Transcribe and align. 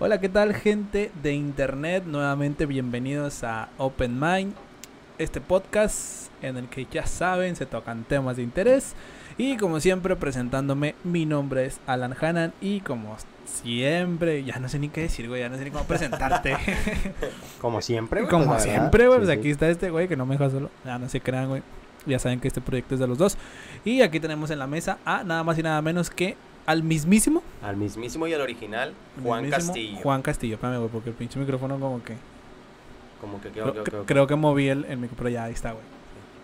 Hola, 0.00 0.20
¿qué 0.20 0.28
tal 0.28 0.54
gente 0.54 1.10
de 1.24 1.32
internet? 1.32 2.04
Nuevamente 2.06 2.66
bienvenidos 2.66 3.42
a 3.42 3.68
Open 3.78 4.20
Mind, 4.20 4.54
este 5.18 5.40
podcast 5.40 6.30
en 6.40 6.56
el 6.56 6.68
que 6.68 6.86
ya 6.88 7.04
saben, 7.04 7.56
se 7.56 7.66
tocan 7.66 8.04
temas 8.04 8.36
de 8.36 8.44
interés. 8.44 8.94
Y 9.38 9.56
como 9.56 9.80
siempre, 9.80 10.14
presentándome, 10.14 10.94
mi 11.02 11.26
nombre 11.26 11.66
es 11.66 11.80
Alan 11.88 12.14
Hanan 12.20 12.54
y 12.60 12.78
como 12.78 13.16
siempre, 13.44 14.44
ya 14.44 14.60
no 14.60 14.68
sé 14.68 14.78
ni 14.78 14.88
qué 14.88 15.00
decir, 15.00 15.26
güey, 15.26 15.40
ya 15.40 15.48
no 15.48 15.56
sé 15.56 15.64
ni 15.64 15.72
cómo 15.72 15.82
presentarte. 15.82 16.56
como 17.60 17.82
siempre, 17.82 18.20
güey. 18.20 18.30
Como 18.30 18.52
pues, 18.52 18.62
siempre, 18.62 19.08
güey, 19.08 19.18
pues 19.18 19.30
aquí 19.30 19.50
está 19.50 19.68
este 19.68 19.90
güey 19.90 20.06
que 20.06 20.14
no 20.14 20.26
me 20.26 20.36
deja 20.36 20.48
solo. 20.48 20.70
Ya 20.84 21.00
no 21.00 21.08
se 21.08 21.20
crean, 21.20 21.48
güey. 21.48 21.64
Ya 22.06 22.20
saben 22.20 22.38
que 22.38 22.46
este 22.46 22.60
proyecto 22.60 22.94
es 22.94 23.00
de 23.00 23.08
los 23.08 23.18
dos. 23.18 23.36
Y 23.84 24.02
aquí 24.02 24.20
tenemos 24.20 24.52
en 24.52 24.60
la 24.60 24.68
mesa 24.68 24.98
a 25.04 25.24
nada 25.24 25.42
más 25.42 25.58
y 25.58 25.64
nada 25.64 25.82
menos 25.82 26.08
que 26.08 26.36
al 26.68 26.82
mismísimo. 26.82 27.42
Al 27.62 27.78
mismísimo 27.78 28.26
y 28.26 28.34
al 28.34 28.42
original, 28.42 28.92
Juan 29.22 29.48
Castillo. 29.48 29.98
Juan 30.02 30.20
Castillo, 30.20 30.56
espérame, 30.56 30.78
güey, 30.78 30.90
porque 30.90 31.08
el 31.08 31.16
pinche 31.16 31.38
micrófono 31.38 31.80
como 31.80 32.02
que... 32.02 32.14
Como 33.22 33.40
que 33.40 33.48
creo, 33.48 33.82
creo, 33.82 34.04
creo, 34.04 34.26
que 34.26 34.36
moví 34.36 34.68
el, 34.68 34.84
el 34.84 34.98
micrófono, 34.98 35.30
ya 35.30 35.44
ahí 35.44 35.54
está, 35.54 35.72
güey. 35.72 35.84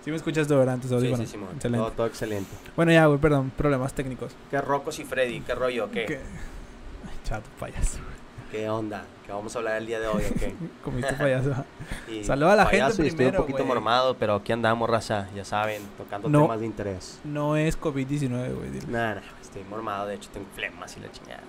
Si 0.02 0.10
me 0.10 0.16
escuchas 0.16 0.48
de 0.48 0.70
antes, 0.70 0.90
sí, 0.90 0.98
sí, 0.98 1.26
sí, 1.26 1.36
excelente. 1.54 1.78
Todo, 1.78 1.90
todo, 1.92 2.06
excelente. 2.06 2.50
Bueno, 2.74 2.90
ya, 2.90 3.04
güey, 3.04 3.18
perdón, 3.18 3.52
problemas 3.54 3.92
técnicos. 3.92 4.32
¿Qué 4.50 4.60
Rocos 4.62 4.98
y 4.98 5.04
Freddy? 5.04 5.40
¿Qué 5.40 5.54
rollo? 5.54 5.90
¿Qué? 5.90 6.06
¿Qué? 6.06 6.20
chato, 7.24 7.48
payaso. 7.60 7.98
¿Qué 8.50 8.68
onda? 8.68 9.04
¿Qué 9.26 9.32
vamos 9.32 9.54
a 9.54 9.58
hablar 9.58 9.76
el 9.76 9.86
día 9.86 10.00
de 10.00 10.06
hoy? 10.06 10.22
¿Qué? 10.38 10.54
Comiste 10.84 11.14
payaso. 11.14 11.54
Saluda 12.22 12.52
a 12.52 12.56
la 12.56 12.66
gente 12.66 12.94
primero, 12.94 13.08
Estoy 13.08 13.26
un 13.26 13.34
poquito 13.34 13.64
mormado, 13.64 14.14
pero 14.16 14.36
aquí 14.36 14.52
andamos, 14.52 14.88
raza, 14.88 15.28
ya 15.34 15.44
saben, 15.44 15.82
tocando 15.98 16.30
temas 16.30 16.60
de 16.60 16.66
interés. 16.66 17.20
No 17.24 17.56
es 17.56 17.78
COVID-19, 17.78 18.54
güey. 18.54 18.70
Nada, 18.88 19.22
estoy 19.54 19.70
mormado, 19.70 20.08
de 20.08 20.16
hecho 20.16 20.30
tengo 20.32 20.46
flemas 20.54 20.96
y 20.96 21.00
la 21.00 21.12
chingada. 21.12 21.42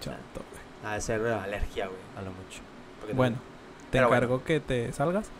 Chato, 0.00 0.42
güey. 0.50 0.94
A 0.94 1.00
ser 1.00 1.26
alergia, 1.26 1.86
güey, 1.86 2.00
a 2.16 2.22
lo 2.22 2.30
mucho. 2.30 2.62
bueno, 3.14 3.36
te 3.90 3.98
encargo 3.98 4.42
que 4.42 4.58
te 4.60 4.90
salgas. 4.92 5.30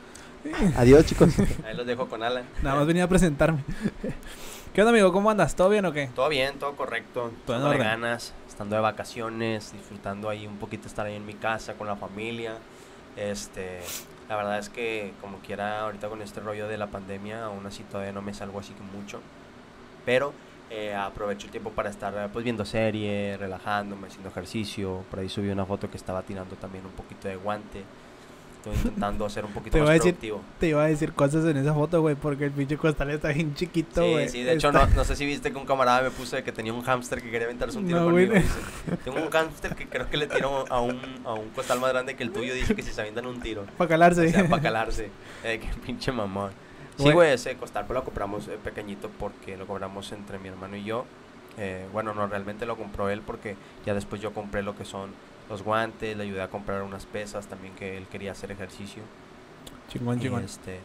Adiós, 0.77 1.07
chicos. 1.07 1.35
Ahí 1.65 1.75
los 1.75 1.87
dejo 1.87 2.09
con 2.09 2.23
Alan. 2.23 2.45
Nada 2.63 2.77
más 2.77 2.87
venía 2.87 3.05
a 3.05 3.09
presentarme. 3.09 3.65
¿Qué 4.75 4.81
onda, 4.83 4.91
amigo? 4.91 5.13
¿Cómo 5.13 5.31
andas? 5.31 5.55
¿Todo 5.57 5.71
bien 5.71 5.87
o 5.87 5.93
qué? 5.93 6.09
Todo 6.15 6.29
bien, 6.29 6.59
todo 6.59 6.77
correcto. 6.77 7.33
Todo 7.47 7.71
de 7.71 7.79
ganas, 7.79 8.35
estando 8.47 8.77
de 8.77 8.83
vacaciones, 8.83 9.73
disfrutando 9.73 10.29
ahí 10.29 10.47
un 10.47 10.59
poquito 10.59 10.89
estar 10.89 11.07
ahí 11.07 11.15
en 11.15 11.25
mi 11.25 11.35
casa 11.35 11.75
con 11.75 11.87
la 11.87 11.97
familia. 11.97 12.57
Este, 13.17 13.81
la 14.29 14.37
verdad 14.37 14.59
es 14.59 14.69
que 14.69 15.13
como 15.21 15.39
quiera 15.39 15.81
ahorita 15.81 16.09
con 16.09 16.21
este 16.21 16.41
rollo 16.41 16.69
de 16.69 16.77
la 16.77 16.89
pandemia, 16.89 17.45
aún 17.45 17.67
así 17.67 17.85
todavía 17.85 18.13
no 18.13 18.23
me 18.23 18.35
salgo 18.35 18.61
así 18.61 18.75
que 18.75 18.83
mucho. 18.83 19.21
Pero 20.05 20.33
eh, 20.75 20.95
aprovecho 20.95 21.47
el 21.47 21.51
tiempo 21.51 21.71
para 21.71 21.91
estar 21.91 22.31
pues 22.33 22.45
viendo 22.45 22.65
serie, 22.65 23.37
relajándome, 23.37 24.07
haciendo 24.07 24.31
ejercicio. 24.31 25.05
Por 25.11 25.21
ahí 25.21 25.29
subí 25.29 25.51
una 25.51 25.67
foto 25.67 25.91
que 25.91 25.99
estaba 25.99 26.23
tirando 26.23 26.57
también 26.57 26.87
un 26.87 26.93
poquito 26.93 27.29
de 27.29 27.37
guante. 27.37 27.85
Estoy 28.57 28.75
intentando 28.77 29.29
ser 29.29 29.45
un 29.45 29.53
poquito 29.53 29.77
más 29.79 29.99
productivo. 29.99 30.41
te 30.59 30.69
iba 30.69 30.83
a 30.83 30.87
decir 30.87 31.13
cosas 31.13 31.45
en 31.45 31.59
esa 31.59 31.75
foto, 31.75 32.01
güey, 32.01 32.15
porque 32.15 32.45
el 32.45 32.53
pinche 32.53 32.79
costal 32.79 33.11
está 33.11 33.29
bien 33.29 33.55
chiquito, 33.55 34.09
güey. 34.09 34.29
Sí, 34.29 34.39
sí, 34.39 34.45
de 34.45 34.55
hecho, 34.55 34.73
no, 34.73 34.87
no, 34.87 35.05
sé 35.05 35.15
si 35.15 35.27
viste 35.27 35.51
que 35.53 35.59
un 35.59 35.67
camarada 35.67 36.01
me 36.01 36.11
puso 36.11 36.37
de 36.37 36.45
que 36.45 36.53
tenía 36.53 36.73
un 36.73 36.83
hámster 36.83 37.21
que 37.21 37.31
quería 37.31 37.49
aventarse 37.49 37.77
un 37.77 37.87
tiro 37.87 38.01
no, 38.01 38.07
conmigo. 38.07 38.35
Tengo 39.05 39.19
un 39.19 39.31
hámster 39.31 39.75
que 39.75 39.89
creo 39.89 40.09
que 40.09 40.17
le 40.17 40.27
tiró 40.27 40.65
a 40.71 40.81
un, 40.81 41.01
a 41.25 41.35
un 41.35 41.51
costal 41.51 41.81
más 41.81 41.91
grande 41.91 42.15
que 42.17 42.23
el 42.23 42.33
tuyo. 42.33 42.55
Dice 42.55 42.75
que 42.75 42.83
si 42.83 42.93
se 42.93 43.01
avientan 43.01 43.27
un 43.27 43.41
tiro. 43.41 43.67
Para 43.77 43.89
calarse. 43.89 44.27
O 44.27 44.31
sea, 44.31 44.49
para 44.49 44.63
calarse. 44.63 45.11
Eh, 45.45 45.61
qué 45.61 45.69
pinche 45.85 46.13
mamón. 46.13 46.53
Sí, 46.99 47.11
güey, 47.11 47.33
ese 47.33 47.57
costal 47.57 47.87
pues 47.87 47.99
lo 47.99 48.05
compramos 48.05 48.49
eh, 48.49 48.59
pequeñito 48.63 49.11
porque 49.19 49.57
lo 49.57 49.67
compramos 49.67 50.13
entre 50.13 50.39
mi 50.39 50.49
hermano 50.49 50.77
y 50.77 50.85
yo. 50.85 51.05
Eh, 51.59 51.87
bueno, 51.93 52.15
no, 52.15 52.27
realmente 52.27 52.67
lo 52.67 52.77
compró 52.77 53.11
él 53.11 53.21
porque 53.21 53.57
ya 53.85 53.95
después 53.95 54.21
yo 54.21 54.33
compré 54.33 54.63
lo 54.63 54.77
que 54.77 54.85
son 54.85 55.11
los 55.49 55.63
guantes, 55.63 56.17
le 56.17 56.25
ayudé 56.25 56.43
a 56.43 56.49
comprar 56.49 56.83
unas 56.83 57.07
pesas 57.07 57.47
también 57.47 57.75
que 57.75 57.97
él 57.97 58.07
quería 58.07 58.33
hacer 58.33 58.51
ejercicio. 58.51 59.03
Chingón, 59.89 60.21
chingón. 60.21 60.45
Este, 60.45 60.79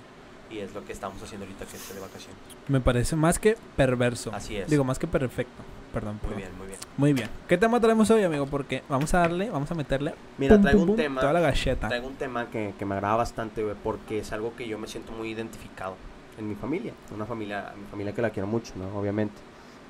y 0.49 0.59
es 0.59 0.73
lo 0.73 0.83
que 0.85 0.93
estamos 0.93 1.21
haciendo 1.21 1.45
ahorita 1.45 1.65
que 1.65 1.77
esté 1.77 1.93
de 1.93 1.99
vacaciones. 1.99 2.37
Me 2.67 2.79
parece 2.79 3.15
más 3.15 3.39
que 3.39 3.57
perverso. 3.75 4.31
Así 4.33 4.57
es. 4.57 4.69
Digo, 4.69 4.83
más 4.83 4.99
que 4.99 5.07
perfecto. 5.07 5.63
Perdón. 5.93 6.19
Muy 6.25 6.35
bien, 6.35 6.49
muy 6.57 6.67
bien. 6.67 6.79
Muy 6.97 7.13
bien. 7.13 7.29
¿Qué 7.47 7.57
tema 7.57 7.79
traemos 7.79 8.09
hoy, 8.11 8.23
amigo? 8.23 8.45
Porque 8.45 8.83
vamos 8.89 9.13
a 9.13 9.19
darle, 9.19 9.49
vamos 9.49 9.71
a 9.71 9.75
meterle. 9.75 10.13
Mira, 10.37 10.59
traigo 10.59 10.83
un 10.83 10.95
tema. 10.95 11.21
Toda 11.21 11.33
la 11.33 11.39
galleta. 11.39 11.87
Traigo 11.87 12.07
un 12.07 12.15
tema 12.15 12.49
que, 12.49 12.73
que 12.77 12.85
me 12.85 12.95
agrada 12.95 13.15
bastante, 13.15 13.63
güey, 13.63 13.75
porque 13.83 14.19
es 14.19 14.31
algo 14.31 14.55
que 14.55 14.67
yo 14.67 14.77
me 14.77 14.87
siento 14.87 15.11
muy 15.13 15.29
identificado 15.29 15.95
en 16.37 16.47
mi 16.47 16.55
familia. 16.55 16.93
Una 17.13 17.25
familia, 17.25 17.73
mi 17.77 17.85
familia 17.85 18.13
que 18.13 18.21
la 18.21 18.29
quiero 18.29 18.47
mucho, 18.47 18.73
¿no? 18.75 18.97
Obviamente. 18.97 19.35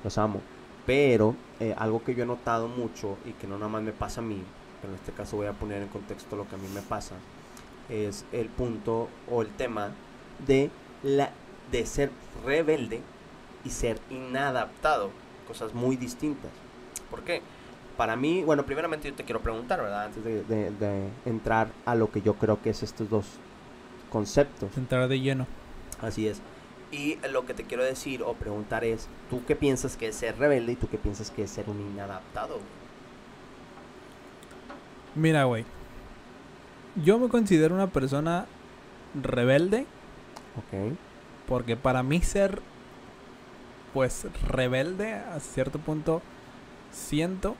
Los 0.04 0.18
amo. 0.18 0.42
Pero 0.86 1.36
eh, 1.60 1.76
algo 1.78 2.04
que 2.04 2.16
yo 2.16 2.24
he 2.24 2.26
notado 2.26 2.68
mucho 2.68 3.18
y 3.26 3.32
que 3.34 3.46
no 3.46 3.58
nada 3.58 3.70
más 3.70 3.84
me 3.84 3.92
pasa 3.92 4.22
a 4.22 4.24
mí, 4.24 4.42
pero 4.82 4.94
en 4.94 5.00
este 5.00 5.12
caso 5.12 5.36
voy 5.36 5.48
a 5.48 5.54
poner 5.54 5.82
en 5.82 5.90
contexto 5.90 6.38
lo 6.38 6.48
que 6.48 6.56
a 6.56 6.58
mí 6.58 6.68
me 6.74 6.82
pasa, 6.82 7.16
es 7.90 8.26
el 8.32 8.48
punto 8.48 9.10
o 9.30 9.42
el 9.42 9.50
tema 9.50 9.92
de, 10.46 10.70
la, 11.04 11.32
de 11.72 11.86
ser 11.86 12.12
rebelde 12.46 13.02
y 13.66 13.70
ser 13.70 14.00
inadaptado. 14.10 15.12
Cosas 15.48 15.74
muy 15.74 15.96
distintas. 15.96 16.52
¿Por 17.10 17.24
qué? 17.24 17.42
Para 17.96 18.16
mí, 18.16 18.44
bueno, 18.44 18.66
primeramente 18.66 19.10
yo 19.10 19.16
te 19.16 19.24
quiero 19.24 19.42
preguntar, 19.42 19.82
¿verdad? 19.82 20.06
Antes 20.06 20.24
de, 20.24 20.44
de 20.44 21.10
entrar 21.26 21.70
a 21.86 21.96
lo 21.96 22.12
que 22.12 22.22
yo 22.22 22.36
creo 22.36 22.62
que 22.62 22.70
es 22.70 22.84
estos 22.84 23.10
dos 23.10 23.26
conceptos. 24.12 24.78
Entrar 24.78 25.08
de 25.08 25.20
lleno. 25.20 25.48
Así 26.02 26.28
es. 26.28 26.42
Y 26.92 27.18
lo 27.32 27.46
que 27.46 27.54
te 27.54 27.64
quiero 27.64 27.84
decir 27.84 28.24
o 28.24 28.34
preguntar 28.34 28.86
es, 28.86 29.10
¿tú 29.30 29.44
qué 29.46 29.56
piensas 29.56 29.98
que 29.98 30.08
es 30.08 30.16
ser 30.16 30.38
rebelde 30.38 30.74
y 30.74 30.76
tú 30.76 30.88
qué 30.88 30.98
piensas 30.98 31.32
que 31.32 31.44
es 31.44 31.52
ser 31.52 31.70
un 31.70 31.82
inadaptado? 31.82 32.60
Mira, 35.16 35.44
güey. 35.46 35.66
Yo 37.04 37.20
me 37.20 37.28
considero 37.28 37.76
una 37.76 37.88
persona 37.88 38.46
rebelde. 39.22 39.86
Ok. 40.58 40.98
Porque 41.48 41.76
para 41.78 42.04
mí 42.04 42.22
ser, 42.22 42.62
pues, 43.94 44.28
rebelde 44.48 45.14
a 45.14 45.40
cierto 45.40 45.80
punto, 45.80 46.22
siento 46.92 47.56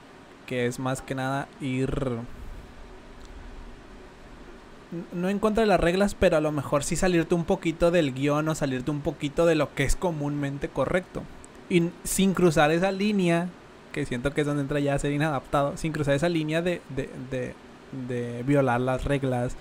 que 0.46 0.66
es 0.66 0.78
más 0.78 1.02
que 1.02 1.14
nada 1.14 1.48
ir 1.60 2.18
no 5.12 5.28
en 5.28 5.38
contra 5.38 5.62
de 5.62 5.66
las 5.66 5.80
reglas, 5.80 6.14
pero 6.14 6.36
a 6.36 6.40
lo 6.40 6.52
mejor 6.52 6.82
sí 6.82 6.96
salirte 6.96 7.34
un 7.34 7.44
poquito 7.44 7.90
del 7.90 8.14
guion 8.14 8.48
o 8.48 8.54
salirte 8.54 8.90
un 8.90 9.00
poquito 9.00 9.44
de 9.46 9.54
lo 9.54 9.74
que 9.74 9.84
es 9.84 9.96
comúnmente 9.96 10.68
correcto. 10.68 11.22
Y 11.68 11.90
sin 12.04 12.32
cruzar 12.32 12.70
esa 12.70 12.90
línea, 12.92 13.48
que 13.92 14.06
siento 14.06 14.32
que 14.32 14.40
es 14.40 14.46
donde 14.46 14.62
entra 14.62 14.80
ya 14.80 14.94
a 14.94 14.98
ser 14.98 15.12
inadaptado, 15.12 15.76
sin 15.76 15.92
cruzar 15.92 16.14
esa 16.14 16.30
línea 16.30 16.62
de, 16.62 16.80
de, 16.88 17.10
de, 17.30 17.54
de 18.08 18.42
violar 18.44 18.80
las 18.80 19.04
reglas 19.04 19.56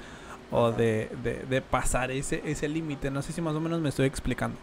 o 0.52 0.72
de, 0.72 1.10
de, 1.50 1.62
pasar 1.62 2.12
ese, 2.12 2.42
ese 2.46 2.68
límite. 2.68 3.12
No 3.12 3.22
sé 3.22 3.34
si 3.34 3.42
más 3.42 3.56
o 3.56 3.60
menos 3.60 3.82
me 3.82 3.90
estoy 3.90 4.06
explicando. 4.06 4.58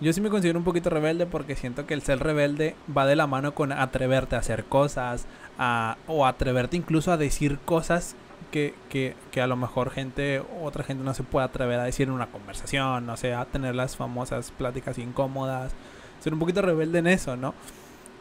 Yo 0.00 0.12
sí 0.12 0.20
me 0.20 0.28
considero 0.28 0.58
un 0.58 0.64
poquito 0.64 0.90
rebelde 0.90 1.24
porque 1.24 1.56
siento 1.56 1.86
que 1.86 1.94
el 1.94 2.02
ser 2.02 2.18
rebelde 2.18 2.76
va 2.94 3.06
de 3.06 3.16
la 3.16 3.26
mano 3.26 3.54
con 3.54 3.72
atreverte 3.72 4.36
a 4.36 4.40
hacer 4.40 4.64
cosas 4.64 5.26
a, 5.58 5.96
o 6.06 6.26
atreverte 6.26 6.76
incluso 6.76 7.12
a 7.12 7.16
decir 7.16 7.58
cosas 7.64 8.14
que, 8.50 8.74
que, 8.90 9.16
que, 9.30 9.40
a 9.40 9.46
lo 9.46 9.56
mejor 9.56 9.90
gente, 9.90 10.42
otra 10.62 10.84
gente 10.84 11.02
no 11.02 11.14
se 11.14 11.22
puede 11.22 11.46
atrever 11.46 11.80
a 11.80 11.84
decir 11.84 12.08
en 12.08 12.14
una 12.14 12.26
conversación, 12.26 13.08
o 13.08 13.16
sea, 13.16 13.40
a 13.40 13.44
tener 13.46 13.74
las 13.74 13.96
famosas 13.96 14.50
pláticas 14.50 14.98
incómodas, 14.98 15.72
ser 16.20 16.34
un 16.34 16.38
poquito 16.38 16.60
rebelde 16.60 16.98
en 16.98 17.06
eso, 17.06 17.36
¿no? 17.36 17.54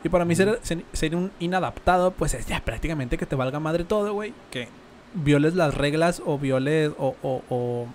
Y 0.03 0.09
para 0.09 0.23
mí 0.23 0.35
ser, 0.35 0.59
ser, 0.61 1.15
un 1.15 1.31
inadaptado, 1.39 2.11
pues 2.11 2.35
es 2.35 2.45
ya 2.45 2.63
prácticamente 2.63 3.17
que 3.17 3.25
te 3.25 3.35
valga 3.35 3.59
madre 3.59 3.83
todo, 3.83 4.13
güey, 4.13 4.33
que 4.51 4.67
violes 5.15 5.55
las 5.55 5.73
reglas 5.73 6.21
o 6.25 6.37
violes 6.37 6.91
o, 6.97 7.15
o, 7.23 7.41
o, 7.49 7.87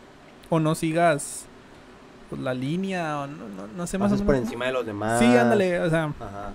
o 0.48 0.60
no 0.60 0.74
sigas 0.74 1.46
la 2.38 2.54
línea, 2.54 3.20
o 3.20 3.26
no, 3.26 3.66
no, 3.76 3.86
sé 3.86 3.98
más 3.98 4.12
o 4.12 4.14
menos. 4.14 4.26
por 4.26 4.34
encima 4.36 4.66
de 4.66 4.72
los 4.72 4.86
demás. 4.86 5.18
Sí, 5.18 5.26
ándale, 5.36 5.80
o 5.80 5.90
sea. 5.90 6.12
Ajá 6.20 6.52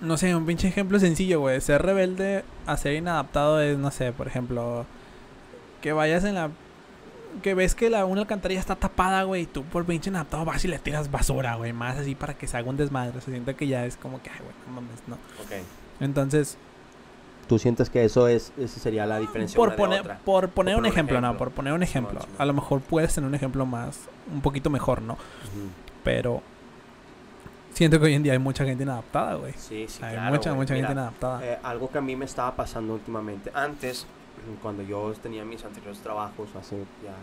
no 0.00 0.16
sé, 0.16 0.34
un 0.34 0.46
pinche 0.46 0.68
ejemplo 0.68 0.98
sencillo, 0.98 1.40
güey. 1.40 1.60
Ser 1.60 1.82
rebelde 1.82 2.44
a 2.66 2.76
ser 2.76 2.94
inadaptado 2.94 3.60
es, 3.60 3.78
no 3.78 3.90
sé, 3.90 4.12
por 4.12 4.26
ejemplo, 4.26 4.86
que 5.80 5.92
vayas 5.92 6.24
en 6.24 6.34
la 6.34 6.50
que 7.42 7.52
ves 7.52 7.74
que 7.74 7.90
la 7.90 8.06
una 8.06 8.22
alcantarilla 8.22 8.60
está 8.60 8.76
tapada, 8.76 9.22
güey, 9.24 9.42
y 9.42 9.46
tú 9.46 9.62
por 9.64 9.84
pinche 9.84 10.08
inadaptado 10.08 10.44
vas 10.44 10.64
y 10.64 10.68
le 10.68 10.78
tiras 10.78 11.10
basura, 11.10 11.56
güey, 11.56 11.72
más 11.72 11.98
así 11.98 12.14
para 12.14 12.34
que 12.34 12.46
se 12.46 12.56
haga 12.56 12.68
un 12.68 12.76
desmadre. 12.76 13.20
Se 13.20 13.30
siente 13.30 13.54
que 13.54 13.66
ya 13.66 13.84
es 13.84 13.96
como 13.96 14.22
que, 14.22 14.30
ay, 14.30 14.38
güey, 14.40 14.54
no 14.66 14.80
mames, 14.80 15.02
no. 15.06 15.14
Ok. 15.42 15.62
Entonces, 16.00 16.56
¿Tú 17.48 17.58
sientes 17.58 17.90
que 17.90 18.04
eso 18.04 18.26
es, 18.26 18.52
esa 18.58 18.80
sería 18.80 19.06
la 19.06 19.18
diferencia? 19.18 19.56
Por, 19.56 19.76
poner, 19.76 20.18
por 20.24 20.48
poner 20.48 20.76
un 20.76 20.86
ejemplo, 20.86 21.20
no, 21.20 21.36
por 21.36 21.52
poner 21.52 21.72
un 21.72 21.82
ejemplo. 21.82 22.20
A 22.38 22.44
lo 22.44 22.52
mejor 22.52 22.80
puedes 22.80 23.14
tener 23.14 23.28
un 23.28 23.34
ejemplo 23.34 23.64
más, 23.66 24.00
un 24.32 24.40
poquito 24.40 24.68
mejor, 24.68 25.00
¿no? 25.00 25.16
Pero 26.02 26.42
siento 27.72 28.00
que 28.00 28.06
hoy 28.06 28.14
en 28.14 28.22
día 28.22 28.32
hay 28.32 28.38
mucha 28.38 28.64
gente 28.64 28.82
inadaptada, 28.82 29.34
güey. 29.34 29.52
Sí, 29.56 29.86
sí, 29.88 30.02
Hay 30.02 30.32
mucha, 30.32 30.54
mucha 30.54 30.74
gente 30.74 30.90
inadaptada. 30.90 31.44
Eh, 31.44 31.58
algo 31.62 31.90
que 31.90 31.98
a 31.98 32.00
mí 32.00 32.16
me 32.16 32.24
estaba 32.24 32.56
pasando 32.56 32.94
últimamente. 32.94 33.50
Antes, 33.54 34.06
cuando 34.62 34.82
yo 34.82 35.12
tenía 35.22 35.44
mis 35.44 35.64
anteriores 35.64 36.00
trabajos 36.00 36.48
hace 36.56 36.76
ya 37.04 37.14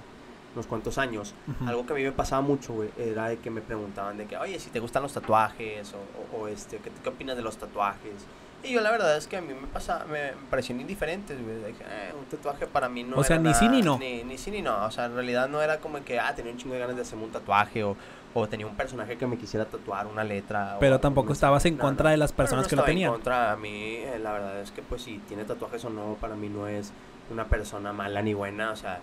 unos 0.54 0.68
cuantos 0.68 1.00
años, 1.00 1.34
algo 1.66 1.86
que 1.86 1.94
a 1.94 1.96
mí 1.96 2.04
me 2.04 2.12
pasaba 2.12 2.42
mucho, 2.44 2.74
güey, 2.74 2.90
era 2.98 3.30
de 3.30 3.40
que 3.40 3.50
me 3.50 3.62
preguntaban 3.62 4.18
de 4.18 4.28
que, 4.28 4.38
oye, 4.38 4.60
si 4.60 4.70
te 4.70 4.80
gustan 4.80 5.02
los 5.02 5.12
tatuajes 5.12 5.94
o, 5.94 6.38
o, 6.38 6.48
este, 6.48 6.78
¿qué, 6.78 6.92
¿qué, 7.02 7.10
opinas 7.10 7.36
de 7.36 7.42
los 7.42 7.58
tatuajes? 7.58 8.14
Y 8.63 8.71
yo 8.71 8.81
la 8.81 8.92
verdad 8.92 9.18
es 9.18 9.27
que 9.27 9.36
a 9.38 9.42
mí 9.42 9.50
me 9.54 9.68
pasa, 9.68 10.06
me, 10.10 10.31
parecían 10.50 10.80
indiferentes, 10.80 11.38
güey. 11.44 11.57
Dije, 11.57 11.83
eh, 11.86 12.13
un 12.18 12.25
tatuaje 12.25 12.65
para 12.65 12.88
mí 12.88 13.04
no 13.04 13.18
O 13.18 13.24
sea, 13.24 13.36
era 13.36 13.44
ni 13.44 13.54
sí 13.54 13.65
nada- 13.65 13.75
ni 13.77 13.81
no. 13.81 13.98
Ni, 14.00 14.24
ni 14.24 14.38
sí 14.38 14.51
ni 14.51 14.62
no. 14.62 14.86
O 14.86 14.92
sea, 14.92 15.06
en 15.06 15.15
realidad 15.15 15.50
no 15.50 15.62
era 15.62 15.80
como 15.80 16.04
que, 16.06 16.19
ah, 16.19 16.33
tenía 16.33 16.51
un 16.51 16.57
chingo 16.57 16.74
de 16.74 16.80
ganas 16.80 16.95
de 16.95 17.01
hacerme 17.01 17.25
un 17.25 17.31
tatuaje 17.31 17.83
o, 17.83 17.98
o 18.33 18.48
tenía 18.48 18.65
un 18.65 18.75
personaje 18.75 19.18
que 19.18 19.27
me 19.27 19.38
quisiera 19.38 19.65
tatuar 19.65 20.07
una 20.07 20.24
letra. 20.24 20.75
o 20.77 20.80
Pero 20.80 21.00
tampoco 21.00 21.33
estabas 21.33 21.65
en 21.65 21.75
contra 21.77 22.12
de 22.12 22.18
las 22.18 22.31
personas 22.31 22.65
no 22.65 22.69
que 22.69 22.75
lo 22.77 22.83
tenían. 22.83 23.10
En 23.10 23.15
contra, 23.15 23.51
a 23.51 23.56
mí, 23.57 23.95
eh, 23.98 24.18
la 24.21 24.31
verdad 24.31 24.60
es 24.62 24.71
que, 24.71 24.81
pues, 24.81 25.01
si 25.01 25.18
tiene 25.27 25.44
tatuajes 25.44 25.83
o 25.83 25.89
no, 25.89 26.15
para 26.21 26.36
mí 26.36 26.48
no 26.48 26.68
es 26.68 26.94
una 27.31 27.45
persona 27.45 27.92
mala 27.92 28.21
ni 28.21 28.33
buena. 28.33 28.71
O 28.71 28.75
sea, 28.77 29.00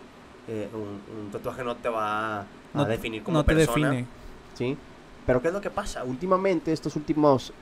eh, 0.49 0.69
un, 0.73 1.03
un 1.19 1.31
tatuaje 1.31 1.62
no 1.65 1.77
te 1.77 1.91
va 1.91 2.41
a 2.41 2.45
No- 2.73 2.85
definir 2.87 3.23
como 3.23 3.37
no 3.39 3.45
te 3.45 3.55
persona. 3.55 3.91
define. 3.91 4.09
¿sí? 4.55 4.77
Pero 5.27 5.43
¿qué 5.43 5.49
es 5.49 5.55
lo 5.55 5.61
que 5.61 5.71
pasa? 5.71 6.03
Últimamente, 6.03 6.73
estos 6.73 6.97
últimos, 6.97 7.53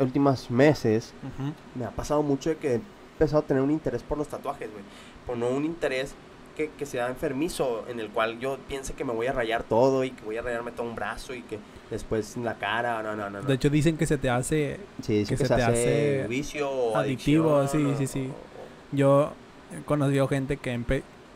últimos 0.00 0.50
meses, 0.50 1.12
Ujú. 1.22 1.52
me 1.74 1.84
ha 1.84 1.90
pasado 1.90 2.22
mucho 2.22 2.50
de 2.50 2.56
que 2.56 2.74
he 2.74 2.80
empezado 3.14 3.42
a 3.42 3.46
tener 3.46 3.62
un 3.62 3.70
interés 3.70 4.02
por 4.02 4.18
los 4.18 4.28
tatuajes, 4.28 4.70
güey. 4.70 4.84
Por 5.26 5.36
no 5.36 5.48
un 5.48 5.64
interés 5.64 6.14
que, 6.56 6.70
que 6.70 6.86
sea 6.86 7.08
enfermizo, 7.08 7.84
en 7.88 8.00
el 8.00 8.08
cual 8.10 8.38
yo 8.40 8.58
piense 8.68 8.92
que 8.94 9.04
me 9.04 9.12
voy 9.12 9.26
a 9.28 9.32
rayar 9.32 9.62
todo 9.62 10.02
y 10.04 10.10
que 10.10 10.24
voy 10.24 10.36
a 10.36 10.42
rayarme 10.42 10.72
todo 10.72 10.86
un 10.88 10.94
brazo 10.96 11.32
y 11.34 11.42
que 11.42 11.58
después 11.90 12.36
en 12.36 12.44
la 12.44 12.54
cara, 12.54 13.02
no, 13.02 13.14
no, 13.14 13.30
no. 13.30 13.40
no. 13.42 13.46
De 13.46 13.54
hecho, 13.54 13.70
dicen 13.70 13.96
que 13.96 14.06
se 14.06 14.18
te 14.18 14.28
hace. 14.28 14.80
sí, 15.02 15.22
que 15.24 15.26
que, 15.30 15.36
se 15.36 15.46
se, 15.46 15.54
te 15.54 15.62
hace, 15.62 16.20
hace 16.22 16.26
vicio 16.28 16.68
o 16.70 16.96
adictivo, 16.96 17.56
adicción, 17.58 17.96
sí, 17.98 18.06
sí, 18.06 18.12
sí. 18.24 18.28
o- 18.30 18.96
Yo 18.96 19.32
he 19.78 19.84
conocido 19.84 20.26
gente 20.26 20.56
que, 20.56 20.72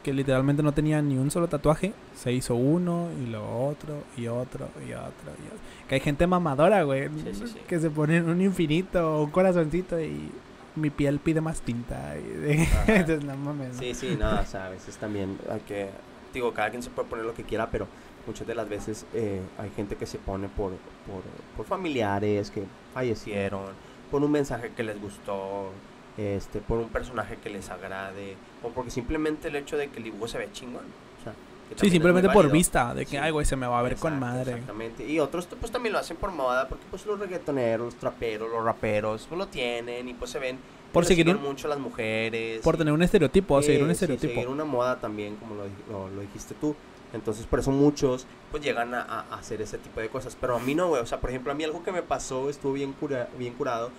que 0.03 0.13
literalmente 0.13 0.63
no 0.63 0.73
tenía 0.73 1.01
ni 1.01 1.17
un 1.17 1.31
solo 1.31 1.49
tatuaje. 1.49 1.93
Se 2.15 2.33
hizo 2.33 2.55
uno 2.55 3.09
y 3.23 3.27
luego 3.27 3.69
otro 3.69 4.03
y 4.17 4.27
otro 4.27 4.69
y 4.87 4.93
otro. 4.93 5.33
y 5.43 5.47
otro. 5.47 5.59
Que 5.89 5.97
hay 5.97 6.01
gente 6.01 6.27
mamadora, 6.27 6.83
güey. 6.83 7.09
Sí, 7.09 7.35
sí, 7.35 7.47
sí. 7.47 7.59
Que 7.67 7.79
se 7.79 7.91
ponen 7.91 8.29
un 8.29 8.41
infinito 8.41 9.19
o 9.19 9.25
un 9.25 9.31
corazoncito 9.31 10.01
y 10.01 10.31
mi 10.77 10.91
piel 10.91 11.19
pide 11.19 11.41
más 11.41 11.61
tinta. 11.63 12.17
y. 12.19 12.69
Entonces, 12.87 13.25
no 13.25 13.37
mames. 13.37 13.77
Sí, 13.77 13.95
sí, 13.95 14.17
nada, 14.19 14.41
o 14.41 14.47
sea, 14.47 14.67
a 14.67 14.71
veces 14.71 14.97
también 14.97 15.39
hay 15.51 15.61
que, 15.61 15.91
digo, 16.33 16.53
cada 16.53 16.71
quien 16.71 16.83
se 16.83 16.91
puede 16.91 17.09
poner 17.09 17.25
lo 17.25 17.35
que 17.35 17.45
quiera, 17.45 17.71
pero 17.71 17.87
muchas 18.27 18.47
de 18.47 18.55
las 18.55 18.69
veces 18.69 19.07
eh, 19.15 19.41
hay 19.59 19.71
gente 19.71 19.97
que 19.97 20.07
se 20.07 20.19
pone 20.19 20.49
por, 20.49 20.71
por, 21.07 21.23
por 21.57 21.67
familiares 21.67 22.51
que 22.51 22.65
fallecieron, 22.95 23.63
por 24.11 24.23
un 24.23 24.31
mensaje 24.31 24.71
que 24.77 24.83
les 24.83 25.01
gustó, 25.01 25.71
este, 26.17 26.61
por 26.61 26.79
un 26.79 26.89
personaje 26.89 27.37
que 27.43 27.51
les 27.51 27.71
agrade, 27.71 28.37
o 28.63 28.69
porque 28.69 28.91
simplemente 28.91 29.49
el 29.49 29.57
hecho 29.57 29.77
de 29.77 29.89
que 29.89 29.99
el 29.99 30.05
dibujo 30.05 30.29
se 30.29 30.39
ve 30.39 30.49
chingón. 30.53 30.85
O 31.21 31.25
sea, 31.25 31.33
Sí, 31.81 31.89
simplemente 31.89 32.29
por 32.29 32.51
vista. 32.51 32.93
De 32.95 33.05
que, 33.07 33.13
Sí. 33.13 33.17
ay, 33.17 33.31
güey, 33.31 33.47
se 33.47 33.57
me 33.57 33.67
va 33.67 33.79
a 33.79 33.83
ver 33.83 33.97
con 33.97 34.19
madre. 34.21 34.53
Exactamente. 34.53 35.07
Y 35.09 35.19
otros 35.21 35.47
pues 35.59 35.73
también 35.73 35.95
lo 35.95 35.99
hacen 36.01 36.19
por 36.19 36.31
moda, 36.31 36.69
porque 36.69 36.85
pues 36.91 37.07
los 37.07 37.19
reggaetoneros, 37.19 37.87
los 37.87 37.95
traperos, 37.95 38.51
los 38.51 38.63
raperos, 38.63 39.25
pues 39.27 39.39
lo 39.39 39.47
tienen 39.47 40.07
y 40.09 40.13
pues 40.15 40.31
se 40.31 40.39
ven. 40.39 40.59
Por 40.93 41.07
seguir 41.07 41.27
un- 41.31 41.41
mucho 41.43 41.69
las 41.69 41.79
mujeres. 41.79 42.61
Por 42.61 42.75
y- 42.75 42.79
tener 42.79 42.93
un 42.93 43.03
estereotipo, 43.03 43.59
Sí, 43.63 43.69
seguir 43.69 43.83
un 43.83 43.89
sí, 43.89 43.93
estereotipo. 43.93 44.35
seguir 44.35 44.49
una 44.49 44.65
moda 44.67 45.01
también, 45.01 45.37
como 45.37 45.55
lo, 45.55 45.65
lo- 45.91 46.11
lo 46.11 46.21
dijiste 46.21 46.55
tú. 46.61 46.77
Entonces, 47.15 47.47
por 47.47 47.59
eso 47.61 47.71
muchos, 47.71 48.27
pues, 48.51 48.63
llegan 48.63 48.93
a 48.95 49.25
hacer 49.33 49.63
ese 49.63 49.79
tipo 49.79 50.01
de 50.01 50.09
cosas. 50.11 50.37
Pero 50.39 50.57
a 50.57 50.59
mí 50.59 50.75
no, 50.75 50.89
güey. 50.89 51.01
O 51.01 51.07
sea, 51.07 51.21
por 51.21 51.31
ejemplo, 51.31 51.53
a 51.53 51.55
mí 51.55 51.65
algo 51.65 51.83
que 51.83 51.93
me 51.93 52.03
pasó, 52.03 52.51
estuvo 52.51 52.75
bien, 52.75 52.93
cura- 52.93 53.29
bien 53.39 53.55
curado, 53.55 53.91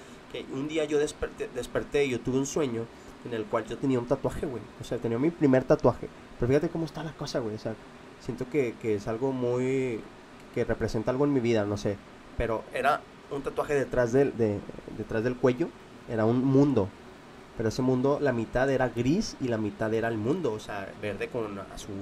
un 0.54 0.68
día 0.68 0.86
yo 0.86 1.00
desperté, 1.00 1.50
desperté 1.56 2.06
y 2.06 2.10
yo 2.12 2.20
tuve 2.20 2.38
un 2.38 2.46
sueño 2.46 2.86
en 3.26 3.34
el 3.34 3.46
cual 3.46 3.66
yo 3.66 3.78
tenía 3.78 4.00
un 4.00 4.06
tatuaje, 4.06 4.46
güey. 4.46 4.62
O 4.82 4.84
sea, 4.84 4.98
tenía 4.98 5.18
mi 5.20 5.30
primer 5.32 5.64
tatuaje. 5.64 6.08
Pero 6.40 6.48
fíjate 6.50 6.70
cómo 6.70 6.86
está 6.86 7.04
la 7.04 7.14
cosa, 7.14 7.40
güey. 7.40 7.56
O 7.56 7.60
sea, 7.60 7.74
siento 8.20 8.50
que, 8.50 8.76
que 8.82 8.96
es 8.96 9.08
algo 9.08 9.32
muy... 9.32 10.02
que 10.54 10.64
representa 10.66 11.12
algo 11.12 11.26
en 11.26 11.34
mi 11.34 11.40
vida, 11.40 11.66
no 11.66 11.78
sé. 11.78 11.98
Pero 12.38 12.64
era 12.74 13.02
un 13.32 13.42
tatuaje 13.44 13.74
detrás 13.76 14.12
del, 14.12 14.36
de- 14.38 14.60
detrás 14.98 15.24
del 15.24 15.36
cuello. 15.38 15.70
Era 16.10 16.26
un 16.26 16.44
mundo. 16.44 16.90
Pero 17.56 17.70
ese 17.70 17.82
mundo, 17.82 18.18
la 18.20 18.34
mitad 18.34 18.70
era 18.70 18.90
gris 18.90 19.38
y 19.40 19.48
la 19.48 19.58
mitad 19.58 19.94
era 19.94 20.08
el 20.08 20.18
mundo, 20.18 20.52
o 20.54 20.60
sea, 20.60 20.92
verde 21.02 21.28
con 21.30 21.60
azul. 21.74 21.94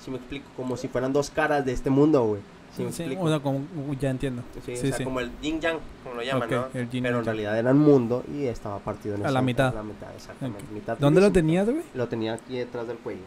Si 0.00 0.10
me 0.10 0.16
explico, 0.18 0.46
como 0.56 0.76
si 0.76 0.88
fueran 0.88 1.12
dos 1.12 1.30
caras 1.30 1.64
de 1.64 1.72
este 1.72 1.88
mundo, 1.88 2.24
güey. 2.24 2.40
Me 2.84 2.92
Sí, 2.92 3.02
explico. 3.02 3.22
o 3.24 3.28
sea, 3.28 3.40
como, 3.40 3.60
ya 4.00 4.10
entiendo. 4.10 4.42
Sí, 4.64 4.76
sí, 4.76 4.86
o 4.86 4.88
sea, 4.88 4.96
sí. 4.98 5.04
como 5.04 5.20
el 5.20 5.30
yin 5.40 5.60
yang, 5.60 5.78
como 6.02 6.14
lo 6.16 6.22
llaman, 6.22 6.50
¿no? 6.50 6.56
el 6.66 6.70
Pero 6.72 6.82
en 6.82 6.90
yang. 6.90 7.24
realidad 7.24 7.58
era 7.58 7.70
un 7.72 7.78
mundo 7.78 8.24
y 8.32 8.44
estaba 8.46 8.78
partido 8.78 9.14
en 9.16 9.22
A 9.22 9.24
esa- 9.26 9.32
la 9.32 9.42
mitad. 9.42 9.68
a 9.68 9.74
la 9.74 9.82
mitad, 9.82 10.08
exactamente. 10.14 10.64
Mitad 10.72 10.98
¿Dónde 10.98 11.20
lo 11.20 11.32
tenías, 11.32 11.68
güey? 11.68 11.82
Lo 11.94 12.08
tenía 12.08 12.34
aquí 12.34 12.56
detrás 12.58 12.86
del 12.88 12.98
cuello. 12.98 13.22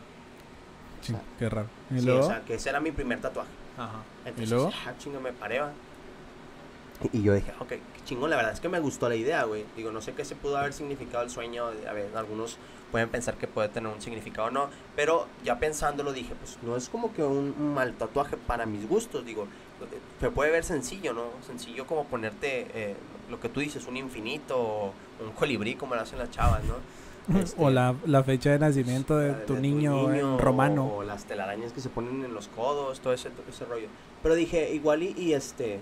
Sí, 1.01 1.15
qué 1.39 1.49
raro. 1.49 1.67
¿Y 1.89 1.99
Sí, 1.99 2.05
luego? 2.05 2.21
o 2.25 2.27
sea, 2.27 2.41
que 2.41 2.53
ese 2.55 2.69
era 2.69 2.79
mi 2.79 2.91
primer 2.91 3.19
tatuaje. 3.19 3.49
Ajá. 3.77 4.01
Entonces, 4.25 4.47
¿Y 4.47 4.53
luego? 4.53 4.71
ah, 4.87 4.93
chinga, 4.99 5.19
me 5.19 5.31
paré, 5.33 5.59
va. 5.59 5.71
Y, 7.13 7.23
yo 7.23 7.33
dije, 7.33 7.51
ok, 7.59 7.67
qué 7.69 7.79
chingón, 8.05 8.29
la 8.29 8.35
verdad 8.35 8.53
es 8.53 8.59
que 8.59 8.69
me 8.69 8.79
gustó 8.79 9.09
la 9.09 9.15
idea, 9.15 9.43
güey. 9.45 9.65
Digo, 9.75 9.91
no 9.91 10.01
sé 10.01 10.13
qué 10.13 10.23
se 10.25 10.35
pudo 10.35 10.57
haber 10.57 10.73
significado 10.73 11.23
el 11.23 11.29
sueño. 11.29 11.71
de- 11.71 11.87
A 11.89 11.93
ver, 11.93 12.09
algunos 12.15 12.57
pueden 12.91 13.09
pensar 13.09 13.35
que 13.35 13.47
puede 13.47 13.69
tener 13.69 13.91
un 13.91 14.01
significado 14.01 14.49
o 14.49 14.51
no. 14.51 14.69
Pero 14.95 15.27
ya 15.43 15.57
pensándolo 15.59 16.13
dije, 16.13 16.33
pues 16.35 16.57
no 16.61 16.75
es 16.75 16.89
como 16.89 17.13
que 17.13 17.23
un, 17.23 17.55
un 17.57 17.73
mal 17.73 17.93
tatuaje 17.93 18.37
para 18.37 18.65
mis 18.65 18.87
gustos. 18.87 19.25
Digo, 19.25 19.43
eh, 19.43 19.97
se 20.19 20.29
puede 20.29 20.51
ver 20.51 20.63
sencillo, 20.63 21.13
¿no? 21.13 21.23
Sencillo 21.45 21.87
como 21.87 22.05
ponerte 22.05 22.67
eh, 22.73 22.95
lo 23.29 23.39
que 23.39 23.49
tú 23.49 23.59
dices, 23.61 23.87
un 23.87 23.97
infinito 23.97 24.57
o 24.59 24.93
un 25.23 25.31
colibrí, 25.31 25.75
como 25.75 25.95
lo 25.95 26.01
hacen 26.01 26.19
las 26.19 26.29
chavas, 26.31 26.63
¿no? 26.65 26.75
Este, 27.39 27.63
O 27.63 27.69
la, 27.69 27.95
la 28.05 28.23
fecha 28.23 28.49
de 28.49 28.57
nacimiento 28.59 29.15
de 29.17 29.29
la 29.31 29.45
tu 29.45 29.55
niño, 29.55 30.11
en 30.13 30.25
o- 30.25 30.37
romano. 30.39 30.85
O, 30.97 31.03
las 31.03 31.25
telarañas 31.25 31.71
que 31.71 31.79
se 31.79 31.87
ponen 31.89 32.25
en 32.25 32.33
los 32.33 32.47
codos, 32.49 32.99
todo 32.99 33.13
ese, 33.13 33.29
ese 33.47 33.63
rollo. 33.65 33.87
Pero 34.23 34.33
dije, 34.35 34.73
igual 34.73 35.03
y, 35.03 35.13
y 35.17 35.33
este, 35.33 35.79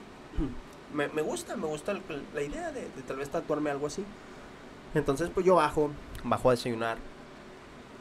me, 0.93 1.07
me 1.09 1.21
gusta, 1.21 1.55
me 1.55 1.67
gusta 1.67 1.91
el- 1.91 2.01
la 2.33 2.41
idea 2.41 2.71
de, 2.71 2.81
de 2.81 3.01
tal 3.07 3.17
vez 3.17 3.29
tatuarme 3.29 3.69
algo 3.69 3.87
así. 3.87 4.03
Entonces 4.95 5.29
pues 5.33 5.45
yo 5.45 5.55
bajo, 5.55 5.91
bajo 6.23 6.49
a 6.49 6.53
desayunar, 6.53 6.97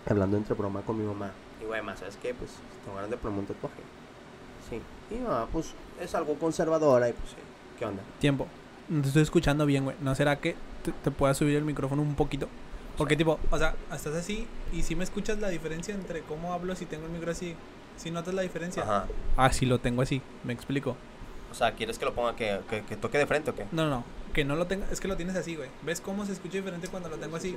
hablando 0.08 0.36
entre 0.36 0.54
broma 0.54 0.80
con 0.82 0.98
mi 0.98 1.04
mamá. 1.06 1.30
Y 1.60 1.64
güey, 1.66 1.82
más, 1.82 1.98
¿sabes 1.98 2.16
qué? 2.22 2.34
Pues 2.34 2.50
tengo 2.84 2.96
ganas 2.96 3.10
de 3.10 3.16
ponerme 3.16 3.40
un 3.40 3.46
tatuaje. 3.46 3.76
Sí. 4.70 4.80
Y 5.10 5.18
mi 5.18 5.24
mamá, 5.26 5.46
pues 5.52 5.74
es 6.00 6.14
algo 6.14 6.34
conservadora 6.38 7.08
y 7.08 7.12
pues, 7.12 7.30
¿qué 7.78 7.84
onda? 7.84 8.02
Tiempo. 8.20 8.46
No 8.88 9.02
te 9.02 9.08
estoy 9.08 9.22
escuchando 9.22 9.66
bien, 9.66 9.84
güey. 9.84 9.96
¿No 10.00 10.14
será 10.14 10.36
que 10.40 10.54
te, 10.82 10.92
te 10.92 11.10
puedas 11.10 11.36
subir 11.36 11.56
el 11.56 11.64
micrófono 11.64 12.00
un 12.02 12.14
poquito? 12.14 12.48
Porque, 12.96 13.16
tipo, 13.16 13.38
o 13.50 13.58
sea, 13.58 13.74
estás 13.92 14.14
así 14.14 14.46
y 14.72 14.82
si 14.82 14.96
me 14.96 15.04
escuchas 15.04 15.38
la 15.38 15.48
diferencia 15.50 15.94
entre 15.94 16.22
cómo 16.22 16.52
hablo 16.52 16.74
si 16.74 16.84
tengo 16.86 17.06
el 17.06 17.12
micro 17.12 17.30
así. 17.30 17.54
Si 17.96 18.10
notas 18.10 18.32
la 18.34 18.42
diferencia. 18.42 18.82
Ajá. 18.82 19.06
Ah, 19.36 19.52
sí 19.52 19.66
lo 19.66 19.78
tengo 19.78 20.02
así. 20.02 20.22
Me 20.44 20.52
explico. 20.52 20.96
O 21.50 21.54
sea, 21.54 21.72
¿quieres 21.72 21.98
que 21.98 22.04
lo 22.04 22.14
ponga 22.14 22.36
que, 22.36 22.60
que, 22.68 22.82
que 22.82 22.96
toque 22.96 23.18
de 23.18 23.26
frente 23.26 23.50
o 23.50 23.54
qué? 23.54 23.66
No, 23.72 23.88
no, 23.88 24.04
que 24.32 24.44
no 24.44 24.56
lo 24.56 24.66
tenga. 24.66 24.86
Es 24.90 25.00
que 25.00 25.08
lo 25.08 25.16
tienes 25.16 25.36
así, 25.36 25.56
güey. 25.56 25.68
¿Ves 25.82 26.00
cómo 26.00 26.24
se 26.26 26.32
escucha 26.32 26.58
diferente 26.58 26.88
cuando 26.88 27.08
lo 27.08 27.16
tengo 27.16 27.36
así? 27.36 27.56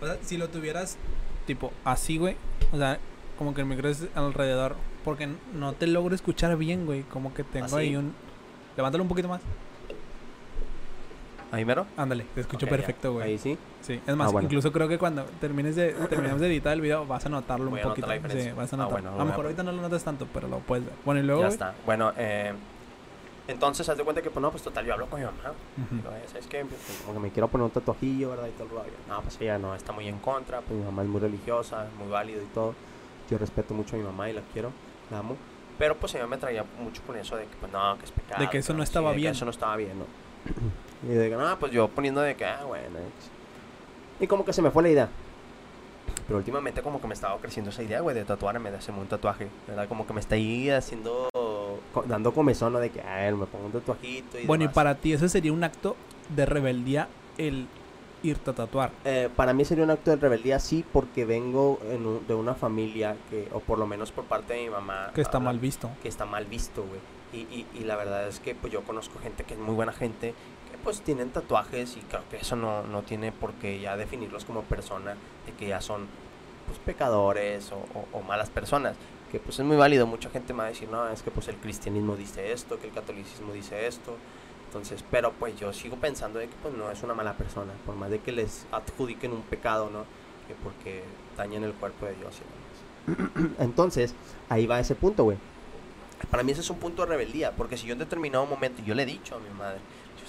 O 0.00 0.06
sea, 0.06 0.16
si 0.22 0.36
lo 0.36 0.48
tuvieras, 0.48 0.96
tipo, 1.46 1.72
así, 1.84 2.18
güey. 2.18 2.36
O 2.72 2.78
sea, 2.78 2.98
como 3.38 3.54
que 3.54 3.60
el 3.60 3.66
micro 3.66 3.88
es 3.88 4.06
alrededor. 4.14 4.76
Porque 5.04 5.28
no 5.54 5.72
te 5.72 5.86
logro 5.86 6.14
escuchar 6.14 6.56
bien, 6.56 6.86
güey. 6.86 7.02
Como 7.04 7.32
que 7.34 7.44
tengo 7.44 7.66
¿Así? 7.66 7.76
ahí 7.76 7.96
un. 7.96 8.14
Levántalo 8.76 9.02
un 9.04 9.08
poquito 9.08 9.28
más. 9.28 9.40
¿Ahí 11.52 11.64
mero? 11.64 11.86
Ándale, 11.96 12.24
te 12.34 12.42
escucho 12.42 12.66
perfecto, 12.68 13.12
güey. 13.14 13.30
Ahí 13.30 13.38
sí. 13.38 13.58
Sí, 13.80 14.00
es 14.06 14.16
más, 14.16 14.30
bueno. 14.30 14.46
incluso 14.46 14.70
creo 14.72 14.86
que 14.86 14.98
cuando 14.98 15.24
termines 15.40 15.74
de 15.74 15.92
terminemos 16.08 16.40
de 16.40 16.46
editar 16.46 16.72
el 16.72 16.80
video 16.80 17.06
vas 17.06 17.26
a 17.26 17.28
notarlo 17.28 17.70
Voy 17.70 17.80
un 17.82 17.88
poquito. 17.88 18.06
la. 18.06 18.20
Sí, 18.30 18.50
vas 18.56 18.72
a 18.72 18.76
Ah, 18.76 18.78
notar. 18.78 18.92
bueno, 18.92 19.14
a 19.14 19.18
lo 19.18 19.24
mejor 19.24 19.44
ahorita 19.46 19.62
no 19.64 19.72
lo 19.72 19.82
notas 19.82 20.04
tanto, 20.04 20.26
pero 20.32 20.46
lo 20.48 20.58
puedes 20.60 20.84
ver. 20.84 20.94
Bueno, 21.04 21.20
y 21.20 21.24
luego, 21.24 21.42
ya 21.42 21.48
está. 21.48 21.74
Bueno, 21.84 22.12
eh, 22.16 22.52
entonces 23.48 23.88
haz 23.88 23.98
de 23.98 24.04
cuenta 24.04 24.22
que, 24.22 24.30
pues 24.30 24.40
no, 24.40 24.50
pues 24.52 24.62
total, 24.62 24.86
yo 24.86 24.92
hablo 24.92 25.06
con 25.06 25.18
mi 25.18 25.26
mamá. 25.26 25.38
"Eh, 25.78 26.24
¿Sabes 26.28 26.46
qué? 26.46 26.64
Pues, 26.64 27.02
como 27.04 27.14
que 27.18 27.20
me 27.26 27.30
quiero 27.32 27.48
poner 27.48 27.64
un 27.64 27.70
tatuajillo, 27.72 28.30
¿verdad? 28.30 28.46
Y 28.46 28.50
todo 28.52 28.64
el 28.64 28.70
rollo. 28.70 28.92
No, 29.08 29.20
pues 29.22 29.40
ella 29.40 29.58
no, 29.58 29.74
está 29.74 29.90
muy 29.92 30.06
en 30.06 30.18
contra. 30.20 30.60
Pues 30.60 30.78
mi 30.78 30.84
mamá 30.84 31.02
es 31.02 31.08
muy 31.08 31.20
religiosa, 31.20 31.86
muy 31.98 32.08
válido 32.08 32.42
y 32.42 32.46
todo. 32.54 32.74
Yo 33.28 33.38
respeto 33.38 33.74
mucho 33.74 33.96
a 33.96 33.98
mi 33.98 34.04
mamá 34.04 34.30
y 34.30 34.34
la 34.34 34.42
quiero, 34.52 34.70
la 35.10 35.18
amo. 35.18 35.36
Pero 35.78 35.96
pues 35.96 36.14
ella 36.14 36.26
me 36.28 36.36
traía 36.36 36.64
mucho 36.80 37.02
con 37.06 37.16
eso 37.16 37.34
de 37.36 37.44
que, 37.46 37.56
pues 37.58 37.72
no, 37.72 37.98
que 37.98 38.04
es 38.04 38.12
pecado. 38.12 38.40
De 38.40 38.48
que 38.50 38.58
eso 38.58 38.72
no 38.72 38.80
sí, 38.80 38.84
estaba 38.84 39.08
de 39.10 39.14
que 39.16 39.20
bien. 39.22 39.32
eso 39.32 39.44
no 39.44 39.50
estaba 39.50 39.74
bien, 39.76 39.98
¿no? 39.98 40.04
Y 41.02 41.08
de 41.08 41.30
que, 41.30 41.36
no, 41.36 41.58
pues 41.58 41.72
yo 41.72 41.88
poniendo 41.88 42.20
de 42.20 42.34
que, 42.36 42.44
ah, 42.44 42.64
bueno. 42.66 42.98
X". 42.98 43.30
Y 44.20 44.26
como 44.26 44.44
que 44.44 44.52
se 44.52 44.62
me 44.62 44.70
fue 44.70 44.82
la 44.82 44.88
idea. 44.90 45.08
Pero 46.26 46.38
últimamente 46.38 46.82
como 46.82 47.00
que 47.00 47.06
me 47.08 47.14
estaba 47.14 47.36
creciendo 47.38 47.70
esa 47.70 47.82
idea, 47.82 48.00
güey, 48.00 48.14
de 48.14 48.24
tatuarme, 48.24 48.70
de 48.70 48.76
hacerme 48.76 49.00
un 49.00 49.06
tatuaje, 49.08 49.48
¿verdad? 49.66 49.88
Como 49.88 50.06
que 50.06 50.12
me 50.12 50.20
está 50.20 50.34
ahí 50.36 50.70
haciendo, 50.70 51.28
dando 52.06 52.32
comezón, 52.32 52.72
¿no? 52.72 52.78
De 52.80 52.90
que, 52.90 53.00
ah, 53.00 53.30
me 53.36 53.46
pongo 53.46 53.66
un 53.66 53.72
tatuajito 53.72 54.38
y 54.38 54.46
Bueno, 54.46 54.62
y 54.64 54.66
demás. 54.66 54.74
para 54.74 54.94
ti 54.96 55.12
eso 55.12 55.28
sería 55.28 55.52
un 55.52 55.64
acto 55.64 55.96
de 56.28 56.46
rebeldía 56.46 57.08
el 57.38 57.66
irte 58.22 58.50
a 58.50 58.54
tatuar. 58.54 58.90
Eh, 59.04 59.28
para 59.34 59.52
mí 59.54 59.64
sería 59.64 59.82
un 59.82 59.90
acto 59.90 60.10
de 60.10 60.16
rebeldía, 60.18 60.58
sí, 60.60 60.84
porque 60.92 61.24
vengo 61.24 61.80
en 61.90 62.06
un- 62.06 62.26
de 62.26 62.34
una 62.34 62.54
familia 62.54 63.16
que, 63.30 63.48
o 63.52 63.60
por 63.60 63.78
lo 63.78 63.86
menos 63.86 64.12
por 64.12 64.24
parte 64.24 64.52
de 64.54 64.64
mi 64.64 64.70
mamá, 64.70 65.10
Que 65.14 65.22
está 65.22 65.38
habla- 65.38 65.50
mal 65.50 65.58
visto. 65.58 65.90
que 66.02 66.08
está 66.08 66.26
mal 66.26 66.44
visto, 66.44 66.84
güey. 66.84 67.00
Y, 67.32 67.46
y, 67.54 67.66
y 67.74 67.84
la 67.84 67.96
verdad 67.96 68.28
es 68.28 68.38
que 68.40 68.54
pues 68.54 68.72
yo 68.72 68.82
conozco 68.82 69.18
gente 69.20 69.44
que 69.44 69.54
es 69.54 69.60
muy 69.60 69.74
buena 69.74 69.92
gente, 69.92 70.34
pues 70.82 71.00
tienen 71.02 71.30
tatuajes 71.30 71.96
y 71.96 72.00
creo 72.00 72.22
que 72.30 72.38
eso 72.38 72.56
no, 72.56 72.82
no 72.84 73.02
tiene 73.02 73.32
por 73.32 73.52
qué 73.54 73.80
ya 73.80 73.96
definirlos 73.96 74.44
como 74.44 74.62
persona, 74.62 75.14
de 75.46 75.52
que 75.52 75.68
ya 75.68 75.80
son 75.80 76.06
pues 76.66 76.78
pecadores 76.78 77.72
o, 77.72 77.76
o- 77.98 78.18
o 78.18 78.22
malas 78.22 78.50
personas. 78.50 78.96
Que 79.32 79.38
pues 79.38 79.58
es 79.60 79.64
muy 79.64 79.76
válido, 79.76 80.06
mucha 80.06 80.28
gente 80.30 80.52
me 80.52 80.58
va 80.60 80.64
a 80.66 80.68
decir, 80.70 80.88
no, 80.88 81.08
es 81.08 81.22
que 81.22 81.30
pues 81.30 81.46
el 81.48 81.56
cristianismo 81.56 82.16
dice 82.16 82.52
esto, 82.52 82.78
que 82.80 82.88
el 82.88 82.92
catolicismo 82.92 83.52
dice 83.52 83.86
esto. 83.86 84.16
Entonces, 84.66 85.04
pero 85.10 85.32
pues 85.32 85.58
yo 85.58 85.72
sigo 85.72 85.96
pensando 85.96 86.38
de 86.38 86.46
que 86.48 86.54
pues 86.62 86.74
no 86.74 86.90
es 86.90 87.02
una 87.02 87.14
mala 87.14 87.34
persona, 87.34 87.72
por 87.86 87.94
más 87.96 88.10
de 88.10 88.18
que 88.20 88.32
les 88.32 88.66
adjudiquen 88.72 89.32
un 89.32 89.42
pecado, 89.42 89.88
¿no? 89.90 90.04
Que 90.48 90.54
porque 90.62 91.02
dañan 91.36 91.62
el 91.64 91.72
cuerpo 91.74 92.06
de 92.06 92.14
Dios 92.16 92.34
y 93.06 93.10
demás. 93.14 93.56
Entonces, 93.60 94.14
ahí 94.48 94.66
va 94.66 94.80
ese 94.80 94.94
punto, 94.94 95.24
güey. 95.24 95.38
Para 96.30 96.42
mí 96.42 96.52
ese 96.52 96.60
es 96.60 96.70
un 96.70 96.78
punto 96.78 97.02
de 97.02 97.08
rebeldía, 97.08 97.52
porque 97.52 97.76
si 97.76 97.86
yo 97.86 97.94
en 97.94 97.98
determinado 97.98 98.46
momento, 98.46 98.82
yo 98.82 98.94
le 98.94 99.04
he 99.04 99.06
dicho 99.06 99.36
a 99.36 99.38
mi 99.38 99.48
madre, 99.58 99.78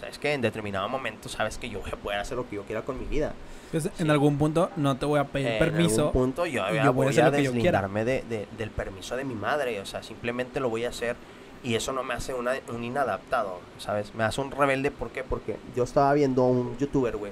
sabes 0.02 0.18
que 0.20 0.34
en 0.34 0.42
determinado 0.42 0.90
momento 0.90 1.30
sabes 1.30 1.58
que 1.58 1.70
yo 1.70 1.80
voy 1.80 1.92
a 1.94 1.96
poder 1.96 2.20
hacer 2.20 2.36
lo 2.36 2.50
que 2.50 2.58
yo 2.58 2.64
quiera 2.64 2.82
con 2.82 3.00
mi 3.00 3.06
vida. 3.06 3.34
Pues, 3.72 3.90
En 4.00 4.10
algún 4.12 4.38
punto 4.38 4.70
no 4.76 4.98
te 4.98 5.06
voy 5.06 5.20
a 5.20 5.24
pedir 5.24 5.58
permiso. 5.60 5.94
En 5.94 6.00
algún 6.08 6.12
punto 6.12 6.46
yo, 6.46 6.64
y 6.70 6.76
ya 6.76 6.84
yo 6.86 6.94
voy 6.94 7.06
a 7.06 7.06
voy 7.06 7.08
hacer 7.14 7.24
a 7.24 7.32
deslindarme 7.32 8.04
de, 8.04 8.24
de- 8.24 8.48
del 8.58 8.70
permiso 8.72 9.16
de 9.16 9.24
mi 9.24 9.36
madre, 9.36 9.80
o 9.80 9.86
sea, 9.86 10.04
simplemente 10.04 10.60
lo 10.60 10.70
voy 10.70 10.84
a 10.84 10.90
hacer 10.90 11.16
y 11.64 11.76
eso 11.76 11.94
no 11.94 12.04
me 12.04 12.14
hace 12.16 12.34
una- 12.34 12.60
un 12.70 12.84
inadaptado, 12.84 13.60
¿sabes? 13.78 14.14
Me 14.16 14.24
hace 14.26 14.42
un 14.42 14.52
rebelde, 14.52 14.92
¿por 14.92 15.12
qué? 15.12 15.24
Porque 15.24 15.56
yo 15.76 15.84
estaba 15.86 16.12
viendo 16.14 16.44
un 16.44 16.78
youtuber, 16.80 17.16
güey, 17.16 17.32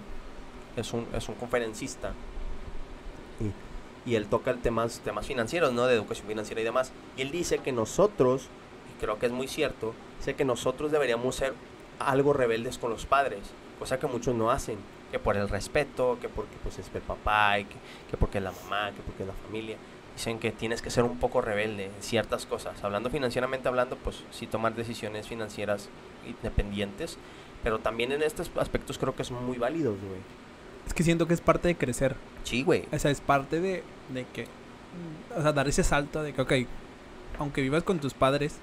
es 0.77 0.93
un, 0.93 1.07
es 1.13 1.27
un 1.27 1.35
conferencista 1.35 2.13
y, 4.05 4.11
y 4.11 4.15
él 4.15 4.27
toca 4.27 4.51
el 4.51 4.59
temas, 4.59 4.99
temas 5.03 5.25
financieros, 5.25 5.73
¿no? 5.73 5.85
De 5.87 5.95
educación 5.95 6.27
financiera 6.27 6.61
y 6.61 6.63
demás. 6.63 6.91
Y 7.17 7.21
él 7.23 7.31
dice 7.31 7.57
que 7.59 7.71
nosotros, 7.71 8.47
y 8.95 9.01
creo 9.01 9.17
que 9.19 9.25
es 9.25 9.31
muy 9.31 9.47
cierto, 9.47 9.93
dice 10.19 10.35
que 10.35 10.45
nosotros 10.45 10.91
deberíamos 10.91 11.35
ser 11.35 11.53
algo 11.99 12.33
rebeldes 12.33 12.77
con 12.77 12.89
los 12.89 13.05
padres, 13.05 13.39
cosa 13.77 13.99
que 13.99 14.07
muchos 14.07 14.35
no 14.35 14.51
hacen, 14.51 14.77
que 15.11 15.19
por 15.19 15.37
el 15.37 15.49
respeto, 15.49 16.17
que 16.21 16.29
porque 16.29 16.55
pues 16.63 16.79
es 16.79 16.89
el 16.93 17.01
papá, 17.01 17.59
y 17.59 17.65
que, 17.65 17.75
que 18.09 18.17
porque 18.17 18.37
es 18.39 18.43
la 18.43 18.51
mamá, 18.51 18.91
que 18.91 19.01
porque 19.01 19.23
es 19.23 19.27
la 19.27 19.35
familia. 19.45 19.77
Dicen 20.15 20.39
que 20.39 20.51
tienes 20.51 20.81
que 20.81 20.89
ser 20.89 21.03
un 21.03 21.17
poco 21.17 21.41
rebelde 21.41 21.85
en 21.85 21.93
ciertas 22.01 22.45
cosas. 22.45 22.83
Hablando 22.83 23.09
financieramente 23.09 23.67
hablando, 23.67 23.95
pues 23.95 24.23
sí 24.31 24.47
tomar 24.47 24.75
decisiones 24.75 25.27
financieras 25.27 25.89
independientes, 26.27 27.17
pero 27.63 27.79
también 27.79 28.11
en 28.11 28.21
estos 28.21 28.51
aspectos 28.57 28.97
creo 28.97 29.15
que 29.15 29.23
son 29.23 29.45
muy 29.45 29.57
válidos, 29.57 29.97
güey. 29.99 30.19
Es 30.85 30.93
que 30.93 31.03
siento 31.03 31.27
que 31.27 31.33
es 31.33 31.41
parte 31.41 31.67
de 31.67 31.75
crecer. 31.75 32.15
Sí, 32.43 32.63
güey. 32.63 32.85
O 32.91 32.99
sea, 32.99 33.11
es 33.11 33.21
parte 33.21 33.61
de, 33.61 33.83
de 34.13 34.25
que. 34.33 34.47
O 35.37 35.41
sea, 35.41 35.51
dar 35.51 35.67
ese 35.67 35.83
salto 35.83 36.23
de 36.23 36.33
que, 36.33 36.41
ok, 36.41 36.53
aunque 37.37 37.61
vivas 37.61 37.83
con 37.83 37.99
tus 37.99 38.13
padres, 38.13 38.57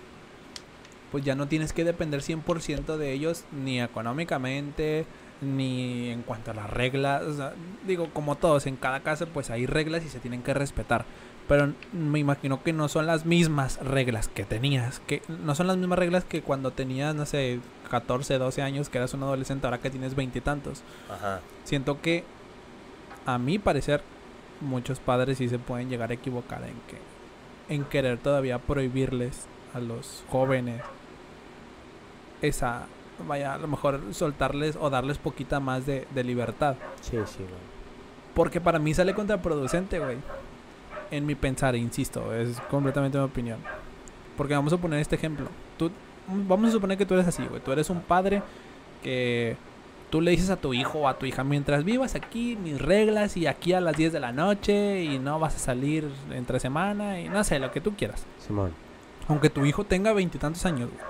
pues 1.12 1.25
ya 1.25 1.34
no 1.34 1.48
tienes 1.48 1.72
que 1.72 1.84
depender 1.84 2.20
100% 2.20 2.96
de 2.96 3.12
ellos, 3.12 3.44
ni 3.52 3.80
económicamente, 3.80 5.06
ni 5.40 6.10
en 6.10 6.22
cuanto 6.22 6.50
a 6.50 6.54
las 6.54 6.70
reglas. 6.70 7.22
O 7.22 7.34
sea, 7.34 7.52
digo, 7.86 8.08
como 8.12 8.36
todos, 8.36 8.66
en 8.66 8.76
cada 8.76 9.00
casa, 9.00 9.26
pues 9.26 9.50
hay 9.50 9.66
reglas 9.66 10.04
y 10.04 10.08
se 10.08 10.20
tienen 10.20 10.42
que 10.42 10.54
respetar. 10.54 11.04
Pero 11.48 11.72
me 11.92 12.18
imagino 12.18 12.62
que 12.64 12.72
no 12.72 12.88
son 12.88 13.06
las 13.06 13.25
mismas 13.25 13.78
reglas 13.78 14.26
que 14.26 14.44
tenías. 14.44 15.00
Que 15.06 15.22
no 15.28 15.54
son 15.54 15.68
las 15.68 15.76
mismas 15.76 15.98
reglas 15.98 16.25
que 16.25 16.42
cuando 16.42 16.72
tenías, 16.72 17.14
no 17.14 17.25
sé, 17.25 17.60
14, 17.90 18.38
12 18.38 18.62
años, 18.62 18.88
que 18.88 18.98
eras 18.98 19.14
un 19.14 19.22
adolescente, 19.22 19.66
ahora 19.66 19.78
que 19.78 19.90
tienes 19.90 20.16
veintitantos 20.16 20.82
Ajá. 21.08 21.40
siento 21.64 22.00
que 22.00 22.25
a 23.26 23.38
mi 23.38 23.58
parecer 23.58 24.02
muchos 24.60 24.98
padres 24.98 25.38
sí 25.38 25.48
se 25.48 25.58
pueden 25.58 25.88
llegar 25.88 26.10
a 26.10 26.14
equivocar 26.14 26.62
en 26.62 26.76
que 26.88 27.75
en 27.75 27.84
querer 27.84 28.18
todavía 28.18 28.58
prohibirles 28.58 29.46
a 29.75 29.80
los 29.80 30.25
jóvenes 30.30 30.80
esa 32.42 32.86
vaya 33.26 33.54
a 33.54 33.58
lo 33.58 33.66
mejor 33.68 34.00
soltarles 34.12 34.76
o 34.80 34.90
darles 34.90 35.16
poquita 35.18 35.58
más 35.60 35.86
de, 35.86 36.06
de 36.14 36.22
libertad 36.24 36.76
Sí, 37.00 37.16
sí, 37.26 37.38
güey. 37.38 37.48
porque 38.34 38.60
para 38.60 38.78
mí 38.78 38.92
sale 38.94 39.14
contraproducente 39.14 39.98
güey 39.98 40.18
en 41.10 41.24
mi 41.24 41.34
pensar 41.34 41.74
insisto 41.76 42.34
es 42.34 42.60
completamente 42.70 43.16
mi 43.16 43.24
opinión 43.24 43.58
porque 44.36 44.54
vamos 44.54 44.72
a 44.72 44.76
poner 44.76 45.00
este 45.00 45.16
ejemplo 45.16 45.46
tú 45.78 45.90
vamos 46.28 46.68
a 46.68 46.72
suponer 46.72 46.98
que 46.98 47.06
tú 47.06 47.14
eres 47.14 47.26
así 47.26 47.44
güey 47.46 47.62
tú 47.62 47.72
eres 47.72 47.88
un 47.88 48.00
padre 48.02 48.42
que 49.02 49.56
tú 50.10 50.20
le 50.20 50.30
dices 50.32 50.50
a 50.50 50.56
tu 50.56 50.72
hijo 50.74 51.00
o 51.00 51.08
a 51.08 51.18
tu 51.18 51.26
hija, 51.26 51.42
mientras 51.42 51.84
vivas 51.84 52.14
aquí, 52.14 52.56
mis 52.56 52.80
reglas 52.80 53.36
y 53.36 53.48
aquí 53.48 53.72
a 53.72 53.80
las 53.80 53.96
10 53.96 54.12
de 54.12 54.20
la 54.20 54.30
noche 54.32 55.02
y 55.02 55.18
no 55.18 55.40
vas 55.40 55.56
a 55.56 55.58
salir 55.58 56.08
entre 56.30 56.60
semana 56.60 57.20
y 57.20 57.28
no 57.28 57.42
sé, 57.42 57.58
lo 57.58 57.72
que 57.72 57.80
tú 57.80 57.94
quieras. 57.96 58.24
Simón. 58.38 58.72
Aunque 59.26 59.50
tu 59.50 59.66
hijo 59.66 59.82
tenga 59.84 60.12
veintitantos 60.12 60.64
años, 60.64 60.90
güey. 60.90 61.02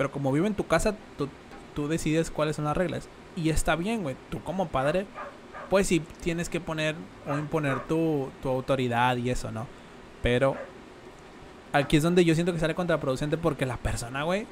Pero 0.00 0.10
como 0.10 0.32
vive 0.32 0.46
en 0.46 0.54
tu 0.54 0.66
casa, 0.66 0.96
tú, 1.18 1.28
tú 1.74 1.86
decides 1.86 2.30
cuáles 2.30 2.56
son 2.56 2.64
las 2.64 2.74
reglas. 2.74 3.06
Y 3.36 3.50
está 3.50 3.76
bien, 3.76 4.02
güey. 4.02 4.16
Tú 4.30 4.42
como 4.42 4.68
padre, 4.68 5.04
pues 5.68 5.88
sí 5.88 6.00
tienes 6.22 6.48
que 6.48 6.58
poner 6.58 6.94
o 7.28 7.36
imponer 7.36 7.80
tu, 7.80 8.30
tu 8.42 8.48
autoridad 8.48 9.18
y 9.18 9.28
eso, 9.28 9.52
¿no? 9.52 9.66
Pero 10.22 10.56
aquí 11.74 11.98
es 11.98 12.02
donde 12.02 12.24
yo 12.24 12.34
siento 12.34 12.54
que 12.54 12.58
sale 12.58 12.74
contraproducente 12.74 13.36
porque 13.36 13.66
la 13.66 13.76
persona, 13.76 14.22
güey, 14.22 14.46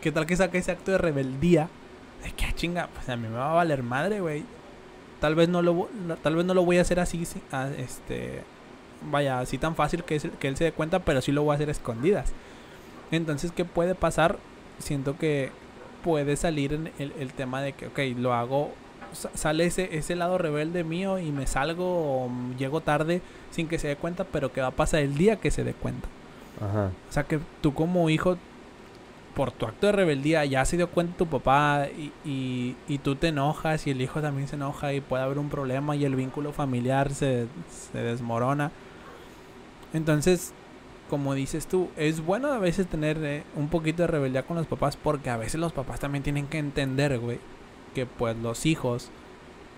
¿qué 0.00 0.10
tal 0.10 0.26
que 0.26 0.34
saca 0.34 0.58
ese 0.58 0.72
acto 0.72 0.90
de 0.90 0.98
rebeldía? 0.98 1.68
De 2.24 2.32
que 2.32 2.46
ah, 2.46 2.52
chinga, 2.52 2.88
pues 2.92 3.08
a 3.10 3.14
mí 3.14 3.28
me 3.28 3.36
va 3.36 3.52
a 3.52 3.54
valer 3.54 3.84
madre, 3.84 4.18
güey. 4.18 4.42
Tal 5.20 5.36
vez 5.36 5.48
no 5.48 5.62
lo 5.62 5.88
tal 6.20 6.34
vez 6.34 6.44
no 6.44 6.52
lo 6.52 6.64
voy 6.64 6.78
a 6.78 6.80
hacer 6.80 6.98
así, 6.98 7.24
sí, 7.26 7.40
este 7.78 8.42
vaya, 9.08 9.38
así 9.38 9.56
tan 9.56 9.76
fácil 9.76 10.02
que, 10.02 10.18
que 10.18 10.48
él 10.48 10.56
se 10.56 10.64
dé 10.64 10.72
cuenta, 10.72 10.98
pero 10.98 11.20
sí 11.20 11.30
lo 11.30 11.44
voy 11.44 11.52
a 11.52 11.54
hacer 11.54 11.70
escondidas. 11.70 12.32
Entonces, 13.12 13.52
¿qué 13.52 13.64
puede 13.64 13.94
pasar? 13.94 14.38
Siento 14.80 15.16
que 15.16 15.50
puede 16.02 16.36
salir 16.36 16.72
en 16.72 16.90
el, 16.98 17.12
el 17.18 17.32
tema 17.32 17.62
de 17.62 17.72
que, 17.74 17.86
ok, 17.86 18.18
lo 18.18 18.34
hago, 18.34 18.72
sa- 19.12 19.30
sale 19.34 19.66
ese, 19.66 19.96
ese 19.96 20.16
lado 20.16 20.38
rebelde 20.38 20.82
mío 20.84 21.18
y 21.18 21.30
me 21.30 21.46
salgo 21.46 21.84
o 22.24 22.30
llego 22.58 22.80
tarde 22.80 23.22
sin 23.50 23.68
que 23.68 23.78
se 23.78 23.88
dé 23.88 23.96
cuenta, 23.96 24.24
pero 24.24 24.52
que 24.52 24.60
va 24.60 24.68
a 24.68 24.72
pasar 24.72 25.00
el 25.00 25.16
día 25.16 25.36
que 25.36 25.50
se 25.50 25.62
dé 25.64 25.74
cuenta. 25.74 26.08
Ajá. 26.60 26.90
O 27.08 27.12
sea, 27.12 27.24
que 27.24 27.38
tú 27.60 27.74
como 27.74 28.08
hijo, 28.10 28.36
por 29.34 29.52
tu 29.52 29.66
acto 29.66 29.86
de 29.86 29.92
rebeldía, 29.92 30.44
ya 30.44 30.64
se 30.64 30.76
dio 30.76 30.88
cuenta 30.88 31.16
tu 31.16 31.26
papá 31.26 31.86
y, 31.96 32.12
y, 32.28 32.76
y 32.88 32.98
tú 32.98 33.14
te 33.14 33.28
enojas 33.28 33.86
y 33.86 33.90
el 33.90 34.00
hijo 34.02 34.20
también 34.20 34.48
se 34.48 34.56
enoja 34.56 34.92
y 34.92 35.00
puede 35.00 35.22
haber 35.22 35.38
un 35.38 35.48
problema 35.50 35.94
y 35.96 36.04
el 36.04 36.16
vínculo 36.16 36.52
familiar 36.52 37.14
se, 37.14 37.46
se 37.92 37.98
desmorona. 37.98 38.72
Entonces, 39.92 40.52
como 41.10 41.34
dices 41.34 41.66
tú, 41.66 41.88
es 41.96 42.24
bueno 42.24 42.50
a 42.52 42.58
veces 42.58 42.86
tener 42.86 43.18
eh, 43.22 43.42
un 43.56 43.68
poquito 43.68 44.04
de 44.04 44.06
rebeldía 44.06 44.44
con 44.44 44.56
los 44.56 44.66
papás 44.66 44.96
porque 44.96 45.28
a 45.28 45.36
veces 45.36 45.60
los 45.60 45.72
papás 45.72 46.00
también 46.00 46.22
tienen 46.22 46.46
que 46.46 46.56
entender, 46.58 47.18
güey, 47.18 47.38
que 47.94 48.06
pues 48.06 48.36
los 48.38 48.64
hijos 48.64 49.10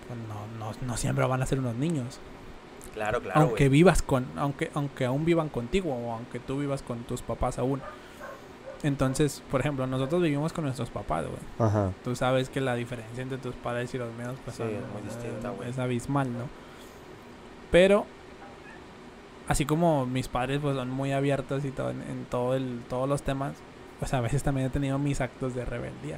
pues, 0.07 0.19
no, 0.29 0.65
no, 0.65 0.73
no 0.87 0.95
siempre 0.97 1.25
van 1.25 1.41
a 1.41 1.45
ser 1.45 1.59
unos 1.59 1.75
niños 1.75 2.19
Claro, 2.93 3.21
claro, 3.21 3.39
aunque 3.41 3.63
güey. 3.67 3.79
vivas 3.79 4.03
con 4.03 4.27
aunque 4.37 4.69
aunque 4.75 5.05
aún 5.05 5.25
vivan 5.25 5.49
contigo 5.49 5.91
o 5.93 6.11
aunque 6.13 6.39
tú 6.39 6.59
vivas 6.59 6.83
con 6.83 6.99
tus 7.05 7.23
papás 7.23 7.57
aún 7.57 7.81
entonces 8.83 9.41
por 9.49 9.61
ejemplo 9.61 9.87
nosotros 9.87 10.21
vivimos 10.21 10.53
con 10.53 10.65
nuestros 10.65 10.89
papás 10.91 11.25
güey 11.25 11.39
Ajá. 11.67 11.91
tú 12.03 12.15
sabes 12.15 12.49
que 12.49 12.61
la 12.61 12.75
diferencia 12.75 13.23
entre 13.23 13.39
tus 13.39 13.55
padres 13.55 13.91
y 13.95 13.97
los 13.97 14.13
míos 14.13 14.35
pues 14.43 14.57
Sí, 14.57 14.63
es 14.63 14.69
muy 14.93 15.01
distinta, 15.03 15.49
güey. 15.49 15.69
es 15.69 15.79
abismal 15.79 16.31
no 16.31 16.45
pero 17.71 18.05
así 19.47 19.65
como 19.65 20.05
mis 20.05 20.27
padres 20.27 20.59
pues 20.61 20.75
son 20.75 20.89
muy 20.89 21.11
abiertos 21.11 21.65
y 21.65 21.71
todo 21.71 21.89
en, 21.91 22.01
en 22.03 22.25
todo 22.29 22.55
el 22.55 22.79
todos 22.89 23.07
los 23.09 23.23
temas 23.23 23.53
pues 23.99 24.13
a 24.13 24.21
veces 24.21 24.43
también 24.43 24.67
he 24.67 24.69
tenido 24.69 24.97
mis 24.99 25.21
actos 25.21 25.53
de 25.55 25.65
rebeldía 25.65 26.17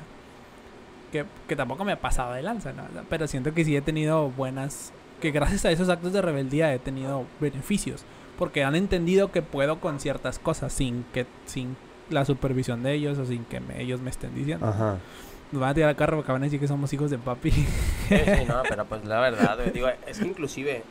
que, 1.12 1.26
que 1.48 1.56
tampoco 1.56 1.86
me 1.86 1.92
ha 1.94 2.02
pasado 2.02 2.34
de 2.34 2.42
lanza 2.44 2.74
¿no? 2.74 2.84
Pero 3.10 3.28
siento 3.28 3.54
que 3.54 3.64
sí 3.66 3.76
he 3.76 3.82
tenido 3.82 4.30
buenas 4.32 4.92
que 5.22 5.32
gracias 5.32 5.66
a 5.66 5.72
esos 5.72 5.90
actos 5.90 6.14
de 6.14 6.22
rebeldía 6.22 6.74
he 6.74 6.80
tenido 6.80 7.26
beneficios 7.40 8.04
porque 8.38 8.64
han 8.64 8.76
entendido 8.76 9.32
que 9.32 9.42
puedo 9.42 9.80
con 9.80 10.00
ciertas 10.00 10.40
cosas 10.40 10.74
sin 10.74 11.06
que 11.14 11.26
sin 11.46 11.78
la 12.10 12.26
supervisión 12.26 12.84
de 12.84 12.94
ellos 12.94 13.18
o 13.18 13.26
sin 13.26 13.46
que 13.46 13.60
me- 13.60 13.82
ellos 13.82 14.02
me 14.02 14.10
estén 14.10 14.36
diciendo 14.36 14.68
Ajá. 14.68 14.98
nos 15.52 15.62
van 15.62 15.70
a 15.72 15.74
tirar 15.74 15.90
al 15.90 15.96
carro 15.96 16.18
porque 16.18 16.32
van 16.32 16.42
a 16.42 16.46
decir 16.46 16.60
que 16.60 16.68
somos 16.68 16.92
hijos 16.94 17.10
de 17.12 17.18
papi 17.18 17.50
Sí, 17.52 17.66
sí, 18.10 18.46
no, 18.48 18.62
pero 18.70 18.86
pues 18.86 19.04
la 19.06 19.20
verdad, 19.20 19.58
digo, 19.74 19.88
es 20.06 20.20
que 20.20 20.28
inclusive, 20.28 20.84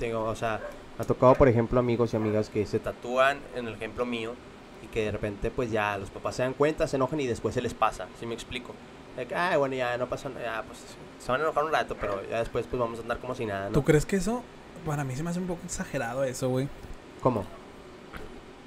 digo, 0.00 0.24
o 0.24 0.34
sea, 0.34 0.60
ha 0.98 1.04
tocado, 1.04 1.34
por 1.34 1.48
ejemplo, 1.48 1.78
amigos 1.78 2.12
y 2.12 2.16
amigas 2.16 2.48
que 2.50 2.66
se 2.66 2.78
tatúan, 2.78 3.38
en 3.54 3.68
el 3.68 3.74
ejemplo 3.74 4.04
mío, 4.06 4.34
y 4.82 4.86
que 4.88 5.04
de 5.04 5.10
repente, 5.12 5.50
pues 5.50 5.70
ya 5.70 5.96
los 5.98 6.10
papás 6.10 6.36
se 6.36 6.42
dan 6.42 6.54
cuenta, 6.54 6.86
se 6.86 6.96
enojan 6.96 7.20
y 7.20 7.26
después 7.26 7.54
se 7.54 7.62
les 7.62 7.74
pasa, 7.74 8.06
¿sí 8.18 8.26
me 8.26 8.34
explico? 8.34 8.74
Que, 9.16 9.34
ay, 9.34 9.56
bueno, 9.58 9.74
ya 9.74 9.96
no 9.98 10.08
pasa 10.08 10.28
nada, 10.28 10.40
ya, 10.42 10.62
pues 10.62 10.78
se 11.18 11.32
van 11.32 11.40
a 11.40 11.44
enojar 11.44 11.64
un 11.64 11.72
rato, 11.72 11.96
pero 12.00 12.22
ya 12.30 12.38
después, 12.38 12.66
pues 12.68 12.78
vamos 12.78 12.98
a 13.00 13.02
andar 13.02 13.18
como 13.18 13.34
si 13.34 13.46
nada, 13.46 13.66
¿no? 13.66 13.72
¿Tú 13.72 13.82
crees 13.82 14.06
que 14.06 14.16
eso? 14.16 14.42
Para 14.86 15.02
mí 15.02 15.16
se 15.16 15.24
me 15.24 15.30
hace 15.30 15.40
un 15.40 15.48
poco 15.48 15.60
exagerado 15.64 16.22
eso, 16.22 16.48
güey. 16.48 16.68
¿Cómo? 17.20 17.44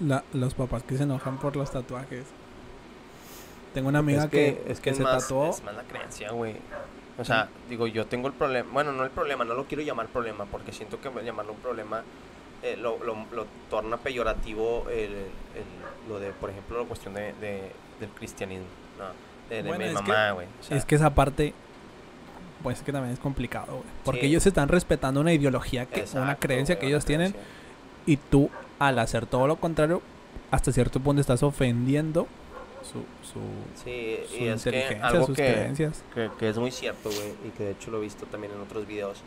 La- 0.01 0.23
los 0.33 0.53
papás 0.53 0.83
que 0.83 0.97
se 0.97 1.03
enojan 1.03 1.37
por 1.37 1.55
los 1.55 1.71
tatuajes. 1.71 2.25
Tengo 3.73 3.87
una 3.87 3.99
amiga 3.99 4.25
es 4.25 4.29
que, 4.29 4.61
que, 4.65 4.71
es 4.71 4.79
que 4.79 4.83
que 4.83 4.89
es 4.89 4.97
se 4.97 5.03
más, 5.03 5.23
tatuó. 5.23 5.49
es 5.49 5.63
más 5.63 5.75
la 5.75 5.83
creencia, 5.83 6.31
güey. 6.31 6.55
O 7.17 7.25
sea, 7.25 7.49
digo, 7.69 7.87
yo 7.87 8.05
tengo 8.07 8.27
el 8.27 8.33
problema, 8.33 8.69
bueno, 8.71 8.91
no 8.93 9.03
el 9.03 9.11
problema, 9.11 9.43
no 9.43 9.53
lo 9.53 9.65
quiero 9.65 9.83
llamar 9.83 10.07
problema, 10.07 10.45
porque 10.45 10.71
siento 10.71 10.99
que 11.01 11.09
llamarlo 11.23 11.51
un 11.53 11.59
problema 11.59 12.03
eh, 12.63 12.77
lo, 12.77 12.97
lo, 13.03 13.15
lo 13.31 13.45
torna 13.69 13.97
peyorativo 13.97 14.85
el, 14.89 15.11
el- 15.11 16.09
lo 16.09 16.19
de, 16.19 16.31
por 16.31 16.49
ejemplo, 16.49 16.79
la 16.81 16.85
cuestión 16.87 17.13
de, 17.13 17.33
de- 17.33 17.71
del 17.99 18.09
cristianismo, 18.17 18.65
¿no? 18.97 19.05
De, 19.49 19.61
de 19.63 19.67
Bueno, 19.69 19.85
mi 19.85 19.91
mamá, 19.93 20.31
güey. 20.31 20.47
O 20.59 20.63
sea, 20.63 20.77
es 20.77 20.85
que 20.85 20.95
esa 20.95 21.13
parte, 21.13 21.53
pues 22.63 22.77
es 22.79 22.83
que 22.83 22.91
también 22.91 23.13
es 23.13 23.19
complicado, 23.19 23.73
güey. 23.77 23.83
Porque 24.03 24.21
Sí. 24.21 24.27
ellos 24.27 24.45
están 24.45 24.69
respetando 24.69 25.19
una 25.21 25.33
ideología, 25.33 25.85
que, 25.85 25.95
una 26.01 26.03
exacto, 26.03 26.39
creencia 26.39 26.75
que 26.75 26.81
güey, 26.81 26.91
ellos 26.93 27.03
una 27.03 27.07
tienen. 27.07 27.35
Y 28.05 28.17
tú, 28.17 28.49
al 28.79 28.97
hacer 28.99 29.25
todo 29.25 29.47
lo 29.47 29.57
contrario, 29.57 30.01
hasta 30.49 30.71
cierto 30.71 30.99
punto 30.99 31.21
estás 31.21 31.43
ofendiendo 31.43 32.27
su, 32.83 32.99
su, 33.25 33.39
Sí, 33.83 34.17
su 34.27 34.35
y 34.43 34.47
es 34.47 34.63
que 34.63 34.99
algo 35.01 35.25
sus 35.27 35.35
que, 35.37 35.43
creencias. 35.45 36.03
que, 36.13 36.29
que 36.39 36.49
es 36.49 36.57
muy 36.57 36.71
cierto, 36.71 37.09
güey, 37.09 37.33
y 37.47 37.49
que 37.51 37.63
de 37.65 37.71
hecho 37.71 37.91
lo 37.91 37.97
he 37.99 38.01
visto 38.01 38.25
también 38.25 38.53
en 38.53 38.61
otros 38.61 38.87
videos, 38.87 39.19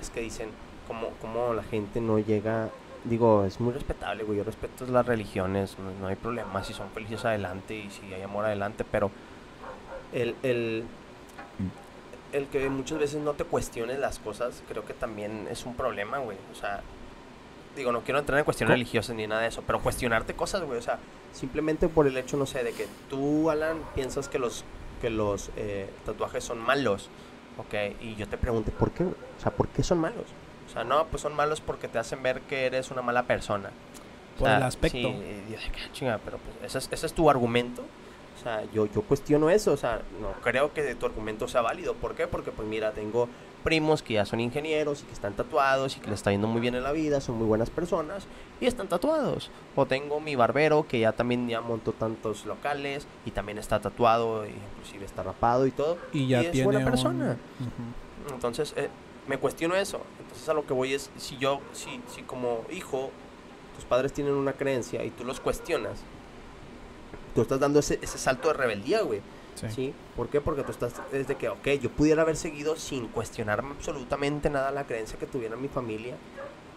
es 0.00 0.10
que 0.10 0.20
dicen 0.20 0.48
como, 0.88 1.08
como 1.20 1.54
la 1.54 1.62
gente 1.62 2.00
no 2.00 2.18
llega, 2.18 2.68
digo, 3.04 3.44
es 3.44 3.60
muy 3.60 3.72
respetable, 3.72 4.24
güey, 4.24 4.38
yo 4.38 4.44
respeto 4.44 4.86
las 4.86 5.06
religiones, 5.06 5.76
no, 5.78 5.90
no 6.00 6.06
hay 6.08 6.16
problema, 6.16 6.62
si 6.64 6.72
son 6.72 6.90
felices 6.90 7.24
adelante 7.24 7.74
y 7.76 7.90
si 7.90 8.12
hay 8.12 8.22
amor 8.22 8.44
adelante, 8.44 8.84
pero 8.90 9.10
el, 10.12 10.34
el, 10.42 10.84
el 12.32 12.46
que 12.46 12.68
muchas 12.70 12.98
veces 12.98 13.20
no 13.20 13.34
te 13.34 13.44
cuestiones 13.44 13.98
las 13.98 14.18
cosas, 14.18 14.62
creo 14.68 14.84
que 14.84 14.94
también 14.94 15.46
es 15.50 15.66
un 15.66 15.74
problema, 15.74 16.18
güey, 16.18 16.38
o 16.50 16.54
sea, 16.54 16.80
digo, 17.76 17.92
no 17.92 18.00
quiero 18.02 18.18
entrar 18.20 18.38
en 18.38 18.44
cuestiones 18.44 18.70
Co- 18.70 18.74
religiosas 18.74 19.14
ni 19.16 19.26
nada 19.26 19.42
de 19.42 19.48
eso, 19.48 19.62
pero 19.66 19.80
cuestionarte 19.80 20.34
cosas, 20.34 20.62
güey, 20.62 20.78
o 20.78 20.82
sea, 20.82 20.98
simplemente 21.32 21.88
por 21.88 22.06
el 22.06 22.16
hecho, 22.16 22.36
no 22.36 22.46
sé, 22.46 22.62
de 22.64 22.72
que 22.72 22.86
tú, 23.10 23.50
Alan, 23.50 23.78
piensas 23.94 24.28
que 24.28 24.38
los, 24.38 24.64
que 25.00 25.10
los 25.10 25.50
eh, 25.56 25.88
tatuajes 26.04 26.44
son 26.44 26.58
malos, 26.58 27.08
ok, 27.58 28.00
y 28.00 28.14
yo 28.16 28.28
te 28.28 28.36
pregunté, 28.38 28.70
¿por 28.70 28.90
qué? 28.92 29.04
O 29.04 29.14
sea, 29.40 29.52
¿por 29.52 29.68
qué 29.68 29.82
son 29.82 29.98
malos? 29.98 30.26
O 30.68 30.72
sea, 30.72 30.84
no, 30.84 31.06
pues 31.06 31.22
son 31.22 31.34
malos 31.34 31.60
porque 31.60 31.88
te 31.88 31.98
hacen 31.98 32.22
ver 32.22 32.40
que 32.42 32.66
eres 32.66 32.90
una 32.90 33.02
mala 33.02 33.24
persona. 33.24 33.70
O 34.36 34.38
Por 34.38 34.48
sea, 34.48 34.56
el 34.56 34.62
aspecto. 34.62 34.96
Sí, 34.96 35.04
y 35.06 35.52
que, 35.52 35.56
"Ah, 35.84 35.88
chinga, 35.92 36.18
pero 36.24 36.38
pues 36.38 36.56
ese 36.64 36.78
es, 36.78 36.88
ese 36.90 37.06
es 37.06 37.12
tu 37.12 37.28
argumento. 37.28 37.82
O 37.82 38.42
sea, 38.42 38.62
yo, 38.72 38.86
yo 38.86 39.02
cuestiono 39.02 39.50
eso, 39.50 39.72
o 39.72 39.76
sea, 39.76 40.00
no 40.20 40.32
creo 40.42 40.72
que 40.72 40.94
tu 40.94 41.04
argumento 41.06 41.46
sea 41.46 41.60
válido. 41.60 41.94
¿Por 41.94 42.14
qué? 42.14 42.26
Porque 42.26 42.50
pues 42.50 42.66
mira, 42.66 42.92
tengo 42.92 43.28
primos 43.62 44.02
que 44.02 44.14
ya 44.14 44.26
son 44.26 44.40
ingenieros 44.40 45.02
y 45.02 45.04
que 45.04 45.12
están 45.12 45.34
tatuados 45.34 45.96
y 45.96 46.00
que 46.00 46.08
les 46.10 46.18
está 46.20 46.30
yendo 46.32 46.46
muy 46.48 46.60
bien 46.60 46.74
en 46.74 46.82
la 46.82 46.92
vida, 46.92 47.20
son 47.20 47.36
muy 47.38 47.46
buenas 47.46 47.70
personas 47.70 48.24
y 48.60 48.66
están 48.66 48.88
tatuados. 48.88 49.50
O 49.76 49.86
tengo 49.86 50.20
mi 50.20 50.34
barbero 50.36 50.86
que 50.86 51.00
ya 51.00 51.12
también 51.12 51.48
ya 51.48 51.60
montó 51.60 51.92
tantos 51.92 52.44
locales 52.46 53.06
y 53.24 53.30
también 53.30 53.58
está 53.58 53.80
tatuado, 53.80 54.44
e 54.44 54.50
inclusive 54.50 55.04
está 55.04 55.22
rapado 55.22 55.66
y 55.66 55.70
todo. 55.70 55.98
Y 56.12 56.28
ya 56.28 56.40
es 56.42 56.50
tiene 56.52 56.64
buena 56.64 56.80
un- 56.80 56.84
persona. 56.84 57.36
Entonces, 58.32 58.74
eh, 58.76 58.88
me 59.28 59.38
cuestiono 59.38 59.74
eso. 59.76 60.00
Entonces, 60.20 60.48
a 60.48 60.54
lo 60.54 60.66
que 60.66 60.72
voy 60.72 60.94
es, 60.94 61.10
si 61.16 61.36
yo, 61.38 61.60
si, 61.72 62.00
si 62.14 62.22
como 62.22 62.64
hijo, 62.72 63.10
tus 63.76 63.84
padres 63.84 64.12
tienen 64.12 64.34
una 64.34 64.52
creencia 64.52 65.04
y 65.04 65.10
tú 65.10 65.24
los 65.24 65.40
cuestionas, 65.40 66.00
tú 67.34 67.42
estás 67.42 67.60
dando 67.60 67.78
ese, 67.78 67.98
ese 68.02 68.18
salto 68.18 68.48
de 68.48 68.54
rebeldía, 68.54 69.02
güey. 69.02 69.20
Sí. 69.54 69.68
Sí. 69.70 69.94
¿Por 70.16 70.28
qué? 70.28 70.40
Porque 70.40 70.62
tú 70.62 70.72
estás 70.72 70.94
desde 71.12 71.36
que, 71.36 71.48
ok, 71.48 71.68
yo 71.80 71.90
pudiera 71.90 72.22
haber 72.22 72.36
seguido 72.36 72.76
sin 72.76 73.08
cuestionarme 73.08 73.70
absolutamente 73.72 74.50
nada 74.50 74.70
la 74.70 74.86
creencia 74.86 75.18
que 75.18 75.26
tuviera 75.26 75.56
mi 75.56 75.68
familia 75.68 76.16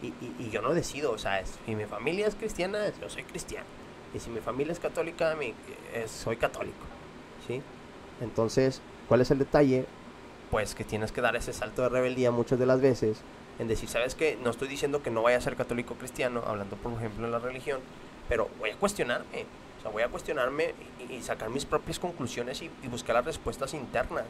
y, 0.01 0.07
y- 0.07 0.49
yo 0.49 0.61
no 0.61 0.73
decido, 0.73 1.11
o 1.11 1.17
sea, 1.17 1.43
si 1.45 1.75
mi 1.75 1.85
familia 1.85 2.27
es 2.27 2.35
cristiana, 2.35 2.79
yo 3.01 3.09
soy 3.09 3.23
cristiano. 3.23 3.65
Y 4.13 4.19
si 4.19 4.29
mi 4.29 4.39
familia 4.39 4.71
es 4.73 4.79
católica, 4.79 5.35
mi, 5.35 5.53
soy 6.07 6.37
católico. 6.37 6.77
¿Sí? 7.47 7.61
Entonces, 8.21 8.81
¿cuál 9.07 9.21
es 9.21 9.31
el 9.31 9.39
detalle? 9.39 9.85
Pues 10.51 10.75
que 10.75 10.83
tienes 10.83 11.11
que 11.11 11.21
dar 11.21 11.35
ese 11.35 11.53
salto 11.53 11.81
de 11.81 11.89
rebeldía 11.89 12.31
muchas 12.31 12.59
de 12.59 12.65
las 12.65 12.81
veces 12.81 13.17
en 13.59 13.67
decir, 13.67 13.89
¿sabes 13.89 14.15
qué? 14.15 14.37
No 14.43 14.49
estoy 14.51 14.67
diciendo 14.67 15.01
que 15.01 15.09
no 15.09 15.21
vaya 15.21 15.37
a 15.37 15.41
ser 15.41 15.55
católico 15.55 15.95
cristiano, 15.95 16.43
hablando 16.45 16.75
por 16.77 16.93
ejemplo 16.93 17.25
en 17.25 17.31
la 17.31 17.39
religión, 17.39 17.79
pero 18.29 18.49
voy 18.59 18.69
a 18.71 18.75
cuestionarme. 18.77 19.45
Sea, 19.85 19.91
voy 19.91 20.01
a 20.01 20.07
cuestionarme 20.07 20.73
y, 21.09 21.21
sacar 21.21 21.51
mis 21.51 21.65
propias 21.65 21.99
conclusiones 21.99 22.59
y, 22.63 22.69
buscar 22.87 23.15
las 23.15 23.25
respuestas 23.25 23.73
internas. 23.75 24.25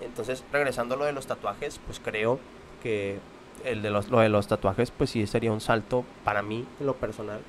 Entonces, 0.00 0.44
regresando 0.52 0.94
a 0.94 0.98
lo 0.98 1.04
de 1.04 1.12
los 1.12 1.26
tatuajes, 1.26 1.80
pues 1.84 2.00
creo 2.00 2.38
que 2.80 3.18
el 3.64 3.82
de 3.82 3.90
los, 3.90 4.08
lo 4.08 4.20
de 4.20 4.28
los 4.28 4.46
tatuajes, 4.46 4.92
pues 4.92 5.10
sí 5.10 5.26
sería 5.26 5.50
un 5.50 5.60
salto 5.60 6.04
para 6.22 6.42
mí 6.42 6.64
en 6.78 6.86
lo 6.86 6.94
personal. 6.94 7.40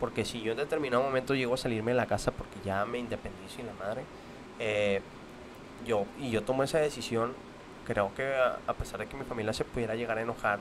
Porque 0.00 0.24
si 0.24 0.40
yo 0.40 0.52
en 0.52 0.58
determinado 0.58 1.02
momento 1.04 1.34
llego 1.34 1.54
a 1.54 1.56
salirme 1.56 1.92
de 1.92 1.98
la 1.98 2.06
casa 2.06 2.32
porque 2.32 2.58
ya 2.64 2.84
me 2.84 2.98
independizo 2.98 3.60
y 3.60 3.64
la 3.64 3.74
madre, 3.74 4.02
eh, 4.58 5.02
yo, 5.86 6.04
y 6.18 6.30
yo 6.30 6.42
tomo 6.42 6.64
esa 6.64 6.78
decisión, 6.78 7.32
creo 7.86 8.12
que 8.16 8.24
a, 8.34 8.58
a 8.66 8.74
pesar 8.74 8.98
de 8.98 9.06
que 9.06 9.16
mi 9.16 9.24
familia 9.24 9.52
se 9.52 9.64
pudiera 9.64 9.94
llegar 9.94 10.18
a 10.18 10.22
enojar, 10.22 10.58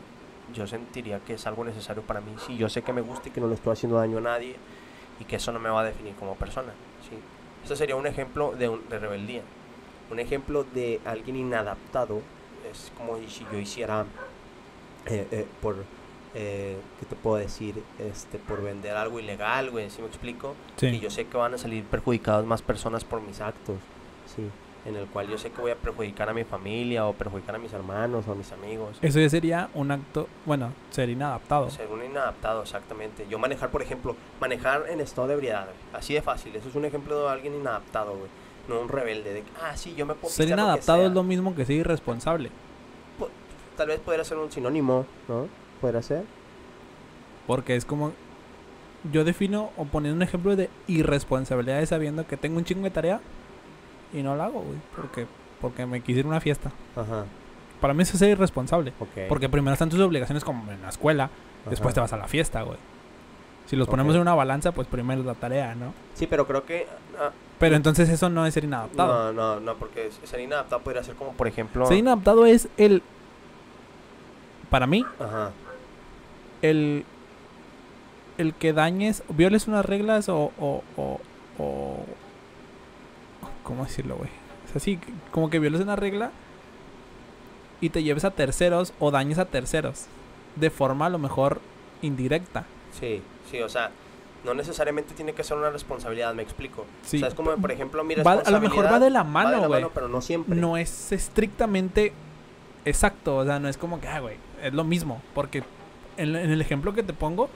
yo 0.53 0.67
sentiría 0.67 1.19
que 1.19 1.33
es 1.35 1.47
algo 1.47 1.63
necesario 1.63 2.03
para 2.03 2.21
mí. 2.21 2.35
Si 2.45 2.57
yo 2.57 2.69
sé 2.69 2.83
que 2.83 2.93
me 2.93 3.01
gusta 3.01 3.29
y 3.29 3.31
que 3.31 3.41
no 3.41 3.47
le 3.47 3.55
estoy 3.55 3.73
haciendo 3.73 3.97
daño 3.97 4.19
a 4.19 4.21
nadie 4.21 4.57
y 5.19 5.25
que 5.25 5.35
eso 5.37 5.51
no 5.51 5.59
me 5.59 5.69
va 5.69 5.81
a 5.81 5.83
definir 5.83 6.13
como 6.15 6.35
persona. 6.35 6.71
¿sí? 7.09 7.17
Ese 7.63 7.75
sería 7.75 7.95
un 7.95 8.07
ejemplo 8.07 8.53
de, 8.57 8.69
un- 8.69 8.87
de 8.89 8.99
rebeldía. 8.99 9.41
Un 10.11 10.19
ejemplo 10.19 10.63
de 10.63 10.99
alguien 11.05 11.35
inadaptado 11.35 12.21
es 12.71 12.91
como 12.97 13.17
si 13.17 13.45
yo 13.51 13.59
hiciera 13.59 14.05
eh, 15.05 15.27
eh, 15.31 15.47
por, 15.61 15.75
eh, 16.35 16.77
¿qué 16.99 17.05
te 17.05 17.15
puedo 17.15 17.37
decir? 17.37 17.81
Este, 17.99 18.37
por 18.39 18.61
vender 18.63 18.95
algo 18.95 19.19
ilegal, 19.19 19.69
güey, 19.71 19.89
¿sí 19.89 20.01
me 20.01 20.07
explico? 20.07 20.55
Sí. 20.77 20.87
Y 20.87 20.99
yo 20.99 21.09
sé 21.09 21.25
que 21.27 21.37
van 21.37 21.53
a 21.53 21.57
salir 21.57 21.83
perjudicadas 21.83 22.45
más 22.45 22.61
personas 22.61 23.03
por 23.03 23.21
mis 23.21 23.39
actos, 23.41 23.77
sí. 24.35 24.43
En 24.89 24.95
el 24.95 25.05
cual 25.05 25.27
yo 25.27 25.37
sé 25.37 25.51
que 25.51 25.61
voy 25.61 25.69
a 25.69 25.75
perjudicar 25.75 26.29
a 26.29 26.33
mi 26.33 26.43
familia 26.43 27.05
o 27.05 27.13
perjudicar 27.13 27.53
a 27.53 27.59
mis 27.59 27.71
hermanos 27.71 28.25
o 28.27 28.31
a 28.31 28.35
mis 28.35 28.51
amigos. 28.51 28.97
Eso 29.03 29.19
ya 29.19 29.29
sería 29.29 29.69
un 29.75 29.91
acto, 29.91 30.27
bueno, 30.47 30.73
ser 30.89 31.09
inadaptado. 31.09 31.69
Ser 31.69 31.87
un 31.89 32.03
inadaptado, 32.03 32.63
exactamente. 32.63 33.27
Yo 33.29 33.37
manejar, 33.37 33.69
por 33.69 33.83
ejemplo, 33.83 34.15
manejar 34.41 34.85
en 34.89 34.99
estado 34.99 35.27
de 35.27 35.35
ebriedad, 35.35 35.65
güey. 35.65 35.77
Así 35.93 36.15
de 36.15 36.23
fácil. 36.23 36.55
Eso 36.55 36.69
es 36.69 36.73
un 36.73 36.85
ejemplo 36.85 37.21
de 37.21 37.29
alguien 37.29 37.53
inadaptado, 37.53 38.15
güey. 38.15 38.31
No 38.67 38.81
un 38.81 38.89
rebelde 38.89 39.31
de 39.31 39.43
ah, 39.61 39.77
sí, 39.77 39.93
yo 39.95 40.07
me 40.07 40.15
puedo 40.15 40.33
Ser 40.33 40.47
lo 40.47 40.55
inadaptado 40.55 40.97
sea". 40.97 41.07
es 41.07 41.13
lo 41.13 41.21
mismo 41.21 41.53
que 41.53 41.65
ser 41.65 41.75
irresponsable. 41.75 42.49
Tal 43.77 43.87
vez 43.89 43.99
podría 43.99 44.23
ser 44.23 44.37
un 44.37 44.51
sinónimo, 44.51 45.05
¿no? 45.27 45.47
Podría 45.81 46.01
ser. 46.01 46.23
Porque 47.45 47.75
es 47.75 47.85
como. 47.85 48.11
Yo 49.11 49.23
defino 49.23 49.69
o 49.77 49.85
poniendo 49.85 50.15
un 50.17 50.23
ejemplo 50.23 50.55
de 50.55 50.71
irresponsabilidad 50.87 51.79
es 51.79 51.89
sabiendo 51.89 52.25
que 52.25 52.37
tengo 52.37 52.57
un 52.57 52.65
chingo 52.65 52.83
de 52.83 52.89
tarea 52.89 53.21
y 54.13 54.21
no 54.23 54.35
la 54.35 54.45
hago, 54.45 54.61
güey. 54.61 54.77
Porque, 54.95 55.27
porque 55.61 55.85
me 55.85 56.01
quise 56.01 56.19
ir 56.19 56.25
a 56.25 56.29
una 56.29 56.39
fiesta. 56.41 56.71
Ajá. 56.95 57.25
Para 57.81 57.93
mí 57.93 58.03
eso 58.03 58.13
es 58.13 58.19
ser 58.19 58.29
irresponsable. 58.29 58.93
Ok. 58.99 59.27
Porque 59.29 59.47
primero 59.49 59.73
están 59.73 59.89
tus 59.89 59.99
obligaciones 59.99 60.43
como 60.43 60.69
en 60.71 60.81
la 60.81 60.89
escuela, 60.89 61.29
después 61.69 61.93
te 61.93 61.99
vas 62.01 62.11
a 62.13 62.17
la 62.17 62.27
fiesta, 62.27 62.61
güey. 62.63 62.77
Si 63.67 63.75
los 63.75 63.87
ponemos 63.87 64.15
en 64.15 64.21
una 64.21 64.33
balanza, 64.33 64.71
pues 64.71 64.87
primero 64.87 65.21
la 65.23 65.35
tarea, 65.35 65.75
¿no? 65.75 65.93
Sí, 66.15 66.25
pero 66.25 66.47
creo 66.47 66.65
que... 66.65 66.87
ah, 67.19 67.29
Pero 67.59 67.75
entonces 67.75 68.09
eso 68.09 68.27
no 68.27 68.45
es 68.47 68.53
ser 68.55 68.63
inadaptado. 68.63 69.31
no, 69.31 69.55
no, 69.55 69.59
no, 69.59 69.75
porque 69.75 70.09
ser 70.23 70.39
inadaptado 70.39 70.81
podría 70.81 71.03
ser 71.03 71.13
como, 71.15 71.33
por 71.33 71.47
ejemplo... 71.47 71.85
Ser 71.85 71.97
inadaptado 71.97 72.47
es 72.47 72.67
el. 72.77 73.03
Para 74.71 74.87
mí, 74.87 75.05
Ajá. 75.19 75.51
el. 76.61 77.05
El 78.37 78.53
que 78.53 78.71
dañes, 78.73 79.21
violes 79.29 79.67
unas 79.67 79.85
reglas 79.85 80.29
o. 80.29 80.51
o, 80.59 80.83
o, 80.97 81.19
o- 81.57 82.05
¿Cómo 83.69 83.85
decirlo, 83.85 84.15
güey? 84.17 84.29
Es 84.67 84.75
así, 84.75 84.99
como 85.31 85.49
que 85.51 85.59
violes 85.59 85.79
una 85.79 85.95
regla 85.95 86.31
y 87.81 87.89
te 87.91 88.03
lleves 88.03 88.25
a 88.25 88.31
terceros 88.31 88.93
o 88.99 89.11
dañes 89.11 89.37
a 89.37 89.45
terceros. 89.45 90.07
De 90.55 90.69
forma 90.71 91.05
a 91.05 91.09
lo 91.09 91.19
mejor 91.19 91.61
indirecta. 92.01 92.65
Sí, 92.99 93.21
sí, 93.49 93.61
o 93.61 93.69
sea, 93.69 93.91
no 94.43 94.53
necesariamente 94.55 95.13
tiene 95.13 95.33
que 95.33 95.43
ser 95.43 95.55
una 95.57 95.69
responsabilidad, 95.69 96.33
me 96.33 96.41
explico. 96.43 96.85
Sí. 97.03 97.17
O 97.17 97.19
sea, 97.19 97.29
es 97.29 97.35
como, 97.35 97.55
por 97.57 97.71
ejemplo, 97.71 98.03
mi 98.03 98.15
Va- 98.15 98.41
a 98.45 98.51
lo 98.51 98.59
mejor 98.59 98.85
va 98.85 98.99
de 98.99 99.11
la 99.11 99.23
mano, 99.23 99.67
güey. 99.67 99.85
pero 99.93 100.07
no 100.09 100.19
siempre. 100.21 100.55
No 100.55 100.75
es 100.75 101.11
estrictamente 101.11 102.11
exacto. 102.85 103.37
O 103.37 103.45
sea, 103.45 103.59
no 103.59 103.69
es 103.69 103.77
como 103.77 104.01
que, 104.01 104.07
ah, 104.07 104.19
güey, 104.19 104.37
es 104.63 104.73
lo 104.73 104.83
mismo. 104.83 105.21
Porque 105.35 105.63
en, 106.17 106.35
en 106.35 106.49
el 106.49 106.59
ejemplo 106.61 106.93
que 106.93 107.03
te 107.03 107.13
pongo, 107.13 107.49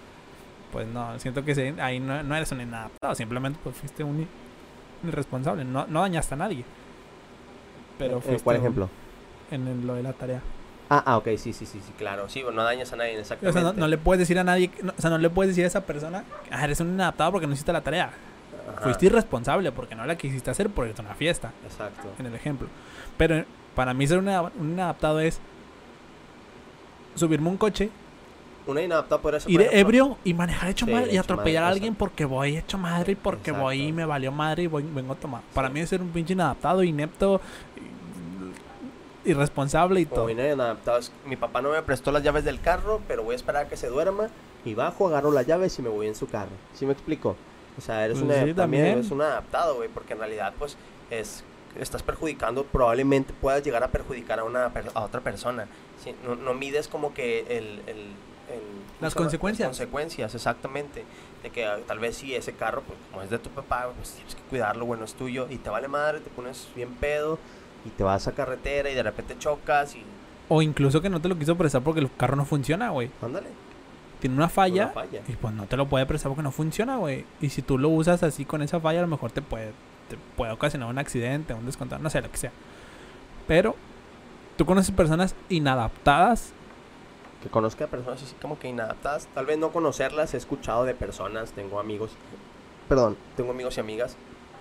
pues 0.71 0.87
no, 0.87 1.17
siento 1.19 1.43
que 1.43 1.55
se- 1.55 1.81
ahí 1.81 1.99
no, 1.99 2.21
no 2.23 2.35
eres 2.35 2.51
un 2.51 2.61
inadaptado. 2.61 3.15
Simplemente 3.15 3.59
pues 3.63 3.75
fuiste 3.75 4.03
un 4.03 4.27
i- 5.03 5.07
irresponsable. 5.07 5.63
No, 5.65 5.85
no 5.87 6.01
dañaste 6.01 6.33
a 6.33 6.37
nadie. 6.37 6.63
Pero 7.97 8.15
¿En 8.15 8.21
fuiste 8.21 8.43
cuál 8.43 8.57
un- 8.57 8.61
ejemplo? 8.63 8.89
En 9.51 9.67
el- 9.67 9.85
lo 9.87 9.95
de 9.95 10.03
la 10.03 10.13
tarea. 10.13 10.41
Ah, 10.89 11.01
ah, 11.05 11.17
ok, 11.17 11.25
sí, 11.37 11.53
sí, 11.53 11.65
sí, 11.65 11.79
sí, 11.85 11.93
claro. 11.97 12.29
Sí, 12.29 12.43
no 12.53 12.63
dañas 12.63 12.91
a 12.93 12.95
nadie, 12.97 13.17
O 13.17 13.19
exactamente. 13.21 13.59
sea, 13.59 13.71
no, 13.71 13.79
no 13.79 13.87
le 13.87 13.97
puedes 13.97 14.19
decir 14.19 14.37
a 14.37 14.43
nadie, 14.43 14.69
no- 14.81 14.93
o 14.97 15.01
sea, 15.01 15.09
no 15.09 15.17
le 15.17 15.29
puedes 15.29 15.49
decir 15.51 15.63
a 15.63 15.67
esa 15.67 15.81
persona, 15.85 16.23
ah, 16.51 16.63
eres 16.63 16.79
un 16.81 16.89
inadaptado 16.89 17.31
porque 17.31 17.47
no 17.47 17.53
hiciste 17.53 17.71
la 17.73 17.81
tarea. 17.81 18.11
Ajá, 18.71 18.81
Fuiste 18.81 19.05
irresponsable 19.07 19.71
porque 19.71 19.95
no 19.95 20.05
la 20.05 20.15
quisiste 20.17 20.49
hacer 20.51 20.69
porque 20.69 20.91
es 20.93 20.99
una 20.99 21.15
fiesta. 21.15 21.51
Exacto. 21.65 22.09
en 22.19 22.25
el 22.27 22.35
ejemplo. 22.35 22.67
Pero 23.17 23.35
eh, 23.37 23.45
para 23.75 23.93
mí 23.93 24.05
ser 24.07 24.19
una- 24.19 24.41
un 24.41 24.71
inadaptado 24.71 25.19
es 25.19 25.39
subirme 27.15 27.49
un 27.49 27.57
coche, 27.57 27.89
Una 28.65 28.81
inadaptada 28.81 29.21
podría 29.21 29.39
ser. 29.39 29.51
ir 29.51 29.65
por 29.65 29.75
ebrio 29.75 30.17
y 30.23 30.33
manejar 30.33 30.69
hecho 30.69 30.85
Sí, 30.85 30.91
madre 30.91 31.07
y 31.07 31.11
hecho 31.11 31.21
atropellar 31.21 31.63
a 31.63 31.67
alguien 31.69 31.95
porque 31.95 32.25
voy 32.25 32.55
hecho 32.57 32.77
madre 32.77 33.11
y 33.13 33.15
porque 33.15 33.51
voy 33.51 33.81
y 33.87 33.91
me 33.91 34.05
valió 34.05 34.31
madre 34.31 34.63
y 34.63 34.67
voy, 34.67 34.83
vengo 34.83 35.13
a 35.13 35.15
tomar. 35.17 35.41
Para 35.53 35.67
Sí. 35.67 35.73
mí 35.73 35.79
es 35.81 35.89
ser 35.89 36.01
un 36.01 36.09
pinche 36.09 36.33
inadaptado, 36.33 36.81
inepto, 36.83 37.41
irresponsable 39.25 40.01
y 40.01 40.05
Como 40.05 40.21
todo. 40.23 40.29
inadaptado, 40.29 40.99
Mi 41.25 41.35
papá 41.35 41.61
no 41.61 41.71
me 41.71 41.81
prestó 41.81 42.11
las 42.11 42.23
llaves 42.23 42.43
del 42.43 42.59
carro, 42.59 43.01
pero 43.07 43.23
voy 43.23 43.33
a 43.33 43.35
esperar 43.35 43.65
a 43.65 43.69
que 43.69 43.77
se 43.77 43.87
duerma 43.87 44.27
y 44.65 44.73
bajo, 44.73 45.07
agarro 45.07 45.31
las 45.31 45.45
llaves 45.47 45.77
y 45.79 45.81
me 45.81 45.89
voy 45.89 46.07
en 46.07 46.15
su 46.15 46.27
carro. 46.27 46.51
¿Sí 46.73 46.85
me 46.85 46.93
explico? 46.93 47.35
O 47.77 47.81
sea, 47.81 48.05
eres 48.05 48.19
Pues 48.19 48.31
una, 48.31 48.45
sí, 48.45 48.53
también 48.53 48.85
eres 48.85 49.11
un 49.11 49.21
adaptado, 49.21 49.75
güey, 49.75 49.89
porque 49.89 50.13
en 50.13 50.19
realidad, 50.19 50.53
pues, 50.59 50.77
es 51.09 51.43
estás 51.79 52.03
perjudicando, 52.03 52.65
probablemente 52.65 53.33
puedas 53.41 53.63
llegar 53.63 53.83
a 53.83 53.87
perjudicar 53.87 54.39
a 54.39 54.43
una 54.43 54.71
a 54.93 55.01
otra 55.01 55.21
persona. 55.21 55.65
Sí, 56.03 56.13
No, 56.23 56.35
no 56.35 56.53
mides 56.53 56.87
como 56.87 57.13
que 57.15 57.39
el, 57.49 57.81
el- 57.87 58.13
en 58.49 58.59
¿cómo 58.59 59.01
Las 59.01 59.15
consecuencias. 59.15 59.67
Las 59.67 59.77
consecuencias, 59.77 60.35
exactamente. 60.35 61.03
De 61.41 61.49
que 61.49 61.65
ah, 61.65 61.77
tal 61.85 61.99
vez 61.99 62.17
si 62.17 62.33
ese 62.33 62.53
carro, 62.53 62.81
pues 62.81 62.97
como 63.09 63.21
es 63.21 63.29
de 63.29 63.39
tu 63.39 63.49
papá, 63.49 63.89
pues 63.95 64.11
tienes 64.11 64.35
que 64.35 64.41
cuidarlo, 64.43 64.85
bueno, 64.85 65.05
es 65.05 65.13
tuyo, 65.13 65.47
y 65.49 65.57
te 65.57 65.69
vale 65.69 65.87
madre, 65.87 66.19
te 66.19 66.29
pones 66.29 66.67
bien 66.75 66.93
pedo, 66.95 67.37
y 67.85 67.89
te 67.89 68.03
vas 68.03 68.27
a 68.27 68.31
carretera 68.31 68.89
y 68.89 68.95
de 68.95 69.03
repente 69.03 69.35
chocas 69.37 69.95
y... 69.95 70.03
O 70.49 70.61
incluso 70.61 71.01
que 71.01 71.09
no 71.09 71.21
te 71.21 71.29
lo 71.29 71.37
quiso 71.37 71.55
prestar 71.55 71.81
porque 71.81 72.01
el 72.01 72.09
carro 72.15 72.35
no 72.35 72.45
funciona, 72.45 72.89
güey. 72.89 73.09
Ándale. 73.21 73.47
Tiene 74.19 74.35
una 74.35 74.49
falla. 74.49 74.85
Una 74.85 74.93
falla. 74.93 75.21
Y 75.27 75.33
pues 75.33 75.53
no 75.53 75.65
te 75.65 75.77
lo 75.77 75.87
puede 75.87 76.05
prestar 76.05 76.29
porque 76.29 76.43
no 76.43 76.51
funciona, 76.51 76.97
güey. 76.97 77.25
Y 77.41 77.49
si 77.49 77.61
tú 77.61 77.77
lo 77.77 77.89
usas 77.89 78.23
así 78.23 78.45
con 78.45 78.61
esa 78.61 78.79
falla, 78.79 78.99
a 78.99 79.03
lo 79.03 79.07
mejor 79.07 79.31
te 79.31 79.41
puede, 79.41 79.71
te 80.09 80.17
puede 80.37 80.51
ocasionar 80.51 80.89
un 80.89 80.97
accidente, 80.97 81.53
un 81.53 81.65
descontado, 81.65 82.01
no 82.01 82.09
sé, 82.09 82.21
lo 82.21 82.29
que 82.29 82.37
sea. 82.37 82.51
Pero 83.47 83.75
tú 84.57 84.65
conoces 84.65 84.91
personas 84.91 85.35
inadaptadas. 85.49 86.53
Que 87.43 87.49
conozca 87.49 87.85
a 87.85 87.87
personas 87.87 88.23
así 88.23 88.33
como 88.41 88.57
que 88.57 88.69
inadaptadas. 88.69 89.27
Tal 89.33 89.45
vez 89.45 89.57
no 89.57 89.71
conocerlas, 89.71 90.33
he 90.33 90.37
escuchado 90.37 90.85
de 90.85 90.95
personas, 90.95 91.51
tengo 91.51 91.79
amigos, 91.79 92.11
perdón, 92.87 93.17
tengo 93.35 93.51
amigos 93.51 93.77
y 93.77 93.81
amigas 93.81 94.15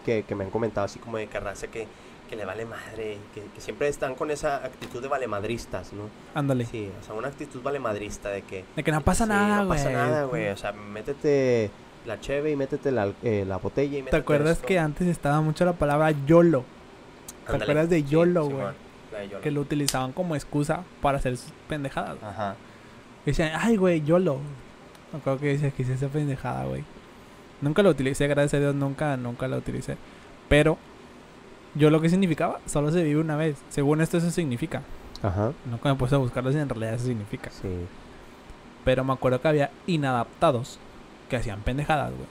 que, 0.05 0.25
que 0.25 0.35
me 0.35 0.45
han 0.45 0.51
comentado 0.51 0.85
así 0.85 0.99
como 0.99 1.17
de 1.17 1.29
que 1.29 1.39
raza 1.39 1.69
que, 1.69 1.87
que 2.29 2.35
le 2.35 2.45
vale 2.45 2.67
madre, 2.67 3.19
que, 3.35 3.43
que 3.43 3.61
siempre 3.61 3.87
están 3.87 4.17
con 4.17 4.33
esa 4.33 4.57
actitud 4.57 5.01
de 5.01 5.07
valemadristas, 5.07 5.93
¿no? 5.93 6.09
Ándale. 6.35 6.67
Sí, 6.67 6.91
o 7.01 7.05
sea, 7.05 7.15
una 7.15 7.29
actitud 7.29 7.63
valemadrista 7.63 8.31
de 8.31 8.43
que... 8.43 8.65
De 8.75 8.83
que 8.83 8.91
no 8.91 9.01
pasa 9.01 9.25
sí, 9.25 9.31
nada, 9.31 9.65
güey. 9.65 9.65
No 9.65 9.69
pasa 9.69 9.91
nada, 9.91 10.25
güey. 10.25 10.49
O 10.49 10.57
sea, 10.57 10.73
métete 10.73 11.71
la 12.05 12.19
cheve 12.21 12.51
y 12.51 12.57
métete 12.57 12.91
la, 12.91 13.13
eh, 13.23 13.45
la 13.47 13.59
botella 13.59 13.93
y 13.93 14.01
¿Te 14.01 14.05
métete 14.07 14.17
acuerdas 14.17 14.57
esto. 14.57 14.67
que 14.67 14.79
antes 14.81 15.07
estaba 15.07 15.41
mucho 15.41 15.65
la 15.65 15.75
palabra 15.75 16.11
YOLO? 16.27 16.65
¿Te 17.47 17.57
acuerdas 17.57 17.89
de 17.89 18.03
YOLO, 18.03 18.47
güey? 18.47 18.67
Que 19.43 19.51
lo 19.53 19.61
utilizaban 19.61 20.13
como 20.13 20.35
excusa 20.35 20.83
para 21.01 21.19
hacer 21.19 21.37
sus 21.37 21.53
pendejadas. 21.69 22.17
Ajá. 22.23 22.57
Decían, 23.25 23.53
ay, 23.55 23.77
güey, 23.77 24.03
YOLO. 24.03 24.39
Me 25.13 25.19
acuerdo 25.19 25.41
que 25.41 25.47
decía 25.49 25.71
que 25.71 25.83
hice 25.83 25.95
esa 25.95 26.09
pendejada, 26.09 26.65
güey. 26.65 26.85
Nunca 27.61 27.83
lo 27.83 27.91
utilicé, 27.91 28.27
gracias 28.27 28.55
a 28.55 28.61
Dios, 28.61 28.75
nunca, 28.75 29.17
nunca 29.17 29.47
lo 29.47 29.59
utilicé. 29.59 29.97
Pero, 30.49 30.79
yo 31.75 31.91
lo 31.91 32.01
que 32.01 32.09
significaba, 32.09 32.61
solo 32.67 32.91
se 32.91 33.05
vive 33.05 33.21
una 33.21 33.37
vez. 33.37 33.57
Según 33.69 34.01
esto, 34.01 34.19
eso 34.19 34.31
significa. 34.31 34.83
Ajá. 35.23 35.53
Nunca 35.71 35.89
me 35.89 35.95
puse 35.95 36.15
a 36.15 36.19
buscarlo 36.19 36.51
si 36.51 36.59
en 36.59 36.69
realidad 36.69 36.95
eso 36.95 37.07
significa. 37.07 37.51
Sí. 37.51 37.69
Pero 38.85 39.05
me 39.05 39.13
acuerdo 39.13 39.41
que 39.41 39.49
había 39.49 39.71
inadaptados 39.87 40.79
que 41.31 41.37
hacían 41.37 41.61
pendejadas, 41.61 42.13
güey. 42.13 42.29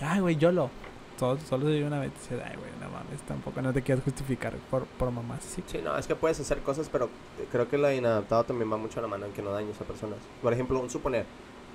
Ay, 0.00 0.20
güey, 0.20 0.36
YOLO. 0.36 0.70
Solo, 1.18 1.40
solo 1.40 1.66
se 1.66 1.72
vive 1.72 1.86
una 1.86 2.00
vez. 2.00 2.12
Dices, 2.14 2.40
ay, 2.44 2.56
güey, 2.56 2.70
no 2.80 2.90
mames, 2.90 3.20
tampoco 3.22 3.62
no 3.62 3.72
te 3.72 3.82
quieras 3.82 4.04
justificar 4.04 4.54
por, 4.70 4.84
por 4.84 5.10
mamás. 5.10 5.42
Sí. 5.42 5.62
Sí, 5.66 5.80
no, 5.82 5.96
es 5.96 6.06
que 6.06 6.14
puedes 6.14 6.38
hacer 6.40 6.60
cosas, 6.60 6.88
pero 6.90 7.08
creo 7.50 7.68
que 7.68 7.78
lo 7.78 7.90
inadaptado 7.90 8.44
también 8.44 8.70
va 8.70 8.76
mucho 8.76 8.98
a 8.98 9.02
la 9.02 9.08
mano 9.08 9.26
en 9.26 9.32
que 9.32 9.42
no 9.42 9.50
dañes 9.50 9.80
a 9.80 9.84
personas. 9.84 10.18
Por 10.42 10.52
ejemplo, 10.52 10.78
un 10.78 10.90
suponer, 10.90 11.24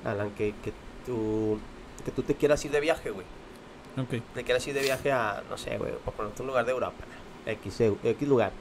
Alan, 0.06 0.32
que, 0.32 0.54
que, 0.63 0.73
tú, 1.06 1.60
que 2.06 2.12
tú 2.12 2.23
te 2.23 2.36
quieras 2.36 2.63
ir 2.65 2.71
de 2.71 2.80
viaje, 2.80 3.10
güey. 3.10 3.25
Ok. 3.97 4.23
Te 4.34 4.43
quieras 4.43 4.65
ir 4.67 4.73
de 4.73 4.82
viaje 4.82 5.12
a, 5.12 5.43
no 5.49 5.58
sé, 5.58 5.77
güey, 5.77 5.93
por 6.06 6.13
ponerte 6.13 6.41
un 6.41 6.47
lugar 6.47 6.65
de 6.65 6.71
Europa, 6.71 7.04
X, 7.45 7.82
eh, 7.82 7.93
X 8.04 8.27
lugar. 8.27 8.51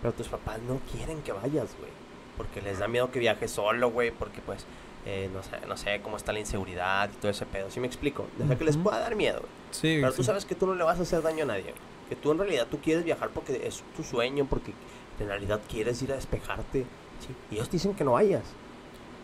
Pero 0.00 0.14
tus 0.14 0.28
papás 0.28 0.58
no 0.66 0.80
quieren 0.90 1.22
que 1.22 1.32
vayas, 1.32 1.76
güey. 1.78 1.90
Porque 2.36 2.62
les 2.62 2.78
da 2.78 2.88
miedo 2.88 3.10
que 3.10 3.18
viajes 3.18 3.50
solo, 3.50 3.90
güey, 3.90 4.10
porque 4.10 4.40
pues, 4.40 4.64
eh, 5.06 5.30
no, 5.32 5.42
sé, 5.42 5.50
no 5.66 5.76
sé 5.76 6.00
cómo 6.02 6.16
está 6.16 6.32
la 6.32 6.40
inseguridad 6.40 7.10
y 7.12 7.16
todo 7.16 7.30
ese 7.30 7.46
pedo. 7.46 7.70
¿Sí 7.70 7.80
me 7.80 7.86
explico? 7.86 8.26
Deja 8.38 8.56
que 8.56 8.64
les 8.64 8.76
pueda 8.76 8.98
dar 8.98 9.14
miedo. 9.16 9.42
Sí, 9.70 9.98
Pero 10.00 10.10
sí. 10.10 10.16
tú 10.18 10.24
sabes 10.24 10.44
que 10.44 10.54
tú 10.54 10.66
no 10.66 10.74
le 10.74 10.84
vas 10.84 10.98
a 10.98 11.02
hacer 11.02 11.22
daño 11.22 11.44
a 11.44 11.46
nadie. 11.46 11.74
Que 12.08 12.16
tú 12.16 12.32
en 12.32 12.38
realidad 12.38 12.66
tú 12.70 12.78
quieres 12.78 13.04
viajar 13.04 13.30
porque 13.30 13.66
es 13.66 13.82
tu 13.96 14.02
sueño, 14.02 14.46
porque 14.48 14.72
en 15.18 15.28
realidad 15.28 15.60
quieres 15.68 16.02
ir 16.02 16.12
a 16.12 16.16
despejarte. 16.16 16.80
¿sí? 16.80 17.34
Y 17.50 17.54
ellos 17.56 17.70
dicen 17.70 17.94
que 17.94 18.04
no 18.04 18.12
vayas. 18.12 18.42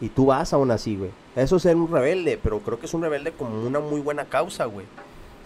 Y 0.01 0.09
tú 0.09 0.27
vas 0.27 0.53
aún 0.53 0.71
así, 0.71 0.97
güey. 0.97 1.11
Eso 1.35 1.57
es 1.57 1.63
ser 1.63 1.77
un 1.77 1.91
rebelde, 1.91 2.39
pero 2.43 2.61
creo 2.61 2.79
que 2.79 2.87
es 2.87 2.95
un 2.95 3.03
rebelde 3.03 3.33
como 3.33 3.63
una 3.67 3.81
muy 3.81 4.01
buena 4.01 4.25
causa, 4.27 4.67
güey. 4.67 4.87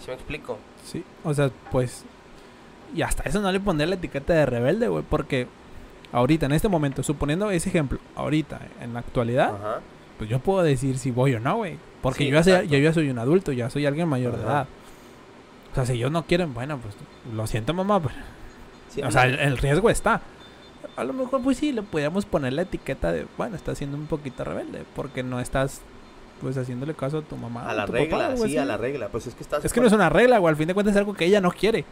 ¿Sí 0.01 0.09
me 0.09 0.15
explico? 0.15 0.59
Sí, 0.85 1.05
o 1.25 1.33
sea, 1.35 1.51
pues. 1.71 2.05
Y 2.95 3.03
hasta 3.03 3.23
eso 3.23 3.41
no 3.41 3.53
le 3.53 3.61
pondré 3.61 3.87
la 3.87 3.95
etiqueta 3.95 4.33
de 4.33 4.47
rebelde, 4.47 4.89
güey. 4.89 5.05
Porque 5.09 5.47
ahorita, 6.13 6.47
en 6.47 6.53
este 6.53 6.69
momento, 6.69 7.03
suponiendo 7.03 7.51
ese 7.51 7.69
ejemplo, 7.69 7.99
ahorita, 8.17 8.61
en 8.81 8.93
la 8.93 9.01
actualidad, 9.01 9.55
Ajá. 9.55 9.81
Pues 10.21 10.29
yo 10.29 10.39
puedo 10.39 10.63
decir 10.63 10.99
si 10.99 11.11
voy 11.11 11.35
o 11.35 11.41
no, 11.41 11.57
güey. 11.57 11.79
Porque 12.03 12.25
Sí, 12.25 12.31
yo, 12.31 12.43
ya 12.43 12.63
yo 12.63 12.77
ya 12.77 12.93
soy 12.93 13.09
un 13.09 13.19
adulto, 13.19 13.53
ya 13.53 13.71
soy 13.71 13.87
alguien 13.87 14.07
mayor 14.07 14.37
de 14.37 14.43
edad. 14.43 14.67
O 15.73 15.75
sea, 15.75 15.87
si 15.87 15.95
ellos 15.95 16.13
no 16.13 16.27
quieren, 16.27 16.53
bueno, 16.53 16.77
pues 16.77 16.95
lo 17.35 17.47
siento, 17.47 17.73
mamá. 17.73 18.01
Pues, 18.01 18.15
Sí, 18.91 19.01
o 19.01 19.11
sea, 19.11 19.25
el, 19.25 19.57
riesgo 19.57 19.89
está. 19.89 20.21
A 20.95 21.05
lo 21.05 21.15
mejor, 21.15 21.41
pues 21.43 21.57
sí, 21.57 21.73
le 21.73 21.81
podríamos 21.81 22.27
poner 22.27 22.53
la 22.53 22.63
etiqueta 22.63 23.13
de, 23.13 23.27
bueno, 23.39 23.57
estás 23.57 23.79
siendo 23.79 23.97
un 23.97 24.09
poquito 24.09 24.45
rebelde. 24.45 24.85
Porque 24.95 25.23
no 25.23 25.41
estás, 25.41 25.81
pues, 26.43 26.59
haciéndole 26.59 26.93
caso 26.93 27.19
a 27.19 27.23
tu 27.23 27.39
mamá. 27.39 27.71
a 27.71 27.73
la 27.73 27.87
regla, 27.87 28.19
papá, 28.19 28.37
sí, 28.37 28.43
así. 28.43 28.59
a 28.59 28.67
la 28.67 28.77
regla. 28.77 29.09
Pues 29.09 29.27
es 29.27 29.35
que 29.35 29.43
estás. 29.43 29.65
Es 29.65 29.73
que 29.73 29.81
no 29.81 29.87
es 29.87 29.93
una 29.95 30.11
regla, 30.11 30.37
güey. 30.37 30.51
Al 30.51 30.57
fin 30.57 30.69
de 30.69 30.75
cuentas 30.75 30.95
es 30.95 30.99
algo 30.99 31.15
que 31.15 31.25
ella 31.25 31.41
no 31.41 31.51
quiere. 31.51 31.87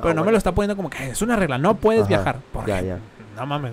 Pero 0.00 0.14
no 0.14 0.22
me 0.22 0.30
lo 0.30 0.38
está 0.38 0.52
poniendo 0.52 0.76
como 0.76 0.90
que 0.90 1.08
es 1.08 1.22
una 1.22 1.34
regla. 1.34 1.58
No 1.58 1.74
puedes 1.74 2.02
Ajá, 2.02 2.08
viajar. 2.08 2.38
¿Por 2.52 2.66
Ya, 2.66 2.80
ya. 2.80 2.98
No 3.36 3.46
mames. 3.46 3.72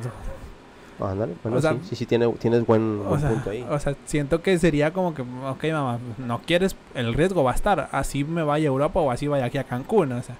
Ándale, 1.01 1.33
bueno, 1.43 1.57
O 1.57 1.61
sea, 1.61 1.73
sí, 1.73 1.79
sí, 1.89 1.95
sí, 1.95 2.05
tiene, 2.05 2.27
tienes 2.33 2.65
buen, 2.65 3.03
buen 3.03 3.19
sea, 3.19 3.29
punto 3.29 3.49
ahí. 3.49 3.65
o 3.69 3.79
sea, 3.79 3.95
siento 4.05 4.41
que 4.41 4.57
sería 4.59 4.93
como 4.93 5.13
que, 5.13 5.21
ok, 5.23 5.63
mamá, 5.71 5.99
no 6.17 6.39
quieres, 6.45 6.75
el 6.95 7.13
riesgo 7.13 7.43
va 7.43 7.51
a 7.51 7.55
estar. 7.55 7.89
Así 7.91 8.23
me 8.23 8.43
vaya 8.43 8.65
a 8.65 8.67
Europa 8.67 8.99
o 8.99 9.11
así 9.11 9.27
vaya 9.27 9.45
aquí 9.45 9.57
a 9.57 9.63
Cancún. 9.63 10.11
O 10.11 10.21
sea, 10.23 10.35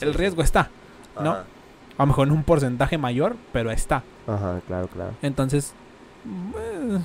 el 0.00 0.12
Sí, 0.12 0.18
riesgo 0.18 0.42
está. 0.42 0.68
¿no? 1.20 1.30
Ajá, 1.30 1.44
A 1.96 2.02
lo 2.02 2.06
mejor 2.08 2.26
en 2.28 2.34
un 2.34 2.42
porcentaje 2.44 2.98
mayor, 2.98 3.36
pero 3.52 3.70
está. 3.70 4.02
Ajá, 4.26 4.60
claro, 4.66 4.88
claro. 4.88 5.12
Entonces, 5.22 5.72
pues, 6.52 7.02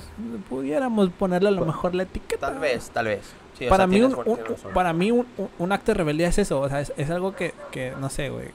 pudiéramos 0.48 1.10
ponerle 1.10 1.48
a 1.48 1.52
lo 1.52 1.58
Pues, 1.58 1.68
mejor 1.68 1.94
la 1.94 2.02
etiqueta. 2.02 2.48
Tal 2.50 2.58
vez, 2.58 2.90
tal 2.90 3.06
vez. 3.06 3.32
Sí, 3.58 3.66
para 3.68 3.84
sea, 3.84 3.86
mí, 3.86 4.02
un, 4.02 4.16
para 4.74 4.92
mí 4.92 5.10
un, 5.10 5.26
un- 5.38 5.48
un 5.58 5.72
acto 5.72 5.92
de 5.92 5.98
rebeldía 5.98 6.28
es 6.28 6.38
eso. 6.38 6.60
O 6.60 6.68
sea, 6.68 6.80
es, 6.80 6.92
es 6.96 7.08
algo 7.10 7.34
que, 7.34 7.54
que, 7.70 7.92
no 8.00 8.10
sé, 8.10 8.28
güey. 8.30 8.48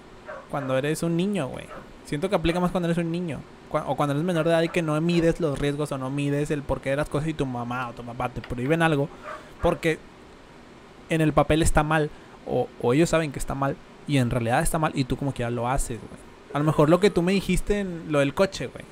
Cuando 0.52 0.78
eres 0.78 1.04
un 1.04 1.16
niño, 1.18 1.48
güey. 1.48 1.66
Siento 2.06 2.30
que 2.30 2.36
aplica 2.36 2.60
más 2.60 2.72
cuando 2.72 2.88
eres 2.88 2.98
un 3.04 3.12
niño. 3.12 3.40
O 3.72 3.96
cuando 3.96 4.14
eres 4.14 4.24
menor 4.26 4.46
de 4.46 4.52
edad 4.52 4.62
y 4.62 4.70
que 4.70 4.82
no 4.82 5.00
mides 5.02 5.40
los 5.40 5.60
riesgos 5.60 5.92
o 5.92 5.98
no 5.98 6.10
mides 6.10 6.52
el 6.52 6.64
porqué 6.64 6.92
de 6.92 6.96
las 6.96 7.10
cosas 7.10 7.28
y 7.30 7.34
tu 7.34 7.46
mamá 7.46 7.90
o 7.90 7.94
tu 7.94 8.04
papá 8.04 8.30
te 8.30 8.42
prohíben 8.42 8.82
algo. 8.82 9.10
Porque 9.62 10.00
en 11.10 11.22
el 11.22 11.34
papel 11.34 11.62
está 11.62 11.84
mal. 11.84 12.10
O, 12.46 12.68
o 12.82 12.94
ellos 12.94 13.10
saben 13.10 13.32
que 13.32 13.40
está 13.40 13.56
mal. 13.56 13.76
Y 14.08 14.18
en 14.20 14.30
realidad 14.30 14.62
está 14.62 14.80
mal 14.80 14.92
y 14.96 15.04
tú 15.04 15.18
como 15.18 15.34
quiera 15.34 15.52
lo 15.52 15.68
haces, 15.70 16.00
güey. 16.00 16.22
A 16.54 16.60
lo 16.60 16.66
mejor 16.66 16.90
lo 16.90 17.00
que 17.02 17.10
tú 17.10 17.22
me 17.22 17.34
dijiste 17.34 17.80
en 17.82 18.06
lo 18.10 18.20
del 18.20 18.34
coche, 18.34 18.68
güey. 18.68 18.86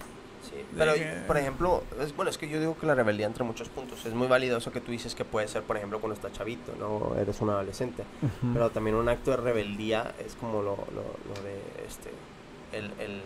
Sí, 0.43 0.55
pero, 0.77 0.93
que- 0.93 1.23
por 1.25 1.37
ejemplo, 1.37 1.83
es, 2.01 2.13
bueno, 2.15 2.29
es 2.29 2.37
que 2.37 2.49
yo 2.49 2.59
digo 2.59 2.77
que 2.77 2.85
la 2.85 2.95
rebeldía 2.95 3.25
entre 3.25 3.45
muchos 3.45 3.69
puntos. 3.69 4.05
Es 4.05 4.13
muy 4.13 4.27
válido 4.27 4.57
eso 4.57 4.73
que 4.73 4.81
tú 4.81 4.91
dices 4.91 5.15
que 5.15 5.23
puede 5.23 5.47
ser, 5.47 5.63
por 5.63 5.77
ejemplo, 5.77 5.99
cuando 6.01 6.15
estás 6.15 6.33
chavito, 6.33 6.73
¿no? 6.77 7.15
Eres 7.17 7.39
un 7.39 7.49
adolescente. 7.49 8.03
Ujú. 8.21 8.53
Pero 8.53 8.69
también 8.71 8.97
un 8.97 9.07
acto 9.07 9.31
de 9.31 9.37
rebeldía 9.37 10.13
es 10.25 10.35
como 10.35 10.61
lo, 10.61 10.75
lo, 10.93 11.03
lo 11.33 11.43
de, 11.43 11.61
este, 11.87 12.09
el, 12.73 12.85
el- 12.99 13.21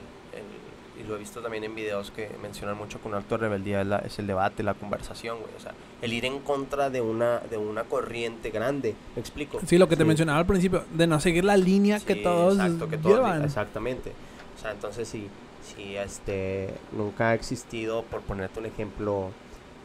y 1.00 1.04
lo 1.08 1.16
he 1.16 1.18
visto 1.20 1.42
también 1.42 1.64
en 1.64 1.74
videos 1.76 2.12
que 2.12 2.30
mencionan 2.42 2.78
mucho 2.78 3.02
que 3.02 3.08
un 3.08 3.16
acto 3.16 3.36
de 3.38 3.42
rebeldía 3.42 3.82
es, 3.82 3.88
la- 3.88 4.00
es 4.00 4.20
el 4.20 4.28
debate, 4.28 4.64
la 4.64 4.74
conversación, 4.74 5.40
güey. 5.40 5.52
O 5.56 5.60
sea, 5.60 5.74
el 6.02 6.12
ir 6.14 6.26
en 6.26 6.40
contra 6.40 6.90
de 6.90 7.02
una, 7.02 7.40
de 7.40 7.58
una 7.58 7.84
corriente 7.86 8.50
grande. 8.52 8.96
¿Me 9.16 9.22
explico? 9.22 9.60
Sí, 9.66 9.78
lo 9.78 9.88
que 9.88 9.96
te 9.96 10.04
Sí. 10.04 10.08
mencionaba 10.08 10.40
al 10.40 10.46
principio, 10.46 10.84
de 10.94 11.08
no 11.08 11.20
seguir 11.20 11.46
la 11.46 11.56
línea 11.58 12.00
que 12.00 12.16
Sí, 12.16 12.24
todos 12.24 12.56
exacto, 12.56 12.90
que 12.90 12.98
todos- 12.98 13.16
llevan. 13.16 13.44
exactamente. 13.46 14.12
O 14.58 14.62
sea, 14.62 14.72
entonces 14.72 15.08
si, 15.08 15.28
si 15.64 15.96
este 15.96 16.70
nunca 16.92 17.30
ha 17.30 17.34
existido, 17.34 18.04
por 18.04 18.22
ponerte 18.22 18.60
un 18.60 18.66
ejemplo, 18.66 19.30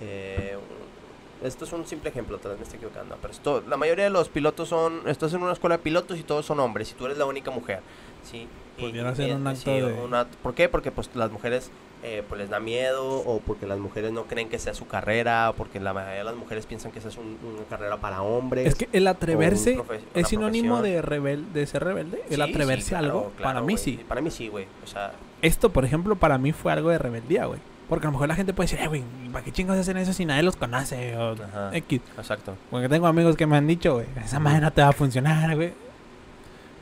eh, 0.01 0.57
un- 0.57 1.47
esto 1.47 1.65
es 1.65 1.73
un 1.73 1.87
simple 1.87 2.11
ejemplo, 2.11 2.39
tal 2.39 2.53
vez 2.53 2.59
me 2.61 2.65
estoy 2.65 2.79
equivocando, 2.79 3.17
pero 3.21 3.33
esto, 3.33 3.63
la 3.69 3.77
mayoría 3.77 4.05
de 4.05 4.11
los 4.11 4.29
pilotos 4.29 4.69
son, 4.69 5.03
estás 5.07 5.33
en 5.35 5.43
una 5.43 5.53
escuela 5.53 5.77
de 5.77 5.83
pilotos 5.83 6.19
y 6.19 6.23
todos 6.23 6.47
son 6.47 6.59
hombres 6.61 6.91
y 6.91 6.95
tú 6.95 7.07
eres 7.07 7.19
la 7.19 7.27
única 7.27 7.51
mujer, 7.51 7.81
¿sí? 8.29 8.49
Y- 8.79 8.87
un 8.87 9.15
sí, 9.17 9.23
acto 9.71 9.71
de- 9.87 9.93
un 10.05 10.15
acto- 10.15 10.37
¿Por 10.43 10.55
qué? 10.55 10.69
Porque 10.69 10.91
pues 10.91 11.11
las 11.15 11.31
mujeres 11.31 11.71
eh, 12.07 12.23
pues 12.29 12.39
les 12.39 12.51
da 12.51 12.61
miedo 12.61 13.03
o 13.21 13.41
porque 13.41 13.67
las 13.67 13.79
mujeres 13.79 14.13
no 14.13 14.25
creen 14.25 14.51
que 14.51 14.59
sea 14.59 14.75
su 14.75 14.87
carrera 14.87 15.49
o 15.49 15.55
porque 15.55 15.81
la 15.81 15.95
mayoría 15.95 16.19
de 16.19 16.25
las 16.25 16.37
mujeres 16.37 16.67
piensan 16.67 16.93
que 16.93 16.99
esa 16.99 17.09
es 17.09 17.17
un- 17.17 17.39
una 17.43 17.65
carrera 17.71 17.97
para 17.97 18.21
hombres. 18.21 18.67
Es 18.67 18.75
que 18.75 18.91
el 18.93 19.07
atreverse 19.07 19.81
es 20.15 20.29
sinónimo 20.29 20.83
de 20.83 21.01
rebel 21.01 21.51
de 21.55 21.67
ser 21.67 21.83
rebelde. 21.83 22.23
El 22.29 22.37
Sí, 22.37 22.43
atreverse 22.43 22.89
sí, 22.91 22.95
a 22.95 22.99
claro, 22.99 23.15
algo, 23.19 23.33
claro, 23.37 23.43
para 23.43 23.61
mí 23.63 23.79
sí. 23.79 24.05
Para 24.07 24.21
mí 24.21 24.31
sí, 24.31 24.49
güey. 24.49 24.67
O 24.85 24.87
sea, 24.87 25.13
Esto, 25.41 25.71
por 25.71 25.85
ejemplo, 25.87 26.17
para 26.17 26.37
mí 26.37 26.53
fue 26.53 26.73
algo 26.73 26.91
de 26.91 26.99
rebeldía, 26.99 27.47
güey. 27.47 27.61
Porque 27.89 28.07
a 28.07 28.09
lo 28.09 28.13
mejor 28.13 28.29
la 28.29 28.35
gente 28.35 28.53
puede 28.55 28.69
decir, 28.71 28.81
eh, 28.85 28.89
güey, 28.89 29.03
¿para 29.33 29.43
qué 29.45 29.53
chingos 29.53 29.77
hacen 29.79 29.97
eso 29.99 30.13
si 30.13 30.25
nadie 30.27 30.43
los 30.43 30.57
conoce? 30.57 31.17
O 31.17 31.33
Ajá. 31.33 31.71
X. 31.75 32.01
exacto. 32.19 32.55
Porque 32.71 32.89
tengo 32.91 33.07
amigos 33.07 33.35
que 33.37 33.47
me 33.47 33.57
han 33.57 33.67
dicho, 33.67 33.95
güey, 33.95 34.07
esa 34.23 34.39
madre 34.41 34.61
no 34.61 34.71
te 34.73 34.83
va 34.83 34.89
a 34.89 34.93
funcionar, 34.93 35.55
güey. 35.57 35.73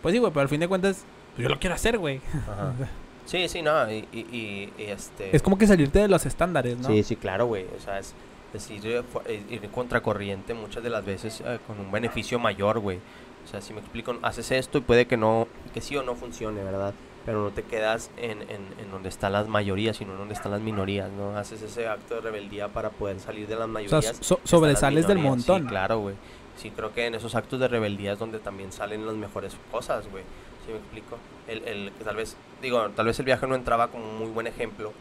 Pues 0.01 0.13
sí, 0.15 0.19
güey, 0.19 0.33
pero 0.33 0.43
al 0.43 0.49
fin 0.49 0.59
de 0.61 0.69
cuentas, 0.69 1.05
yo 1.39 1.49
lo 1.49 1.59
quiero 1.59 1.75
hacer, 1.75 1.99
güey. 1.99 2.21
Ajá. 2.49 2.75
Sí, 3.25 3.49
sí, 3.49 3.63
no. 3.63 3.91
Y, 3.91 4.09
y, 4.13 4.19
y- 4.37 4.73
este. 4.83 5.35
Es 5.35 5.43
como 5.43 5.57
que 5.57 5.67
salirte 5.69 6.01
de 6.01 6.09
los 6.09 6.27
estándares, 6.27 6.77
¿no? 6.79 6.89
Sí, 6.89 7.05
sí, 7.05 7.15
claro, 7.15 7.47
güey. 7.47 7.67
O 7.77 7.81
sea, 7.81 8.01
es, 8.01 8.15
es 8.53 8.69
ir, 8.69 8.85
eh, 8.85 9.03
eh, 9.27 9.43
ir 9.49 9.69
contracorriente 9.71 10.55
muchas 10.55 10.83
de 10.83 10.91
las 10.91 11.05
veces 11.05 11.41
eh, 11.47 11.61
con 11.67 11.79
un 11.79 11.93
beneficio 11.93 12.41
mayor, 12.41 12.81
güey. 12.81 12.99
O 13.45 13.49
sea, 13.49 13.61
si 13.61 13.73
me 13.73 13.79
explico, 13.79 14.17
haces 14.23 14.51
esto 14.51 14.79
y 14.79 14.81
puede 14.81 15.07
que 15.07 15.17
no, 15.17 15.47
que 15.73 15.81
sí 15.81 15.97
o 15.97 16.03
no 16.03 16.17
funcione, 16.17 16.63
¿verdad? 16.65 16.95
pero 17.25 17.41
no 17.41 17.51
te 17.51 17.63
quedas 17.63 18.11
en, 18.17 18.43
en, 18.43 18.67
en 18.81 18.91
donde 18.91 19.09
están 19.09 19.33
las 19.33 19.47
mayorías, 19.47 19.97
sino 19.97 20.11
en 20.11 20.19
donde 20.19 20.35
están 20.35 20.51
las 20.51 20.61
minorías, 20.61 21.09
¿no? 21.13 21.37
Haces 21.39 21.63
ese 21.63 21.87
acto 21.87 22.17
de 22.17 22.21
rebeldía 22.23 22.67
para 22.67 22.91
poder 22.91 23.21
salir 23.21 23.47
de 23.47 23.55
las 23.55 23.67
O 23.67 23.69
mayorías. 23.69 24.05
sea, 24.05 24.15
so- 24.15 24.19
están 24.21 24.41
las 24.43 24.51
sobresales 24.51 25.07
del 25.07 25.19
montón. 25.19 25.63
Sí, 25.63 25.69
claro, 25.69 26.01
güey. 26.01 26.17
Sí, 26.57 26.73
creo 26.75 26.93
que 26.93 27.07
en 27.07 27.15
esos 27.15 27.37
actos 27.37 27.61
de 27.61 27.69
rebeldía 27.69 28.13
es 28.15 28.19
donde 28.19 28.41
también 28.41 28.73
salen 28.73 29.07
las 29.07 29.15
mejores 29.15 29.57
cosas, 29.71 30.11
güey. 30.11 30.25
¿Sí 30.65 30.73
me 30.73 30.79
explico? 30.79 31.19
El, 31.49 31.65
el, 31.67 31.93
que 31.93 32.05
tal 32.05 32.17
vez, 32.17 32.37
digo, 32.61 32.89
tal 32.91 33.07
vez 33.07 33.19
el 33.19 33.25
viaje 33.25 33.47
no 33.47 33.55
entraba 33.55 33.89
como 33.89 34.09
un 34.09 34.19
muy 34.19 34.31
buen 34.31 34.47
ejemplo. 34.47 34.93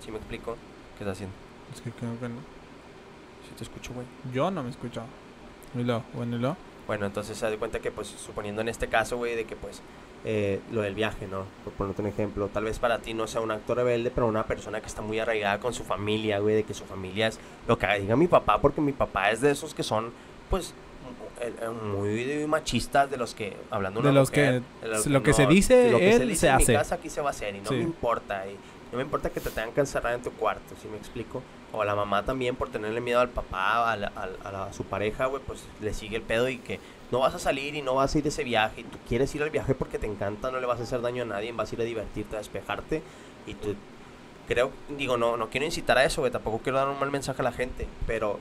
¿Sí 0.00 0.10
me 0.10 0.18
explico? 0.18 0.56
¿Qué 0.96 1.04
estás 1.04 1.16
haciendo? 1.16 1.34
Es 1.74 1.80
que 1.80 1.90
creo 1.90 2.18
que 2.18 2.28
no. 2.28 2.36
Sí 3.48 3.54
te 3.56 3.64
escucho, 3.64 3.92
güey. 3.92 4.06
Yo 4.32 4.50
no 4.50 4.62
me 4.62 4.68
he 4.68 4.72
escuchado. 4.72 5.06
Y 5.74 5.82
luego, 5.82 6.04
bueno, 6.14 6.38
luego. 6.38 6.56
Bueno, 6.86 7.06
entonces 7.06 7.36
se 7.36 7.48
da 7.48 7.56
cuenta 7.56 7.80
que, 7.80 7.90
pues, 7.90 8.08
suponiendo 8.08 8.60
en 8.60 8.68
este 8.68 8.88
caso, 8.88 9.16
güey, 9.16 9.36
de 9.36 9.44
que, 9.44 9.56
pues, 9.56 9.82
eh, 10.24 10.60
lo 10.70 10.82
del 10.82 10.94
viaje, 10.94 11.26
¿no? 11.26 11.44
Por 11.64 11.72
ponerte 11.74 12.02
un 12.02 12.08
ejemplo, 12.08 12.48
tal 12.48 12.64
vez 12.64 12.78
para 12.78 12.98
ti 12.98 13.14
no 13.14 13.26
sea 13.26 13.40
un 13.40 13.50
acto 13.50 13.74
rebelde, 13.74 14.10
pero 14.10 14.26
una 14.26 14.44
persona 14.44 14.80
que 14.80 14.86
está 14.86 15.02
muy 15.02 15.18
arraigada 15.18 15.58
con 15.60 15.74
su 15.74 15.84
familia, 15.84 16.38
güey, 16.38 16.56
de 16.56 16.64
que 16.64 16.74
su 16.74 16.84
familia 16.84 17.28
es 17.28 17.38
lo 17.66 17.78
que 17.78 17.86
diga 17.98 18.16
mi 18.16 18.28
papá, 18.28 18.60
porque 18.60 18.80
mi 18.80 18.92
papá 18.92 19.30
es 19.30 19.40
de 19.40 19.50
esos 19.50 19.74
que 19.74 19.82
son, 19.82 20.12
pues, 20.50 20.74
muy 21.70 22.46
machistas, 22.46 23.10
de 23.10 23.16
los 23.16 23.34
que, 23.34 23.56
hablando 23.70 24.00
de 24.02 24.12
los 24.12 24.30
mujer, 24.30 24.62
que- 24.80 24.86
de 24.86 24.92
los 24.92 25.06
lo 25.06 25.22
que 25.22 25.32
se 25.32 25.46
dice, 25.46 25.90
lo 25.90 25.98
que 25.98 26.14
él 26.16 26.28
dice 26.28 26.40
se 26.42 26.48
en 26.48 26.54
hace. 26.54 26.72
mi 26.72 26.78
casa 26.78 26.94
aquí 26.96 27.10
se 27.10 27.20
va 27.20 27.28
a 27.28 27.30
hacer 27.30 27.54
y 27.56 27.60
no 27.60 27.68
Sí. 27.68 27.74
me 27.76 27.82
importa, 27.82 28.46
y 28.46 28.56
no 28.92 28.98
me 28.98 29.02
importa 29.04 29.30
que 29.30 29.40
te 29.40 29.50
tengan 29.50 29.72
que 29.72 29.80
encerrar 29.80 30.14
en 30.14 30.22
tu 30.22 30.30
cuarto, 30.32 30.74
¿sí 30.80 30.88
me 30.88 30.96
explico? 30.98 31.42
O 31.72 31.80
a 31.80 31.84
la 31.86 31.94
mamá 31.94 32.24
también 32.24 32.54
por 32.54 32.68
tenerle 32.68 33.00
miedo 33.00 33.20
al 33.20 33.30
papá, 33.30 33.90
a, 33.92 33.96
la- 33.96 34.12
a- 34.14 34.48
a 34.48 34.52
la- 34.52 34.64
a 34.66 34.72
su 34.72 34.84
pareja, 34.84 35.26
güey, 35.26 35.42
pues 35.46 35.64
le 35.80 35.94
sigue 35.94 36.16
el 36.16 36.22
pedo 36.22 36.48
y 36.48 36.58
que 36.58 36.78
no 37.10 37.20
vas 37.20 37.34
a 37.34 37.38
salir 37.38 37.74
y 37.74 37.82
no 37.82 37.94
vas 37.94 38.14
a 38.14 38.18
ir 38.18 38.24
de 38.24 38.28
ese 38.30 38.44
viaje 38.44 38.82
y 38.82 38.84
tú 38.84 38.98
quieres 39.08 39.34
ir 39.34 39.42
al 39.42 39.50
viaje 39.50 39.74
porque 39.74 39.98
te 39.98 40.06
encanta, 40.06 40.50
no 40.50 40.60
le 40.60 40.66
vas 40.66 40.80
a 40.80 40.82
hacer 40.82 41.00
daño 41.00 41.22
a 41.22 41.26
nadie, 41.26 41.52
vas 41.52 41.70
a 41.70 41.74
ir 41.74 41.80
a 41.80 41.84
divertirte, 41.84 42.36
a 42.36 42.38
despejarte 42.38 43.02
y 43.46 43.54
tú 43.54 43.74
creo, 44.48 44.70
digo, 44.98 45.16
no 45.16 45.36
no 45.38 45.48
quiero 45.48 45.64
incitar 45.64 45.96
a 45.98 46.04
eso, 46.04 46.20
güey, 46.20 46.30
tampoco 46.32 46.58
quiero 46.58 46.76
dar 46.78 46.88
un 46.88 46.98
mal 46.98 47.10
mensaje 47.10 47.40
a 47.40 47.44
la 47.44 47.52
gente, 47.52 47.86
pero 48.06 48.38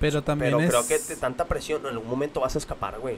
Pero 0.00 0.22
también 0.22 0.52
pero 0.52 0.62
es... 0.62 0.70
creo 0.70 0.86
que 0.86 0.98
de 0.98 1.16
tanta 1.16 1.44
presión 1.46 1.80
en 1.82 1.88
algún 1.92 2.08
momento 2.08 2.40
vas 2.40 2.54
a 2.54 2.58
escapar, 2.58 2.98
güey. 2.98 3.16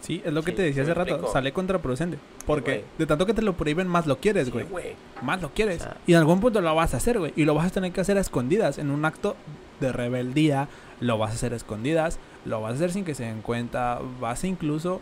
Sí, 0.00 0.22
es 0.24 0.32
lo 0.32 0.42
que 0.42 0.52
Sí, 0.52 0.56
te 0.58 0.62
decía 0.62 0.84
¿sí 0.84 0.90
hace 0.90 0.94
rato. 0.94 1.10
explico? 1.10 1.32
Sale 1.32 1.52
contraproducente. 1.52 2.18
Porque 2.46 2.70
güey. 2.72 2.84
de 2.98 3.06
tanto 3.06 3.26
que 3.26 3.34
te 3.34 3.42
lo 3.42 3.54
prohíben, 3.56 3.88
más 3.88 4.06
lo 4.06 4.18
quieres, 4.18 4.46
Sí, 4.46 4.52
güey. 4.52 4.94
más 5.22 5.42
lo 5.42 5.50
quieres. 5.52 5.80
O 5.80 5.84
sea- 5.84 5.96
y 6.06 6.12
en 6.12 6.18
algún 6.18 6.40
punto 6.40 6.60
lo 6.60 6.74
vas 6.74 6.94
a 6.94 6.98
hacer, 6.98 7.18
güey. 7.18 7.32
Y 7.34 7.44
lo 7.44 7.54
vas 7.54 7.66
a 7.66 7.70
tener 7.70 7.92
que 7.92 8.00
hacer 8.02 8.16
a 8.16 8.20
escondidas. 8.20 8.78
En 8.78 8.90
un 8.90 9.04
acto 9.04 9.36
de 9.80 9.92
rebeldía, 9.92 10.68
lo 11.00 11.18
vas 11.18 11.32
a 11.32 11.34
hacer 11.34 11.52
a 11.54 11.56
escondidas. 11.56 12.18
Lo 12.44 12.60
vas 12.60 12.72
a 12.72 12.74
hacer 12.76 12.92
sin 12.92 13.04
que 13.04 13.14
se 13.14 13.24
den 13.24 13.42
cuenta. 13.42 13.98
Vas 14.20 14.44
a 14.44 14.46
incluso 14.46 15.00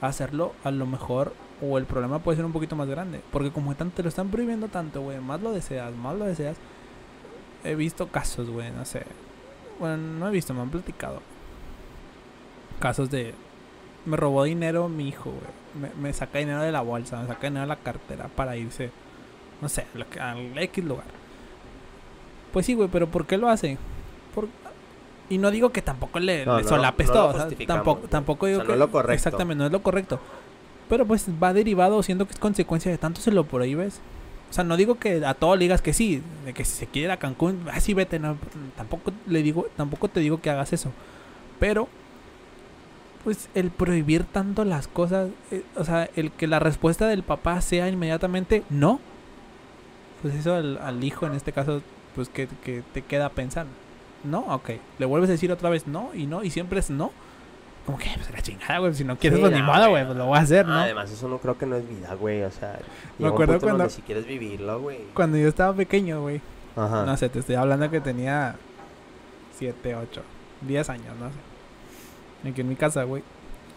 hacerlo 0.00 0.52
a 0.64 0.70
lo 0.70 0.84
mejor. 0.86 1.32
O 1.62 1.78
el 1.78 1.86
problema 1.86 2.18
puede 2.18 2.36
ser 2.36 2.44
un 2.44 2.52
poquito 2.52 2.76
más 2.76 2.88
grande. 2.88 3.20
Porque 3.32 3.50
como 3.50 3.74
te 3.74 4.02
lo 4.02 4.08
están 4.08 4.28
prohibiendo 4.28 4.68
tanto, 4.68 5.00
güey. 5.00 5.20
Más 5.20 5.40
lo 5.40 5.52
deseas, 5.52 5.94
más 5.94 6.16
lo 6.16 6.26
deseas. 6.26 6.56
He 7.62 7.76
visto 7.76 8.08
casos, 8.08 8.50
güey. 8.50 8.70
No 8.72 8.84
sé. 8.84 9.04
Bueno, 9.78 9.96
no 9.96 10.28
he 10.28 10.30
visto, 10.30 10.54
me 10.54 10.60
han 10.62 10.70
platicado. 10.70 11.20
Casos 12.80 13.10
de. 13.10 13.34
Me 14.04 14.16
robó 14.16 14.44
dinero 14.44 14.88
mi 14.88 15.08
hijo, 15.08 15.30
güey. 15.30 15.90
Me, 15.92 16.00
me 16.00 16.12
saca 16.12 16.38
dinero 16.38 16.62
de 16.62 16.72
la 16.72 16.82
bolsa, 16.82 17.20
me 17.20 17.26
saca 17.26 17.46
dinero 17.48 17.62
de 17.62 17.68
la 17.68 17.76
cartera 17.76 18.28
para 18.28 18.56
irse 18.56 18.90
no 19.64 19.68
sé, 19.70 19.86
al 20.20 20.58
X 20.58 20.84
lugar. 20.84 21.06
Pues 22.52 22.66
sí, 22.66 22.74
güey, 22.74 22.88
pero 22.92 23.08
¿por 23.08 23.26
qué 23.26 23.38
lo 23.38 23.48
hace? 23.48 23.78
Por... 24.34 24.48
Y 25.30 25.38
no 25.38 25.50
digo 25.50 25.70
que 25.70 25.80
tampoco 25.80 26.20
le, 26.20 26.44
No, 26.44 26.58
le 26.58 26.64
solapes 26.64 27.06
no 27.06 27.12
todo, 27.14 27.28
o 27.28 27.32
sea, 27.32 27.66
tampoco, 27.66 28.00
güey. 28.00 28.10
tampoco 28.10 28.44
O 28.44 28.48
digo 28.50 28.60
sea, 28.60 28.66
que... 28.66 28.68
no 28.68 28.74
es 28.74 28.80
lo 28.80 28.90
correcto. 28.90 29.14
Exactamente, 29.14 29.58
no 29.60 29.66
es 29.66 29.72
lo 29.72 29.82
correcto. 29.82 30.20
Pero 30.88 31.06
pues 31.06 31.26
va 31.42 31.54
derivado, 31.54 32.02
siendo 32.02 32.26
que 32.26 32.34
es 32.34 32.38
consecuencia 32.38 32.92
de 32.92 32.98
tanto 32.98 33.22
se 33.22 33.30
lo 33.32 33.44
prohíbes. 33.44 34.00
O 34.54 34.56
sea, 34.56 34.62
no 34.62 34.76
digo 34.76 35.00
que 35.00 35.26
a 35.26 35.34
todo 35.34 35.56
le 35.56 35.64
digas 35.64 35.82
que 35.82 35.92
sí, 35.92 36.22
de 36.44 36.54
que 36.54 36.64
si 36.64 36.76
se 36.76 36.86
quiere 36.86 37.06
ir 37.06 37.10
a 37.10 37.16
Cancún, 37.16 37.66
así 37.72 37.92
vete, 37.92 38.20
no, 38.20 38.38
tampoco 38.76 39.10
le 39.26 39.42
digo, 39.42 39.66
tampoco 39.76 40.06
te 40.06 40.20
digo 40.20 40.40
que 40.40 40.48
hagas 40.48 40.72
eso. 40.72 40.92
Pero 41.58 41.88
pues 43.24 43.48
el 43.56 43.72
prohibir 43.72 44.22
tanto 44.22 44.64
las 44.64 44.86
cosas, 44.86 45.30
eh, 45.50 45.64
o 45.74 45.82
sea, 45.82 46.08
el 46.14 46.30
que 46.30 46.46
la 46.46 46.60
respuesta 46.60 47.08
del 47.08 47.24
papá 47.24 47.60
sea 47.62 47.88
inmediatamente 47.88 48.62
no, 48.70 49.00
pues 50.22 50.36
eso 50.36 50.54
al, 50.54 51.02
hijo 51.02 51.26
en 51.26 51.32
este 51.32 51.50
caso, 51.50 51.82
pues 52.14 52.28
que, 52.28 52.46
que 52.62 52.84
te 52.92 53.02
queda 53.02 53.30
pensando. 53.30 53.72
No, 54.22 54.38
ok. 54.54 54.70
Le 55.00 55.06
vuelves 55.06 55.30
a 55.30 55.32
decir 55.32 55.50
otra 55.50 55.68
vez 55.68 55.88
no 55.88 56.10
y 56.14 56.26
no 56.26 56.44
y 56.44 56.50
siempre 56.50 56.78
es 56.78 56.90
no. 56.90 57.10
Como 57.86 57.98
que, 57.98 58.10
pues 58.14 58.30
la 58.30 58.40
chingada, 58.40 58.78
güey. 58.78 58.94
Si 58.94 59.04
no 59.04 59.16
quieres, 59.18 59.38
Sí, 59.38 59.40
pues 59.42 59.52
ni 59.52 59.60
no, 59.60 59.66
modo, 59.66 59.90
güey. 59.90 60.04
Pues 60.06 60.16
lo 60.16 60.26
voy 60.26 60.38
a 60.38 60.40
hacer, 60.40 60.66
¿no? 60.66 60.74
Además, 60.74 61.10
eso 61.10 61.28
no 61.28 61.38
creo 61.38 61.58
que 61.58 61.66
no 61.66 61.76
es 61.76 61.86
vida, 61.88 62.14
güey. 62.14 62.42
O 62.42 62.50
sea, 62.50 62.78
Me 63.18 63.28
acuerdo 63.28 63.54
donde 63.54 63.66
cuando- 63.66 63.88
si 63.90 64.00
quieres 64.02 64.26
vivirlo, 64.26 64.80
güey. 64.80 64.98
Cuando 65.14 65.36
yo 65.36 65.48
estaba 65.48 65.74
pequeño, 65.74 66.22
güey. 66.22 66.40
Ajá. 66.76 67.04
No 67.04 67.16
sé, 67.16 67.28
te 67.28 67.38
estoy 67.40 67.56
hablando 67.56 67.90
que 67.90 68.00
tenía 68.00 68.56
7, 69.58 69.94
8, 69.94 70.22
10 70.62 70.88
años, 70.90 71.14
no 71.20 71.28
sé. 71.28 72.48
Aquí 72.50 72.60
en 72.62 72.68
mi 72.68 72.76
casa, 72.76 73.04
güey. 73.04 73.22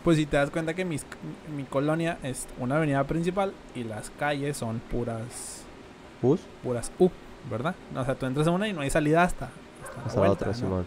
Pues 0.03 0.17
si 0.17 0.25
te 0.25 0.37
das 0.37 0.49
cuenta 0.51 0.73
que 0.73 0.85
mis, 0.85 1.05
mi 1.55 1.63
colonia 1.63 2.17
es 2.23 2.47
una 2.59 2.77
avenida 2.77 3.03
principal 3.03 3.51
y 3.75 3.83
las 3.83 4.09
calles 4.11 4.55
son 4.55 4.79
puras 4.79 5.63
¿Bus? 6.21 6.39
puras 6.63 6.91
U, 6.97 7.09
¿verdad? 7.51 7.75
O 7.95 8.05
sea, 8.05 8.15
tú 8.15 8.25
entras 8.25 8.47
a 8.47 8.51
una 8.51 8.67
y 8.69 8.73
no 8.73 8.81
hay 8.81 8.89
salida 8.89 9.23
hasta, 9.23 9.49
Hasta 10.05 10.19
la 10.21 10.27
vuelta, 10.27 10.33
otra, 10.33 10.47
¿no? 10.47 10.53
Simón. 10.53 10.85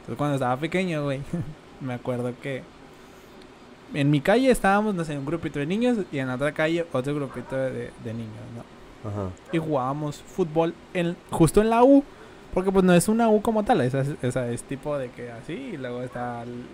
Entonces 0.00 0.16
cuando 0.18 0.34
estaba 0.36 0.56
pequeño, 0.58 1.04
güey, 1.04 1.22
me 1.80 1.94
acuerdo 1.94 2.32
que 2.42 2.62
en 3.94 4.10
mi 4.10 4.20
calle 4.20 4.50
estábamos, 4.50 4.94
no 4.94 5.04
sé, 5.04 5.16
un 5.16 5.24
grupito 5.24 5.58
de 5.58 5.66
niños 5.66 5.98
y 6.12 6.18
en 6.18 6.28
la 6.28 6.34
otra 6.34 6.52
calle 6.52 6.86
otro 6.92 7.14
grupito 7.14 7.56
de, 7.56 7.90
de 8.04 8.14
niños, 8.14 8.34
¿no? 8.54 9.08
Ajá. 9.08 9.30
Y 9.52 9.58
jugábamos 9.58 10.16
fútbol 10.16 10.74
en, 10.92 11.16
justo 11.30 11.60
en 11.60 11.70
la 11.70 11.84
U, 11.84 12.04
porque 12.52 12.70
pues 12.72 12.84
no 12.84 12.92
es 12.92 13.08
una 13.08 13.28
U 13.28 13.40
como 13.40 13.64
tal, 13.64 13.80
esa 13.80 14.00
es, 14.00 14.10
esa 14.22 14.48
es 14.50 14.62
tipo 14.64 14.98
de 14.98 15.10
que 15.10 15.30
así 15.30 15.52
y 15.52 15.76
luego 15.76 16.02
está 16.02 16.42
el, 16.42 16.64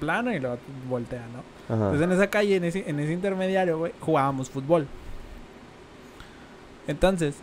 plano 0.00 0.32
y 0.32 0.40
luego 0.40 0.58
voltea, 0.88 1.24
¿no? 1.32 1.74
Ajá. 1.74 1.84
Entonces 1.84 2.02
en 2.02 2.12
esa 2.12 2.26
calle, 2.28 2.56
en 2.56 2.64
ese, 2.64 2.88
en 2.88 2.98
ese 3.00 3.12
intermediario, 3.12 3.78
güey, 3.78 3.92
jugábamos 4.00 4.50
fútbol. 4.50 4.86
Entonces, 6.86 7.36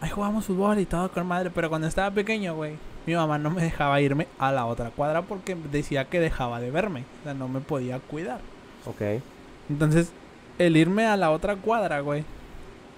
ahí 0.00 0.10
jugábamos 0.10 0.44
fútbol 0.44 0.78
y 0.78 0.84
todo 0.84 1.10
con 1.10 1.26
madre, 1.26 1.50
pero 1.50 1.68
cuando 1.68 1.86
estaba 1.86 2.10
pequeño, 2.10 2.54
güey, 2.54 2.74
mi 3.06 3.14
mamá 3.14 3.38
no 3.38 3.50
me 3.50 3.62
dejaba 3.62 4.00
irme 4.00 4.28
a 4.38 4.52
la 4.52 4.66
otra 4.66 4.90
cuadra 4.90 5.22
porque 5.22 5.56
decía 5.70 6.04
que 6.06 6.20
dejaba 6.20 6.60
de 6.60 6.70
verme, 6.70 7.04
o 7.20 7.24
sea, 7.24 7.34
no 7.34 7.48
me 7.48 7.60
podía 7.60 7.98
cuidar. 7.98 8.40
Ok. 8.86 9.22
Entonces, 9.68 10.12
el 10.58 10.76
irme 10.76 11.06
a 11.06 11.16
la 11.16 11.30
otra 11.30 11.56
cuadra, 11.56 12.00
güey, 12.00 12.24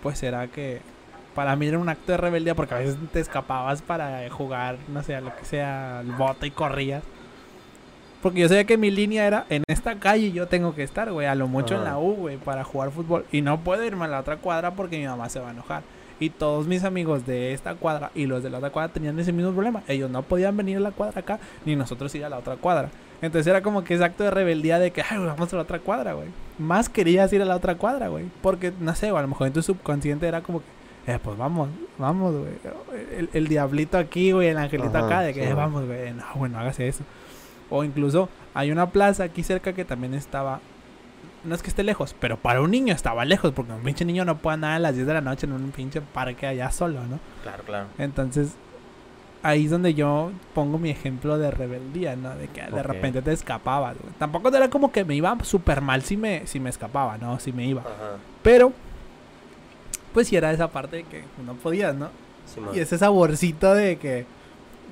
pues 0.02 0.22
era 0.22 0.48
que 0.48 0.80
para 1.34 1.56
mí 1.56 1.66
era 1.66 1.78
un 1.78 1.88
acto 1.88 2.12
de 2.12 2.18
rebeldía 2.18 2.54
porque 2.54 2.74
a 2.74 2.78
veces 2.78 2.96
te 3.12 3.20
escapabas 3.20 3.82
para 3.82 4.28
jugar, 4.30 4.76
no 4.88 5.02
sé, 5.02 5.16
a 5.16 5.20
lo 5.20 5.34
que 5.36 5.44
sea, 5.44 6.00
el 6.00 6.12
bote 6.12 6.46
y 6.46 6.50
corrías. 6.50 7.02
Porque 8.22 8.40
yo 8.40 8.48
sabía 8.48 8.64
que 8.64 8.78
mi 8.78 8.90
línea 8.90 9.26
era 9.26 9.44
en 9.50 9.64
esta 9.66 9.96
calle 9.96 10.32
yo 10.32 10.46
tengo 10.46 10.74
que 10.74 10.82
estar, 10.82 11.12
güey, 11.12 11.26
a 11.26 11.34
lo 11.34 11.46
mucho 11.46 11.74
en 11.74 11.84
la 11.84 11.98
U, 11.98 12.14
güey, 12.14 12.38
para 12.38 12.64
jugar 12.64 12.90
fútbol. 12.90 13.26
Y 13.30 13.42
no 13.42 13.60
puedo 13.60 13.84
irme 13.84 14.06
a 14.06 14.08
la 14.08 14.20
otra 14.20 14.38
cuadra 14.38 14.70
porque 14.70 14.98
mi 14.98 15.06
mamá 15.06 15.28
se 15.28 15.40
va 15.40 15.48
a 15.48 15.52
enojar. 15.52 15.82
Y 16.20 16.30
todos 16.30 16.66
mis 16.66 16.84
amigos 16.84 17.26
de 17.26 17.52
esta 17.52 17.74
cuadra 17.74 18.10
y 18.14 18.26
los 18.26 18.42
de 18.42 18.50
la 18.50 18.58
otra 18.58 18.70
cuadra 18.70 18.92
tenían 18.92 19.18
ese 19.18 19.32
mismo 19.32 19.52
problema. 19.52 19.82
Ellos 19.88 20.10
no 20.10 20.22
podían 20.22 20.56
venir 20.56 20.76
a 20.76 20.80
la 20.80 20.92
cuadra 20.92 21.20
acá, 21.20 21.40
ni 21.64 21.74
nosotros 21.76 22.14
ir 22.14 22.24
a 22.24 22.28
la 22.28 22.38
otra 22.38 22.56
cuadra. 22.56 22.90
Entonces 23.20 23.46
era 23.46 23.62
como 23.62 23.84
que 23.84 23.94
ese 23.94 24.04
acto 24.04 24.22
de 24.24 24.30
rebeldía 24.30 24.78
de 24.78 24.90
que, 24.90 25.02
ay, 25.02 25.18
vamos 25.18 25.52
a 25.52 25.56
la 25.56 25.62
otra 25.62 25.78
cuadra, 25.78 26.12
güey. 26.12 26.28
Más 26.58 26.88
querías 26.88 27.32
ir 27.32 27.42
a 27.42 27.44
la 27.44 27.56
otra 27.56 27.76
cuadra, 27.76 28.08
güey. 28.08 28.26
Porque, 28.42 28.72
no 28.80 28.94
sé, 28.94 29.10
güey, 29.10 29.18
a 29.18 29.22
lo 29.22 29.28
mejor 29.28 29.46
en 29.46 29.52
tu 29.52 29.62
subconsciente 29.62 30.26
era 30.28 30.40
como 30.42 30.60
que, 30.60 31.12
eh, 31.12 31.18
pues 31.22 31.36
vamos, 31.36 31.68
vamos, 31.98 32.34
güey. 32.34 32.52
El, 33.16 33.28
el 33.32 33.48
diablito 33.48 33.98
aquí, 33.98 34.32
güey, 34.32 34.48
el 34.48 34.58
angelito 34.58 34.96
Ajá, 34.96 35.06
acá, 35.06 35.20
de 35.22 35.34
que, 35.34 35.42
sí. 35.42 35.48
eh, 35.48 35.54
vamos, 35.54 35.86
güey. 35.86 36.12
No, 36.12 36.24
güey, 36.34 36.50
no 36.50 36.58
hagas 36.58 36.78
eso. 36.80 37.02
O 37.70 37.82
incluso 37.82 38.28
hay 38.52 38.70
una 38.70 38.90
plaza 38.90 39.24
aquí 39.24 39.42
cerca 39.42 39.72
que 39.72 39.84
también 39.84 40.14
estaba. 40.14 40.60
No 41.44 41.54
es 41.54 41.62
que 41.62 41.68
esté 41.68 41.82
lejos, 41.82 42.14
pero 42.18 42.38
para 42.38 42.60
un 42.62 42.70
niño 42.70 42.94
estaba 42.94 43.24
lejos, 43.24 43.52
porque 43.52 43.72
un 43.72 43.82
pinche 43.82 44.04
niño 44.04 44.24
no 44.24 44.38
puede 44.38 44.54
andar 44.54 44.72
a 44.72 44.78
las 44.78 44.94
10 44.94 45.06
de 45.06 45.14
la 45.14 45.20
noche 45.20 45.46
en 45.46 45.52
un 45.52 45.70
pinche 45.72 46.00
parque 46.00 46.46
allá 46.46 46.70
solo, 46.70 47.04
¿no? 47.04 47.20
Claro, 47.42 47.62
claro. 47.64 47.86
Entonces, 47.98 48.54
ahí 49.42 49.66
es 49.66 49.70
donde 49.70 49.92
yo 49.92 50.32
pongo 50.54 50.78
mi 50.78 50.90
ejemplo 50.90 51.36
de 51.36 51.50
rebeldía, 51.50 52.16
¿no? 52.16 52.34
De 52.34 52.48
que 52.48 52.62
de 52.62 52.82
repente 52.82 53.20
te 53.20 53.32
escapabas, 53.32 53.96
güey. 54.00 54.14
Tampoco 54.18 54.48
era 54.48 54.70
como 54.70 54.90
que 54.90 55.04
me 55.04 55.14
iba 55.14 55.36
súper 55.42 55.82
mal 55.82 56.02
si 56.02 56.16
me, 56.16 56.46
si 56.46 56.58
me 56.58 56.70
escapaba, 56.70 57.18
¿no? 57.18 57.38
Si 57.38 57.52
me 57.52 57.66
iba. 57.66 57.82
Ajá. 57.82 58.16
Pero, 58.42 58.72
pues 60.14 60.28
sí 60.28 60.36
era 60.36 60.50
esa 60.50 60.68
parte 60.68 60.96
de 60.96 61.04
que 61.04 61.24
no 61.44 61.54
podías, 61.54 61.94
¿no? 61.94 62.08
Simón. 62.46 62.74
Y 62.74 62.78
ese 62.78 62.96
saborcito 62.96 63.74
de 63.74 63.96
que, 63.98 64.24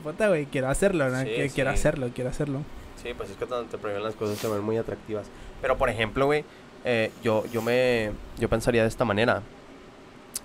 puta, 0.03 0.29
güey, 0.29 0.45
quiero 0.47 0.69
hacerlo, 0.69 1.09
¿no? 1.09 1.21
Sí, 1.21 1.29
que 1.29 1.49
quiero 1.49 1.71
sí. 1.71 1.79
hacerlo, 1.79 2.11
quiero 2.15 2.29
hacerlo. 2.29 2.61
Sí, 3.03 3.15
pues 3.17 3.31
es 3.31 3.37
que 3.37 3.47
cuando 3.47 3.69
te 3.69 3.79
prohíben 3.79 4.03
las 4.03 4.15
cosas 4.15 4.38
se 4.38 4.49
ven 4.49 4.62
muy 4.62 4.77
atractivas. 4.77 5.27
Pero 5.61 5.77
por 5.77 5.88
ejemplo, 5.91 6.27
güey, 6.27 6.45
eh, 6.85 7.11
yo, 7.23 7.45
yo 7.53 7.62
me 7.62 8.12
yo 8.38 8.49
pensaría 8.49 8.83
de 8.83 8.88
esta 8.88 9.05
manera. 9.05 9.43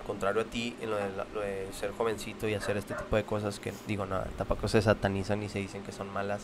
Contrario 0.06 0.40
a 0.42 0.44
ti, 0.44 0.74
en 0.80 0.90
lo 0.90 0.96
de, 0.96 1.02
la- 1.16 1.26
lo 1.34 1.40
de 1.40 1.68
ser 1.72 1.92
jovencito 1.92 2.48
y 2.48 2.54
hacer 2.54 2.76
este 2.78 2.94
tipo 2.94 3.14
de 3.16 3.24
cosas 3.24 3.60
que, 3.60 3.72
digo, 3.86 4.06
nada, 4.06 4.26
tampoco 4.38 4.66
se 4.68 4.80
satanizan 4.80 5.40
ni 5.40 5.48
se 5.48 5.58
dicen 5.58 5.82
que 5.82 5.92
son 5.92 6.10
malas 6.12 6.42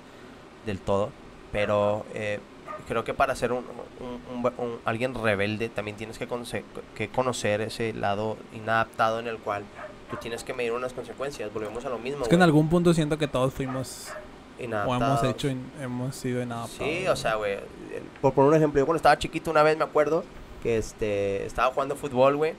del 0.66 0.78
todo. 0.78 1.10
Pero 1.50 2.04
eh, 2.14 2.40
creo 2.88 3.04
que 3.04 3.14
para 3.14 3.34
ser 3.34 3.52
un, 3.52 3.64
un- 4.00 4.44
un- 4.44 4.52
un- 4.58 4.78
alguien 4.84 5.14
rebelde 5.14 5.68
también 5.70 5.96
tienes 5.96 6.18
que, 6.18 6.26
conocer, 6.26 6.62
que 6.94 7.08
conocer 7.08 7.60
ese 7.62 7.92
lado 7.94 8.36
inadaptado 8.54 9.18
en 9.20 9.28
el 9.28 9.38
cual 9.38 9.64
tú 10.10 10.16
tienes 10.16 10.44
que 10.44 10.52
medir 10.52 10.72
unas 10.72 10.92
consecuencias. 10.92 11.52
Volvemos 11.52 11.84
a 11.86 11.88
lo 11.88 11.98
mismo. 11.98 12.22
Es 12.22 12.28
que 12.28 12.34
en 12.34 12.40
güey, 12.40 12.48
algún 12.48 12.68
punto 12.68 12.92
siento 12.92 13.16
que 13.16 13.28
todos 13.28 13.54
fuimos 13.54 14.12
o 14.60 14.94
hemos 14.94 15.24
hecho, 15.24 15.48
in- 15.48 15.70
hemos 15.80 16.14
sido 16.16 16.42
inadaptados. 16.42 16.92
Sí, 16.92 17.06
o 17.08 17.16
sea, 17.16 17.34
güey. 17.36 17.58
Por 18.20 18.32
poner 18.34 18.50
un 18.50 18.56
ejemplo, 18.56 18.78
yo 18.80 18.86
cuando 18.86 18.96
estaba 18.98 19.18
chiquito 19.18 19.50
una 19.50 19.62
vez 19.62 19.76
me 19.76 19.84
acuerdo 19.84 20.24
que 20.62 20.76
este 20.78 21.44
estaba 21.46 21.72
jugando 21.72 21.96
fútbol, 21.96 22.36
güey. 22.36 22.54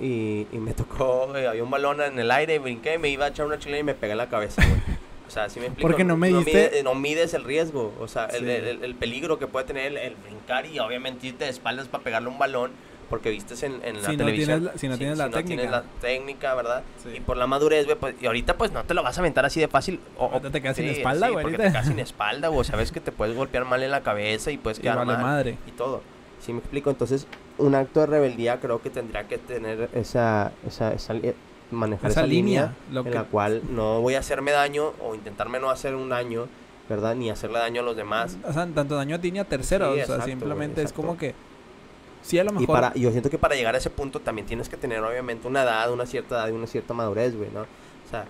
Y, 0.00 0.46
y 0.52 0.58
me 0.58 0.72
tocó, 0.72 1.26
güey, 1.28 1.46
había 1.46 1.64
un 1.64 1.70
balón 1.70 2.00
en 2.00 2.18
el 2.18 2.30
aire, 2.30 2.58
brinqué, 2.58 2.96
me 2.98 3.08
iba 3.08 3.26
a 3.26 3.28
echar 3.28 3.44
una 3.46 3.58
chilena 3.58 3.80
y 3.80 3.84
me 3.84 3.94
pegué 3.94 4.12
en 4.12 4.18
la 4.18 4.28
cabeza, 4.28 4.62
güey. 4.66 4.80
O 5.26 5.32
sea, 5.32 5.48
si 5.48 5.60
me 5.60 5.66
explico. 5.66 5.86
Porque 5.88 6.02
no 6.02 6.16
mide- 6.16 6.82
no 6.82 6.96
mides 6.96 7.34
el 7.34 7.44
riesgo, 7.44 7.94
o 8.00 8.08
sea, 8.08 8.24
el, 8.26 8.50
el- 8.50 8.82
el 8.84 8.94
peligro 8.96 9.38
que 9.38 9.46
puede 9.46 9.64
tener 9.64 9.86
el, 9.86 9.96
el 9.96 10.16
brincar 10.16 10.66
y 10.66 10.80
obviamente 10.80 11.28
irte 11.28 11.44
de 11.44 11.50
espaldas 11.50 11.86
para 11.86 12.02
pegarle 12.02 12.28
un 12.28 12.38
balón 12.40 12.72
porque 13.10 13.28
vistes 13.30 13.62
en, 13.64 13.84
en 13.84 14.00
la 14.02 14.08
Si 14.08 14.16
no 14.16 14.24
televisión. 14.24 14.46
tienes 14.60 14.62
la- 14.74 14.78
si 14.78 14.88
no 14.88 14.96
tienes 14.96 15.18
la 15.18 15.28
técnica. 15.30 15.70
la 15.70 15.82
técnica, 16.00 16.54
¿verdad? 16.54 16.82
Sí. 17.02 17.10
Y 17.16 17.20
por 17.20 17.36
la 17.36 17.46
madurez, 17.46 17.84
güey, 17.84 17.98
pues, 17.98 18.14
y 18.22 18.26
ahorita 18.26 18.56
pues 18.56 18.72
no 18.72 18.84
te 18.84 18.94
lo 18.94 19.02
vas 19.02 19.18
a 19.18 19.20
aventar 19.20 19.44
así 19.44 19.60
de 19.60 19.68
fácil. 19.68 20.00
O, 20.16 20.26
o- 20.26 20.40
te 20.40 20.62
quedas 20.62 20.76
sin 20.76 20.86
sí, 20.88 20.96
espalda, 20.98 21.26
sí, 21.26 21.32
güey, 21.32 21.42
porque 21.42 21.56
ahorita. 21.56 21.68
te 21.68 21.72
quedas 21.72 21.86
sin 21.88 21.98
espalda, 22.08 22.48
güey. 22.48 22.64
Sabes 22.64 22.92
que 22.92 23.00
te 23.00 23.12
puedes 23.12 23.36
golpear 23.36 23.64
mal 23.66 23.82
en 23.82 23.90
la 23.90 24.02
cabeza 24.02 24.50
y 24.50 24.56
puedes 24.56 24.78
Y 24.78 24.82
quedar 24.82 24.96
vale 24.98 25.12
mal 25.12 25.22
madre. 25.22 25.58
y 25.66 25.72
todo. 25.72 26.00
¿Sí 26.40 26.52
me 26.54 26.60
explico? 26.60 26.88
Entonces, 26.88 27.26
un 27.58 27.74
acto 27.74 28.00
de 28.00 28.06
rebeldía 28.06 28.60
creo 28.60 28.80
que 28.80 28.88
tendría 28.88 29.28
que 29.28 29.36
tener 29.36 29.90
esa, 29.92 30.52
esa, 30.66 30.94
esa 30.94 31.14
manejar 31.70 32.10
Esa 32.10 32.20
esa, 32.20 32.26
línea, 32.26 32.74
línea, 32.90 33.02
en 33.10 33.14
la 33.14 33.24
cual 33.24 33.62
no 33.70 34.00
voy 34.00 34.14
a 34.14 34.20
hacerme 34.20 34.50
daño 34.50 34.92
o 35.02 35.14
intentarme 35.14 35.60
no 35.60 35.68
hacer 35.70 35.94
un 35.94 36.08
daño, 36.08 36.48
¿verdad? 36.88 37.14
Ni 37.14 37.28
hacerle 37.30 37.58
daño 37.58 37.82
a 37.82 37.84
los 37.84 37.94
demás. 37.96 38.38
O 38.48 38.52
sea, 38.52 38.66
tanto 38.74 38.96
daño 38.96 39.16
a 39.16 39.18
ti 39.20 39.30
ni 39.30 39.38
a 39.38 39.44
terceros. 39.44 39.88
Sí, 39.94 40.00
o 40.00 40.06
sea, 40.06 40.14
exacto, 40.16 40.22
güey, 40.24 40.30
simplemente 40.32 40.82
es 40.82 40.92
como 40.92 41.16
que. 41.18 41.34
Sí, 42.22 42.38
a 42.38 42.44
lo 42.44 42.50
Y 42.50 42.60
mejor. 42.60 42.74
para, 42.74 42.94
yo 42.94 43.10
siento 43.10 43.30
que 43.30 43.38
para 43.38 43.54
llegar 43.54 43.74
a 43.74 43.78
ese 43.78 43.90
punto 43.90 44.20
también 44.20 44.46
tienes 44.46 44.68
que 44.68 44.76
tener 44.76 45.02
obviamente 45.02 45.46
una 45.48 45.62
edad, 45.62 45.90
una 45.92 46.06
cierta 46.06 46.36
edad 46.36 46.48
y 46.48 46.52
una 46.52 46.66
cierta 46.66 46.94
madurez, 46.94 47.36
güey, 47.36 47.50
¿no? 47.50 47.62
O 47.62 48.10
sea, 48.10 48.24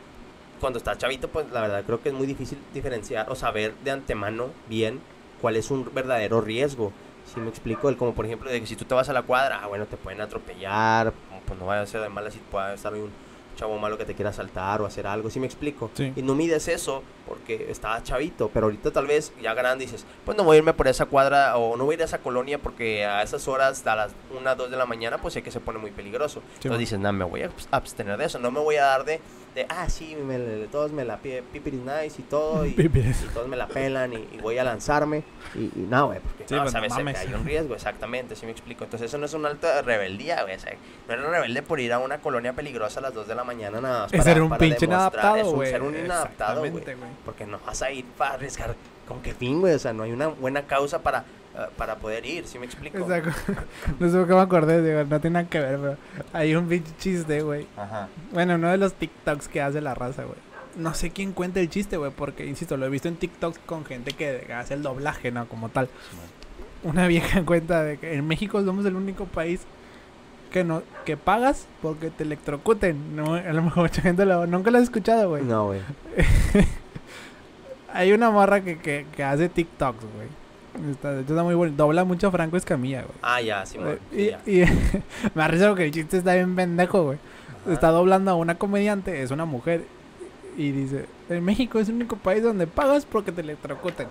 cuando 0.61 0.79
estás 0.79 0.99
chavito, 0.99 1.29
pues 1.29 1.51
la 1.51 1.61
verdad 1.61 1.83
creo 1.85 2.01
que 2.03 2.11
es 2.11 2.15
muy 2.15 2.27
difícil 2.27 2.59
diferenciar 2.75 3.31
o 3.31 3.35
saber 3.35 3.75
de 3.83 3.91
antemano 3.91 4.49
bien 4.69 5.01
cuál 5.41 5.57
es 5.57 5.71
un 5.71 5.91
verdadero 5.95 6.41
riesgo. 6.41 6.93
Si 7.33 7.41
me 7.41 7.49
explico, 7.49 7.89
el 7.89 7.97
como 7.97 8.15
por 8.15 8.27
ejemplo 8.27 8.51
de 8.51 8.61
que 8.61 8.67
si 8.67 8.77
tú 8.77 8.85
te 8.85 8.95
vas 8.95 9.09
a 9.09 9.13
la 9.13 9.23
cuadra, 9.23 9.61
ah, 9.63 9.67
bueno, 9.67 9.87
te 9.87 9.97
pueden 9.97 10.21
atropellar, 10.21 11.13
pues 11.47 11.59
no 11.59 11.67
vaya 11.67 11.83
a 11.83 11.87
ser 11.87 12.01
de 12.01 12.09
mala 12.09 12.31
si 12.31 12.39
puede 12.39 12.75
estar 12.75 12.93
un 12.95 13.11
chavo 13.57 13.79
malo 13.79 13.99
que 13.99 14.05
te 14.05 14.15
quiera 14.15 14.31
asaltar 14.31 14.81
o 14.83 14.87
hacer 14.87 15.07
algo, 15.07 15.31
si 15.31 15.39
me 15.41 15.47
explico. 15.47 15.91
Sí. 15.95 16.13
Y 16.17 16.23
no 16.23 16.35
mides 16.35 16.69
eso 16.69 17.03
porque 17.57 17.71
estabas 17.71 18.03
chavito, 18.05 18.51
pero 18.53 18.67
ahorita 18.67 18.91
tal 18.91 19.07
vez 19.07 19.33
ya 19.43 19.55
grande 19.55 19.85
dices, 19.85 20.05
pues 20.25 20.37
no 20.37 20.45
voy 20.45 20.57
a 20.57 20.59
irme 20.59 20.73
por 20.73 20.87
esa 20.89 21.07
cuadra 21.07 21.57
o 21.57 21.77
no 21.77 21.85
voy 21.85 21.95
a 21.95 21.97
ir 21.97 22.03
a 22.03 22.05
esa 22.05 22.19
colonia 22.19 22.59
porque 22.59 23.05
a 23.05 23.23
esas 23.23 23.49
horas, 23.49 23.87
a 23.87 23.97
las 23.97 24.13
1, 24.39 24.57
2 24.57 24.71
de 24.71 24.77
la 24.77 24.87
mañana, 24.87 25.19
pues 25.19 25.35
sé 25.35 25.43
que 25.43 25.51
se 25.51 25.61
pone 25.61 25.79
muy 25.79 25.91
peligroso. 25.91 26.41
Sí, 26.41 26.55
Entonces 26.69 26.79
dices, 26.81 26.99
no, 26.99 27.13
me 27.13 27.25
voy 27.25 27.43
a 27.43 27.47
abs- 27.49 27.67
abstener 27.71 28.17
de 28.19 28.25
eso, 28.27 28.39
no 28.39 28.51
me 28.51 28.61
voy 28.61 28.77
a 28.77 28.85
dar 28.85 29.05
de, 29.05 29.21
de 29.55 29.67
ah, 29.69 29.89
sí, 29.89 30.17
me, 30.17 30.39
todos 30.71 30.93
me 30.93 31.05
la 31.05 31.19
pipiris 31.19 31.81
nice 31.81 32.21
y 32.21 32.25
todo, 32.25 32.65
y, 32.67 32.71
y 32.71 33.29
todos 33.35 33.49
me 33.49 33.57
la 33.57 33.67
pelan 33.67 34.13
y, 34.13 34.29
y 34.33 34.39
voy 34.41 34.59
a 34.59 34.65
lanzarme. 34.65 35.23
Y, 35.55 35.65
y 35.65 35.87
no, 35.89 36.07
güey, 36.07 36.21
porque 36.21 36.45
Sí, 36.47 36.55
no, 36.55 36.63
pues, 36.63 36.73
no 36.75 36.79
sabes 36.79 36.93
que 36.95 36.99
mames. 37.05 37.19
hay 37.19 37.35
un 37.35 37.45
riesgo, 37.45 37.75
exactamente, 37.75 38.37
si 38.37 38.47
me 38.47 38.53
explico. 38.53 38.85
Entonces 38.85 39.09
eso 39.09 39.19
no 39.19 39.27
es 39.27 39.35
un 39.35 39.45
alto 39.47 39.67
de 39.67 39.83
rebeldía, 39.83 40.43
güey. 40.43 40.55
O 40.57 40.59
sea, 40.61 40.73
no 41.09 41.15
eres 41.15 41.27
rebelde 41.27 41.63
por 41.63 41.81
ir 41.81 41.93
a 41.93 41.99
una 41.99 42.19
colonia 42.21 42.53
peligrosa 42.53 43.01
a 43.01 43.03
las 43.03 43.15
2 43.15 43.27
de 43.29 43.35
la 43.35 43.45
mañana 43.45 43.81
nada 43.81 44.01
más. 44.03 44.13
Es 44.13 44.19
para- 44.21 44.33
ser 44.33 44.43
un 44.43 44.49
para 44.51 44.59
pinche 44.61 44.85
inadaptado, 44.87 45.53
güey. 45.53 45.71
ser 45.71 45.83
un 45.83 45.97
inadaptado, 45.97 46.61
güey. 46.61 46.73
Porque 47.25 47.47
no 47.47 47.59
vas 47.67 47.83
a 47.83 47.91
ir 47.91 48.05
para 48.17 48.35
arriesgar 48.35 48.75
con 49.09 49.21
qué 49.23 49.35
fin, 49.35 49.61
güey. 49.61 49.75
O 49.75 49.79
sea, 49.79 49.93
no 49.93 50.05
hay 50.05 50.13
una 50.13 50.29
buena 50.29 50.63
causa 50.67 51.01
para, 51.01 51.25
eh, 51.57 51.67
para 51.77 51.97
poder 51.97 52.25
ir, 52.25 52.47
¿sí 52.47 52.59
me 52.59 52.67
explico? 52.67 52.99
Exacto. 52.99 53.31
No 53.99 54.09
sé 54.09 54.17
por 54.17 54.29
qué 54.29 54.35
me 54.35 54.41
acordé, 54.41 54.83
digo, 54.83 55.05
no 55.05 55.21
tiene 55.21 55.35
nada 55.35 55.49
que 55.49 55.59
ver, 55.59 55.79
pero 55.81 55.97
hay 56.33 56.55
un 56.55 56.69
pinche 56.69 56.93
chiste, 56.99 57.43
güey. 57.43 57.67
Ajá. 57.77 58.09
Bueno, 58.33 58.55
uno 58.55 58.71
de 58.71 58.77
los 58.77 58.95
TikToks 58.95 59.49
que 59.49 59.61
hace 59.61 59.81
la 59.81 59.95
raza, 59.95 60.23
güey. 60.25 60.39
No 60.77 60.95
sé 60.95 61.11
quién 61.11 61.33
cuenta 61.33 61.59
el 61.59 61.69
chiste, 61.69 61.97
güey, 61.97 62.13
porque, 62.13 62.47
insisto, 62.47 62.77
lo 62.77 62.87
he 62.87 62.89
visto 62.89 63.09
en 63.09 63.17
TikToks 63.17 63.59
con 63.67 63.85
gente 63.85 64.13
que 64.13 64.53
hace 64.53 64.75
el 64.75 64.83
doblaje, 64.83 65.33
¿no? 65.33 65.49
Como 65.49 65.69
tal. 65.69 65.89
Una 66.85 67.09
vieja 67.09 67.43
cuenta 67.47 67.83
de 67.83 67.99
que 67.99 68.15
en 68.15 68.27
México 68.29 68.63
somos 68.65 68.85
el 68.87 68.95
único 68.95 69.25
país 69.25 69.63
que 70.53 70.65
no 70.65 70.83
que 71.05 71.17
pagas 71.17 71.67
porque 71.83 72.11
te 72.11 72.23
electrocuten. 72.23 73.17
No, 73.17 73.35
a 73.35 73.53
lo 73.53 73.63
mejor 73.63 73.85
mucha 73.85 74.03
gente 74.03 74.25
lo, 74.25 74.47
nunca 74.47 74.71
lo 74.71 74.79
has 74.79 74.85
escuchado, 74.85 75.31
güey. 75.31 75.43
No, 75.43 75.67
güey. 75.67 75.81
Hay 77.93 78.13
una 78.13 78.31
morra 78.31 78.61
que, 78.61 78.79
que, 78.79 79.07
que 79.15 79.25
hace 79.25 79.49
TikToks, 79.49 80.05
güey. 80.15 80.40
Está, 80.91 81.21
está 81.21 81.43
muy 81.43 81.55
bueno. 81.55 81.75
Dobla 81.77 82.05
mucho 82.05 82.29
a 82.29 82.31
Franco 82.31 82.57
Escamilla, 82.57 83.03
güey. 83.03 83.15
Ah, 83.23 83.41
ya, 83.41 83.63
y, 83.63 83.67
sí, 83.67 83.79
ya. 84.31 84.41
y 84.47 84.65
me 85.35 85.43
arriesgo 85.43 85.69
porque 85.69 85.85
el 85.87 85.91
chiste 85.91 86.19
está 86.19 86.35
bien 86.35 86.55
pendejo, 86.55 87.05
güey. 87.05 87.19
Ajá. 87.63 87.73
Está 87.73 87.89
doblando 87.89 88.31
a 88.31 88.35
una 88.35 88.57
comediante, 88.57 89.23
es 89.23 89.31
una 89.31 89.45
mujer. 89.45 89.85
Y 90.57 90.73
dice, 90.73 91.07
en 91.29 91.45
México 91.45 91.79
es 91.79 91.89
el 91.89 91.95
único 91.97 92.17
país 92.17 92.43
donde 92.43 92.67
pagas 92.67 93.07
porque 93.07 93.33
te 93.33 93.41
electrocutan. 93.41 94.09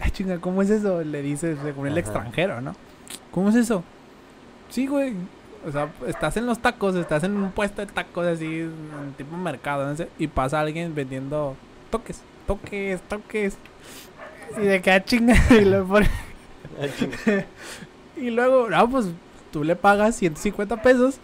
Ay, 0.00 0.10
chinga, 0.10 0.38
¿cómo 0.38 0.62
es 0.62 0.70
eso? 0.70 1.02
Le 1.02 1.22
dice 1.22 1.56
según 1.62 1.86
el 1.86 1.92
Ajá. 1.92 2.00
extranjero, 2.00 2.60
¿no? 2.60 2.74
¿Cómo 3.30 3.50
es 3.50 3.54
eso? 3.56 3.82
Sí, 4.70 4.86
güey. 4.86 5.14
O 5.66 5.72
sea, 5.72 5.88
estás 6.06 6.36
en 6.36 6.46
los 6.46 6.60
tacos, 6.60 6.94
estás 6.94 7.24
en 7.24 7.36
un 7.36 7.50
puesto 7.50 7.84
de 7.84 7.90
tacos 7.92 8.26
así, 8.26 8.60
en 8.60 9.14
tipo 9.16 9.36
mercado, 9.36 9.84
no 9.84 9.96
sé, 9.96 10.08
y 10.18 10.28
pasa 10.28 10.60
alguien 10.60 10.94
vendiendo 10.94 11.56
toques, 11.90 12.20
toques, 12.46 13.00
toques. 13.02 13.56
Y 14.56 14.60
de 14.66 14.80
que 14.82 14.90
ah, 14.90 15.04
chinga, 15.04 15.34
y 15.50 15.64
lo 15.64 15.86
pone. 15.86 16.08
Ah. 16.80 17.40
Y 18.18 18.30
luego, 18.30 18.70
no, 18.70 18.88
pues 18.88 19.08
tú 19.52 19.62
le 19.62 19.76
pagas 19.76 20.16
150 20.16 20.80
pesos 20.80 21.16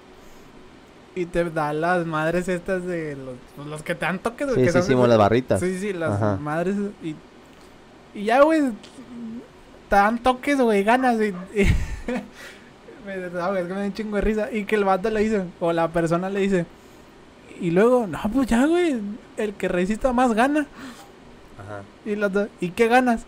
y 1.14 1.24
te 1.24 1.48
da 1.48 1.72
las 1.72 2.04
madres 2.06 2.48
estas 2.48 2.84
de 2.84 3.16
los, 3.16 3.34
pues, 3.56 3.66
los 3.66 3.82
que 3.82 3.94
te 3.94 4.04
dan 4.04 4.18
toques. 4.18 4.48
Sí, 4.54 4.62
que 4.62 4.72
sí, 4.72 4.82
Simón, 4.82 5.08
las 5.08 5.16
barritas. 5.16 5.58
Sí, 5.60 5.78
sí, 5.78 5.94
las 5.94 6.12
Ajá. 6.12 6.36
madres. 6.36 6.76
Y, 7.02 7.14
y 8.14 8.24
ya, 8.24 8.42
güey, 8.42 8.60
te 9.88 9.96
dan 9.96 10.22
toques, 10.22 10.60
güey, 10.60 10.84
ganas. 10.84 11.18
Y, 11.18 11.28
y- 11.58 11.66
me, 13.06 13.16
no, 13.16 13.56
es 13.56 13.66
que 13.66 13.72
me 13.72 13.80
da 13.80 13.86
un 13.86 13.94
chingo 13.94 14.16
de 14.16 14.22
risa. 14.22 14.52
Y 14.52 14.64
que 14.66 14.74
el 14.74 14.84
vato 14.84 15.08
le 15.10 15.20
dice, 15.20 15.44
o 15.60 15.72
la 15.72 15.88
persona 15.88 16.28
le 16.28 16.40
dice. 16.40 16.66
Y 17.58 17.70
luego, 17.70 18.06
no, 18.06 18.18
pues 18.32 18.48
ya, 18.48 18.66
güey, 18.66 19.00
el 19.38 19.54
que 19.54 19.68
resista 19.68 20.12
más 20.12 20.34
gana. 20.34 20.66
Ajá. 21.66 21.82
Y 22.04 22.16
los 22.16 22.32
dos, 22.32 22.48
¿y 22.60 22.70
qué 22.70 22.88
ganas? 22.88 23.22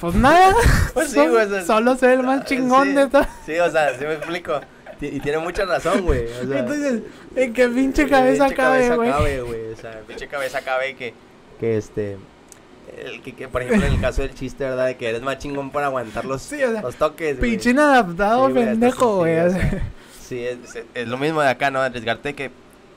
Pues 0.00 0.14
nada. 0.14 0.54
Pues 0.94 1.08
sí, 1.08 1.14
Sol- 1.16 1.30
güey, 1.30 1.44
o 1.46 1.48
sea, 1.48 1.64
solo 1.64 1.96
ser 1.96 2.10
el 2.10 2.22
más 2.22 2.40
ah, 2.42 2.44
chingón 2.44 2.88
sí. 2.88 2.94
de 2.94 3.06
todo. 3.08 3.26
Sí, 3.46 3.58
o 3.58 3.70
sea, 3.70 3.98
sí 3.98 4.04
me 4.04 4.14
explico. 4.14 4.60
Y 5.00 5.18
tiene 5.20 5.38
mucha 5.38 5.64
razón, 5.64 6.02
güey. 6.02 6.24
O 6.42 6.46
sea, 6.48 6.58
Entonces, 6.60 7.02
¿en 7.36 7.52
qué 7.52 7.68
pinche 7.68 8.08
cabeza 8.08 8.44
pinche 8.44 8.56
cabe, 8.56 8.76
cabeza 8.78 8.94
güey? 8.94 9.10
cabe, 9.10 9.40
güey. 9.42 9.72
O 9.72 9.76
sea, 9.76 10.00
pinche 10.06 10.28
cabeza 10.28 10.60
cabe 10.62 10.94
que, 10.94 11.12
que 11.60 11.76
este. 11.76 12.16
El 12.96 13.20
que, 13.22 13.34
que, 13.34 13.48
por 13.48 13.62
ejemplo, 13.62 13.86
en 13.88 13.94
el 13.94 14.00
caso 14.00 14.22
del 14.22 14.34
chiste, 14.34 14.62
¿verdad? 14.64 14.86
De 14.86 14.96
que 14.96 15.08
eres 15.08 15.20
más 15.22 15.38
chingón 15.38 15.70
por 15.70 15.82
aguantar 15.82 16.24
los, 16.24 16.42
Sí, 16.42 16.62
o 16.62 16.70
sea, 16.70 16.80
los 16.80 16.94
toques. 16.94 17.36
Pinche 17.38 17.70
inadaptado, 17.70 18.46
Sí, 18.48 18.54
pendejo, 18.54 19.16
güey. 19.16 19.38
o 19.40 19.50
sea, 19.50 19.82
Sí, 20.22 20.44
es, 20.46 20.76
es- 20.76 20.84
es 20.94 21.08
lo 21.08 21.18
mismo 21.18 21.42
de 21.42 21.48
acá, 21.48 21.70
¿no? 21.72 21.80
Arriesgarte 21.82 22.34
que 22.34 22.50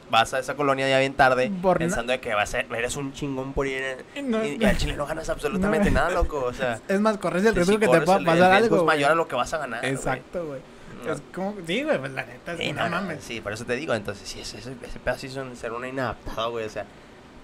vas 0.10 0.34
a 0.34 0.39
esa 0.39 0.56
colonia 0.56 0.88
ya 0.88 1.00
bien 1.00 1.13
tarde 1.13 1.52
Por 1.62 1.78
pensando 1.80 2.12
de 2.13 2.20
que 2.20 2.34
vas 2.34 2.54
a, 2.56 2.60
eres 2.62 2.96
un 2.96 3.13
chingón 3.13 3.54
por 3.54 3.67
ir 3.67 3.84
no- 4.24 4.43
y, 4.46 4.58
y 4.60 4.65
al 4.65 4.78
chile 4.78 4.96
no 4.96 5.06
ganas 5.06 5.30
absolutamente 5.30 5.91
No. 5.91 6.00
nada, 6.00 6.12
loco. 6.12 6.43
O 6.46 6.54
sea, 6.54 6.80
Es 6.88 7.00
más, 7.00 7.17
corres 7.17 7.43
el 7.43 7.50
si 7.50 7.56
riesgo 7.56 7.80
que 7.80 7.88
te 7.88 8.02
pueda 8.02 8.20
pasar 8.20 8.52
algo. 8.52 8.65
es 8.65 8.70
güey. 8.82 8.86
mayor 8.86 9.12
a 9.12 9.15
lo 9.15 9.28
que 9.28 9.36
vas 9.36 9.54
a 9.54 9.58
ganar. 9.58 9.84
Exacto, 9.86 10.46
güey. 10.46 10.62
No. 11.06 11.13
Es 11.13 11.22
como, 11.34 11.56
sí, 11.67 11.84
güey, 11.84 12.00
pues 12.00 12.12
la 12.13 12.26
neta 12.26 12.54
es 12.54 12.60
Sí, 12.60 12.70
una 12.72 12.89
no, 12.89 12.96
mames. 12.96 13.24
sí, 13.24 13.39
por 13.41 13.54
eso 13.54 13.65
te 13.65 13.76
digo, 13.76 13.93
entonces, 13.93 14.28
sí, 14.28 14.39
ese, 14.39 14.58
ese, 14.58 14.72
pedazo 15.04 15.22
sí 15.28 15.30
ser 15.56 15.72
una 15.74 15.88
inadaptado, 15.88 16.52
güey, 16.52 16.65
o 16.65 16.70
sea, 16.70 16.86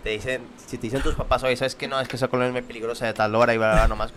te 0.04 0.10
dicen, 0.10 0.41
si 0.65 0.78
te 0.78 0.84
dicen 0.88 1.02
tus 1.04 1.13
papás, 1.15 1.43
oye, 1.43 1.56
¿sabes 1.56 1.76
qué? 1.76 1.88
No, 1.88 1.99
es 1.99 2.08
que 2.08 2.15
esa 2.15 2.28
colonia 2.30 2.47
es 2.47 2.54
muy 2.54 2.62
peligrosa 2.63 3.06
de 3.06 3.13
tal 3.13 3.36
hora 3.36 3.54
y 3.54 3.58
bla, 3.58 3.88
nomás, 3.88 4.12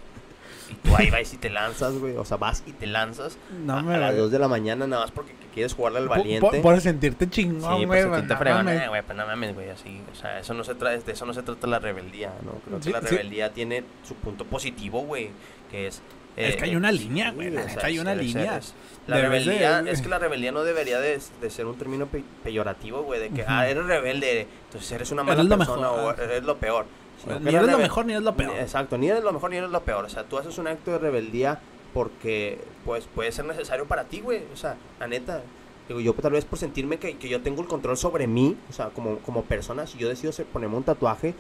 y 0.70 0.74
tú 0.76 0.96
ahí 0.96 1.10
vas 1.10 1.32
y 1.34 1.36
te 1.36 1.50
lanzas, 1.50 1.94
güey, 1.98 2.16
o 2.16 2.24
sea, 2.24 2.38
vas 2.38 2.62
y 2.66 2.72
te 2.72 2.86
lanzas 2.86 3.36
No 3.64 3.74
a, 3.74 3.80
a 3.80 3.98
las 3.98 4.10
güey. 4.12 4.22
2 4.22 4.30
de 4.30 4.38
la 4.38 4.48
mañana 4.48 4.86
nada 4.86 5.02
más 5.02 5.10
porque 5.12 5.32
que 5.32 5.45
quieres 5.56 5.74
jugarle 5.74 5.98
al 5.98 6.06
Por- 6.06 6.18
valiente. 6.18 6.40
Por, 6.48 6.62
por 6.62 6.80
sentirte 6.80 7.28
chingón, 7.28 7.60
Sí, 7.80 7.84
güey. 7.84 7.86
pues 7.86 8.04
a 8.04 8.08
pues, 8.08 8.20
ti 8.22 8.28
te 8.28 8.34
no 8.34 8.38
fregan, 8.38 8.64
mames. 8.66 8.82
eh, 8.82 8.88
güey, 8.88 9.02
pues 9.02 9.18
no 9.18 9.26
mames, 9.26 9.54
güey, 9.54 9.70
así, 9.70 10.00
o 10.12 10.14
sea, 10.14 10.38
eso 10.38 10.54
no 10.54 10.62
se 10.62 10.74
trata, 10.76 10.96
de 11.04 11.12
eso 11.12 11.26
no 11.26 11.34
se 11.34 11.42
trata 11.42 11.66
la 11.66 11.78
rebeldía, 11.78 12.32
¿no? 12.44 12.52
Creo 12.64 12.78
que 12.78 12.84
Sí, 12.84 12.92
la 12.92 13.00
sí. 13.00 13.06
rebeldía 13.08 13.52
tiene 13.52 13.82
su 14.06 14.14
punto 14.14 14.44
positivo, 14.44 15.00
güey, 15.00 15.30
que 15.70 15.88
es... 15.88 16.00
Es 16.36 16.56
que 16.56 16.64
hay 16.64 16.72
eh, 16.72 16.76
una 16.76 16.92
sí, 16.92 16.98
línea, 16.98 17.30
güey, 17.30 17.50
sea, 17.50 17.64
neta, 17.64 17.86
hay 17.86 17.98
una 17.98 18.14
línea. 18.14 18.58
es- 18.58 18.74
La 19.06 19.16
Debes 19.16 19.46
de- 19.46 19.52
rebeldía, 19.52 19.90
es 19.92 20.02
que 20.02 20.08
la 20.10 20.18
rebeldía 20.18 20.52
no 20.52 20.64
debería 20.64 21.00
de, 21.00 21.18
de 21.40 21.50
ser 21.50 21.64
un 21.64 21.76
término 21.78 22.06
pe- 22.08 22.24
peyorativo, 22.44 23.02
güey, 23.04 23.20
de 23.20 23.30
que, 23.30 23.40
Ujú. 23.42 23.50
ah, 23.50 23.66
eres 23.66 23.86
rebelde, 23.86 24.46
entonces 24.66 24.92
eres 24.92 25.10
una 25.12 25.22
mala 25.22 25.40
Eres 25.40 25.46
lo 25.48 25.56
persona 25.56 25.90
mejor. 25.90 26.20
o 26.20 26.22
eres 26.22 26.42
lo 26.44 26.56
peor. 26.58 26.84
Sino 27.22 27.38
que 27.38 27.44
Ni 27.44 27.54
eres 27.54 27.70
lo 27.70 27.78
mejor 27.78 28.04
ni 28.04 28.12
eres 28.12 28.24
lo 28.24 28.36
peor. 28.36 28.54
Exacto, 28.58 28.98
ni 28.98 29.08
eres 29.08 29.24
lo 29.24 29.32
mejor 29.32 29.48
ni 29.50 29.56
eres 29.56 29.70
lo 29.70 29.80
peor. 29.82 30.04
O 30.04 30.08
sea, 30.10 30.24
tú 30.24 30.36
haces 30.36 30.58
un 30.58 30.66
acto 30.68 30.90
de 30.90 30.98
rebeldía 30.98 31.58
porque, 31.96 32.58
pues, 32.84 33.06
puede 33.14 33.32
ser 33.32 33.46
necesario 33.46 33.86
para 33.86 34.04
ti, 34.04 34.20
güey. 34.20 34.42
O 34.52 34.56
sea, 34.56 34.76
la 35.00 35.06
neta. 35.06 35.40
Digo, 35.88 35.98
yo 36.00 36.12
tal 36.12 36.32
vez 36.32 36.44
por 36.44 36.58
sentirme 36.58 36.98
que, 36.98 37.16
que 37.16 37.30
yo 37.30 37.40
tengo 37.40 37.62
el 37.62 37.68
control 37.68 37.96
sobre 37.96 38.26
mí, 38.26 38.54
o 38.68 38.72
sea, 38.74 38.90
como, 38.90 39.16
como 39.20 39.44
persona, 39.44 39.86
si 39.86 39.96
yo 39.96 40.06
decido 40.06 40.30
ponerme 40.52 40.76
un 40.76 40.82
tatuaje 40.82 41.32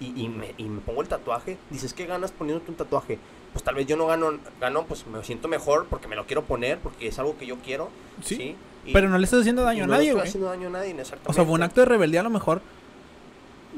y, 0.00 0.12
y 0.22 0.28
me, 0.28 0.52
y 0.58 0.64
me 0.64 0.82
pongo 0.82 1.00
el 1.00 1.08
tatuaje, 1.08 1.56
dices, 1.70 1.94
¿qué 1.94 2.04
ganas 2.04 2.32
poniéndote 2.32 2.70
un 2.70 2.76
tatuaje? 2.76 3.18
pues 3.54 3.62
tal 3.64 3.76
vez 3.76 3.86
yo 3.86 3.96
no 3.96 4.06
gano, 4.08 4.32
gano, 4.60 4.84
pues 4.86 5.06
me 5.06 5.22
siento 5.24 5.46
mejor 5.48 5.86
porque 5.88 6.06
me 6.08 6.16
lo 6.16 6.26
quiero 6.26 6.42
poner, 6.42 6.80
porque 6.80 7.06
es 7.06 7.18
algo 7.18 7.38
que 7.38 7.46
yo 7.46 7.56
quiero. 7.64 7.88
Sí, 8.22 8.34
Sí. 8.36 8.56
Y- 8.84 8.92
Pero 8.92 9.08
no 9.08 9.16
le 9.16 9.24
estás 9.24 9.40
haciendo 9.40 9.62
daño 9.62 9.84
a 9.84 9.86
no 9.86 9.92
le 9.92 9.96
nadie, 9.98 10.08
estoy 10.08 10.18
güey. 10.20 10.28
haciendo 10.28 10.48
daño 10.50 10.66
a 10.66 10.70
nadie, 10.72 10.90
exactamente. 10.90 11.30
O 11.30 11.32
sea, 11.32 11.44
fue 11.44 11.54
un 11.54 11.62
acto 11.62 11.80
de 11.80 11.86
rebeldía 11.86 12.20
a 12.20 12.24
lo 12.24 12.30
mejor. 12.30 12.60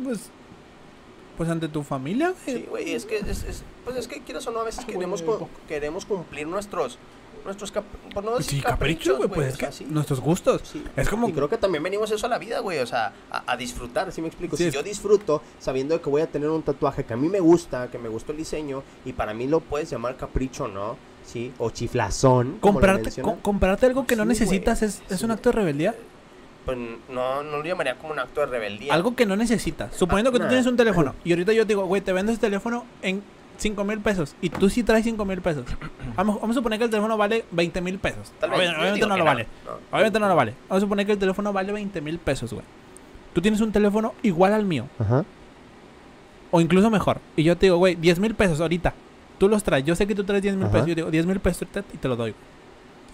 Pues. 0.03 0.31
Pues 1.37 1.49
ante 1.51 1.69
tu 1.69 1.83
familia, 1.83 2.33
güey. 2.45 2.57
Sí, 2.59 2.67
güey, 2.69 2.93
es 2.95 3.05
que, 3.05 3.19
es, 3.19 3.43
es- 3.45 3.63
pues 3.85 3.97
es 3.97 4.09
que 4.09 4.21
quieras 4.23 4.47
o 4.47 4.51
no, 4.51 4.61
a 4.61 4.65
veces 4.65 4.85
Ay, 4.87 4.95
queremos, 4.95 5.23
güey. 5.23 5.39
cu- 5.39 5.49
queremos 5.69 6.07
cumplir 6.07 6.47
nuestros, 6.47 6.99
nuestros 7.45 7.71
cap- 7.71 7.85
por 8.15 8.25
no 8.25 8.37
decir 8.39 8.59
sí, 8.59 8.61
caprichos, 8.65 9.17
güey. 9.19 9.29
Pues 9.29 9.39
o 9.47 9.51
es 9.51 9.57
sea, 9.57 9.69
que 9.69 9.75
sí. 9.75 9.87
nuestros 9.89 10.21
gustos. 10.21 10.63
Sí. 10.73 10.83
Es 10.97 11.09
como. 11.09 11.29
Y 11.29 11.33
creo 11.33 11.49
que 11.49 11.59
también 11.59 11.83
venimos 11.83 12.11
eso 12.11 12.27
a 12.27 12.29
la 12.29 12.39
vida, 12.39 12.61
güey, 12.61 12.79
o 12.81 12.87
sea, 12.87 13.13
a, 13.31 13.53
a 13.53 13.57
disfrutar, 13.57 14.11
¿sí 14.13 14.21
me 14.23 14.29
explico? 14.29 14.57
Si 14.57 14.71
yo 14.71 14.83
disfruto 14.83 15.43
sabiendo 15.59 16.01
que 16.01 16.09
voy 16.11 16.23
a 16.23 16.27
tener 16.27 16.49
un 16.51 16.63
tatuaje 16.63 17.05
que 17.05 17.13
a 17.13 17.17
mí 17.17 17.29
me 17.29 17.41
gusta, 17.41 17.89
que 17.91 17.99
me 17.99 18.09
gustó 18.09 18.33
el 18.33 18.39
diseño, 18.39 18.83
y 19.05 19.13
para 19.13 19.35
mí 19.35 19.47
lo 19.47 19.61
puedes 19.61 19.91
llamar 19.91 20.17
capricho, 20.17 20.67
¿no? 20.69 20.97
Sí, 21.25 21.53
o 21.59 21.71
chiflazón. 21.71 22.59
Comprarte, 22.61 23.21
co- 23.21 23.39
comprarte 23.43 23.87
algo 23.87 24.07
que 24.07 24.15
no 24.17 24.25
güey. 24.25 24.39
necesitas 24.39 24.83
es, 24.83 25.03
es 25.11 25.23
un 25.23 25.33
acto 25.33 25.51
de 25.51 25.57
rebeldía. 25.57 25.95
Pues 26.67 26.77
no, 27.09 27.43
no 27.45 27.59
lo 27.59 27.65
llamaría 27.65 27.95
como 27.95 28.13
un 28.13 28.19
acto 28.19 28.41
de 28.41 28.47
rebeldía. 28.47 28.93
Algo 28.93 29.15
que 29.15 29.25
no 29.25 29.37
necesitas. 29.37 29.95
Suponiendo 29.95 30.33
que 30.33 30.39
tú 30.39 30.45
nah. 30.45 30.49
tienes 30.49 30.67
un 30.67 30.77
teléfono 30.77 31.15
y 31.25 31.31
ahorita 31.31 31.53
yo 31.53 31.63
te 31.63 31.69
digo, 31.69 31.87
güey, 31.87 32.03
te 32.03 32.13
vendo 32.13 32.33
este 32.33 32.49
teléfono 32.49 32.85
en 33.03 33.23
5 33.57 33.85
mil 33.85 34.01
pesos 34.01 34.35
y 34.43 34.51
tú 34.51 34.69
sí 34.69 34.83
traes 34.83 35.05
5 35.05 35.25
mil 35.25 35.41
pesos. 35.41 35.65
Vamos, 36.17 36.41
vamos 36.41 36.57
a 36.57 36.59
suponer 36.59 36.79
que 36.79 36.87
el 36.87 36.91
teléfono 36.91 37.17
vale 37.17 37.45
20 37.51 37.81
mil 37.83 37.99
pesos. 37.99 38.33
Tal 38.41 38.51
vez, 38.51 38.71
obviamente 38.71 39.07
no 39.07 39.17
lo 39.17 39.25
vale. 39.25 39.47
no. 39.67 39.73
Obviamente 39.93 40.19
no 40.19 40.29
lo 40.29 40.35
vale. 40.35 40.55
Vamos 40.69 40.83
a 40.83 40.87
suponer 40.87 41.05
que 41.05 41.13
el 41.13 41.19
teléfono 41.19 41.53
vale 41.53 41.73
20 41.73 42.01
mil 42.01 42.19
pesos, 42.19 42.53
güey. 42.53 42.65
Tú 43.35 43.43
tienes 43.43 43.61
un 43.61 43.71
teléfono 43.71 44.15
igual 44.23 44.55
al 44.55 44.65
mío 44.65 44.89
Ajá. 44.99 45.25
o 46.51 46.61
incluso 46.63 46.91
mejor. 46.91 47.21
Y 47.37 47.43
yo 47.43 47.57
te 47.57 47.67
digo, 47.67 47.77
güey, 47.77 47.95
10 47.97 48.19
mil 48.19 48.35
pesos 48.35 48.61
ahorita. 48.61 48.95
Tú 49.37 49.49
los 49.49 49.63
traes. 49.63 49.85
Yo 49.85 49.95
sé 49.95 50.07
que 50.07 50.15
tú 50.15 50.25
traes 50.25 50.43
10 50.43 50.57
mil 50.57 50.69
pesos. 50.69 50.87
Yo 50.87 50.95
digo, 50.95 51.11
10 51.11 51.27
mil 51.27 51.39
pesos 51.39 51.63
ahorita 51.63 51.85
y 51.95 51.99
te 51.99 52.09
lo 52.09 52.17
doy. 52.17 52.35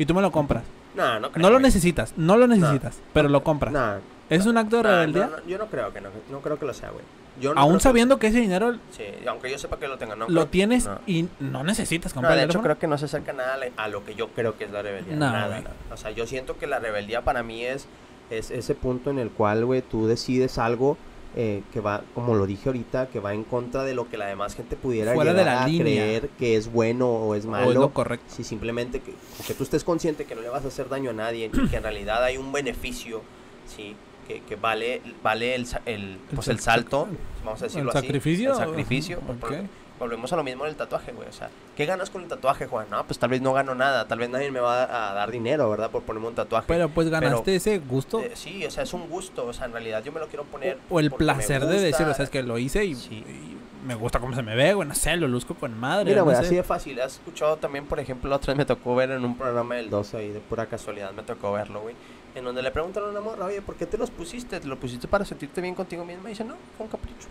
Y 0.02 0.06
tú 0.06 0.14
me 0.14 0.20
lo 0.20 0.32
compras. 0.32 0.64
No, 0.96 1.20
no 1.20 1.30
creo. 1.30 1.42
No 1.42 1.48
lo 1.50 1.54
güey. 1.56 1.62
necesitas, 1.62 2.12
no 2.16 2.36
lo 2.36 2.48
necesitas, 2.48 2.98
pero 3.12 3.28
lo 3.28 3.44
compras. 3.44 3.72
No, 3.72 3.94
¿Es 4.28 4.46
un 4.46 4.58
acto 4.58 4.78
de 4.78 4.82
rebeldía? 4.82 5.30
yo 5.46 5.58
no 5.58 5.66
creo 5.66 5.92
que 5.92 6.00
no, 6.00 6.08
no 6.28 6.40
creo 6.40 6.58
que 6.58 6.66
lo 6.66 6.74
sea, 6.74 6.90
güey. 6.90 7.04
Yo 7.40 7.54
no 7.54 7.60
Aún 7.60 7.74
que- 7.74 7.80
sabiendo 7.80 8.18
que 8.18 8.26
ese 8.26 8.40
dinero 8.40 8.74
Sí, 8.90 9.04
aunque 9.28 9.48
yo 9.48 9.58
sepa 9.58 9.78
que 9.78 9.86
lo 9.86 9.96
tenga, 9.96 10.16
no. 10.16 10.24
lo 10.26 10.32
creo- 10.40 10.46
tienes 10.48 10.86
no. 10.86 10.98
y 11.06 11.28
no 11.38 11.62
necesitas 11.62 12.12
No, 12.12 12.16
comprar 12.16 12.36
de 12.36 12.44
hecho 12.44 12.60
creo 12.62 12.78
que 12.80 12.88
no 12.88 12.98
se 12.98 13.04
acerca 13.04 13.32
nada 13.32 13.56
a 13.76 13.88
lo 13.88 14.04
que 14.04 14.16
yo 14.16 14.28
creo 14.30 14.58
que 14.58 14.64
es 14.64 14.72
la 14.72 14.82
rebeldía. 14.82 15.14
Nada, 15.14 15.48
nada. 15.48 15.70
O 15.92 15.96
sea, 15.96 16.10
yo 16.10 16.26
siento 16.26 16.58
que 16.58 16.66
la 16.66 16.80
rebeldía 16.80 17.22
para 17.22 17.44
mí 17.44 17.64
es, 17.64 17.86
es 18.30 18.50
ese 18.50 18.74
punto 18.74 19.10
en 19.10 19.20
el 19.20 19.30
cual, 19.30 19.64
güey, 19.64 19.82
tú 19.82 20.08
decides 20.08 20.58
algo 20.58 20.96
eh, 21.34 21.62
que 21.72 21.80
va, 21.80 22.02
como 22.14 22.34
lo 22.34 22.46
dije 22.46 22.68
ahorita, 22.68 23.08
que 23.08 23.18
va 23.20 23.32
en 23.34 23.44
contra 23.44 23.84
de 23.84 23.94
lo 23.94 24.08
que 24.08 24.18
la 24.18 24.26
demás 24.26 24.54
gente 24.54 24.76
pudiera 24.76 25.14
Fuera 25.14 25.32
de 25.32 25.38
llegar 25.40 25.54
la 25.56 25.62
a 25.64 25.68
línea. 25.68 25.84
creer 26.04 26.28
que 26.38 26.56
es 26.56 26.70
bueno 26.70 27.08
o 27.08 27.34
es 27.34 27.46
malo. 27.46 27.68
o 27.68 27.70
es 27.70 27.76
lo 27.76 27.92
correcto. 27.92 28.26
Si 28.28 28.44
simplemente 28.44 29.00
que, 29.00 29.14
que 29.46 29.54
tú 29.54 29.62
estés 29.64 29.82
consciente 29.84 30.24
que 30.24 30.34
no 30.34 30.42
le 30.42 30.48
vas 30.48 30.64
a 30.64 30.68
hacer 30.68 30.88
daño 30.88 31.10
a 31.10 31.14
nadie 31.14 31.50
y 31.52 31.68
que 31.68 31.76
en 31.76 31.82
realidad 31.82 32.22
hay 32.22 32.36
un 32.36 32.52
beneficio, 32.52 33.22
sí, 33.66 33.96
que, 34.28 34.42
que 34.42 34.56
vale, 34.56 35.00
vale 35.22 35.54
el, 35.54 35.66
el, 35.86 36.18
pues 36.34 36.48
el 36.48 36.60
salto, 36.60 37.08
vamos 37.44 37.60
a 37.62 37.64
decirlo 37.64 37.90
¿El 37.90 37.96
así. 37.96 38.06
sacrificio? 38.06 38.50
El 38.50 38.56
sacrificio. 38.56 39.20
por-. 39.40 39.54
Volvemos 40.02 40.32
a 40.32 40.36
lo 40.36 40.44
mismo 40.44 40.64
del 40.64 40.76
tatuaje, 40.76 41.12
güey. 41.12 41.28
O 41.28 41.32
sea, 41.32 41.48
¿qué 41.76 41.86
ganas 41.86 42.10
con 42.10 42.22
el 42.22 42.28
tatuaje, 42.28 42.66
Juan? 42.66 42.86
No, 42.90 43.04
pues 43.04 43.18
tal 43.18 43.30
vez 43.30 43.40
no 43.40 43.52
gano 43.52 43.74
nada, 43.74 44.06
tal 44.06 44.18
vez 44.18 44.28
nadie 44.30 44.50
me 44.50 44.60
va 44.60 45.10
a 45.10 45.14
dar 45.14 45.30
dinero, 45.30 45.70
¿verdad? 45.70 45.90
Por 45.90 46.02
ponerme 46.02 46.28
un 46.28 46.34
tatuaje. 46.34 46.66
Pero 46.68 46.88
pues 46.88 47.08
ganaste 47.08 47.42
Pero, 47.44 47.56
ese 47.56 47.78
gusto 47.78 48.20
Eh, 48.20 48.32
sí, 48.34 48.64
o 48.66 48.70
sea, 48.70 48.82
es 48.82 48.92
un 48.92 49.08
gusto, 49.08 49.46
o 49.46 49.52
sea, 49.52 49.66
en 49.66 49.72
realidad 49.72 50.02
yo 50.04 50.12
me 50.12 50.20
lo 50.20 50.26
quiero 50.28 50.44
poner. 50.44 50.78
o 50.90 51.00
el 51.00 51.10
placer 51.10 51.60
de 51.62 51.66
gusta. 51.66 51.82
decir, 51.86 52.06
o 52.06 52.14
sea, 52.14 52.24
es 52.24 52.30
que 52.30 52.42
lo 52.42 52.58
hice 52.58 52.84
y, 52.84 52.94
Sí. 52.94 53.14
y 53.26 53.56
me 53.86 53.94
gusta 53.96 54.20
cómo 54.20 54.34
se 54.34 54.42
me 54.42 54.54
ve, 54.54 54.74
güey, 54.74 54.86
no 54.88 54.94
sé, 54.94 55.16
lo 55.16 55.26
luzco 55.28 55.54
con 55.54 55.78
madre. 55.78 56.04
Mira, 56.04 56.18
no 56.18 56.24
güey, 56.24 56.36
sé. 56.36 56.42
así 56.42 56.54
de 56.56 56.62
fácil. 56.62 57.00
Has 57.00 57.14
escuchado 57.14 57.56
también, 57.56 57.86
por 57.86 57.98
ejemplo, 57.98 58.28
la 58.30 58.36
otra 58.36 58.52
vez 58.52 58.58
me 58.58 58.64
tocó 58.64 58.94
ver 58.94 59.10
en 59.10 59.24
un 59.24 59.36
programa 59.36 59.74
del 59.76 59.90
12 59.90 60.24
y 60.24 60.28
de 60.30 60.40
pura 60.40 60.66
casualidad 60.66 61.12
me 61.12 61.22
tocó 61.22 61.52
verlo, 61.52 61.80
güey. 61.80 61.94
En 62.34 62.44
donde 62.44 62.62
le 62.62 62.70
preguntaron 62.70 63.08
a 63.08 63.12
una 63.12 63.20
morra, 63.20 63.44
oye, 63.46 63.60
¿por 63.60 63.74
qué 63.74 63.86
te 63.86 63.98
los 63.98 64.10
pusiste? 64.10 64.58
¿Te 64.60 64.66
lo 64.68 64.78
pusiste 64.78 65.06
para 65.08 65.24
sentirte 65.24 65.60
bien 65.60 65.74
contigo 65.74 66.04
misma? 66.04 66.28
Y 66.28 66.32
dice, 66.32 66.44
no, 66.44 66.54
fue 66.76 66.86
un 66.86 66.90
capricho. 66.92 67.28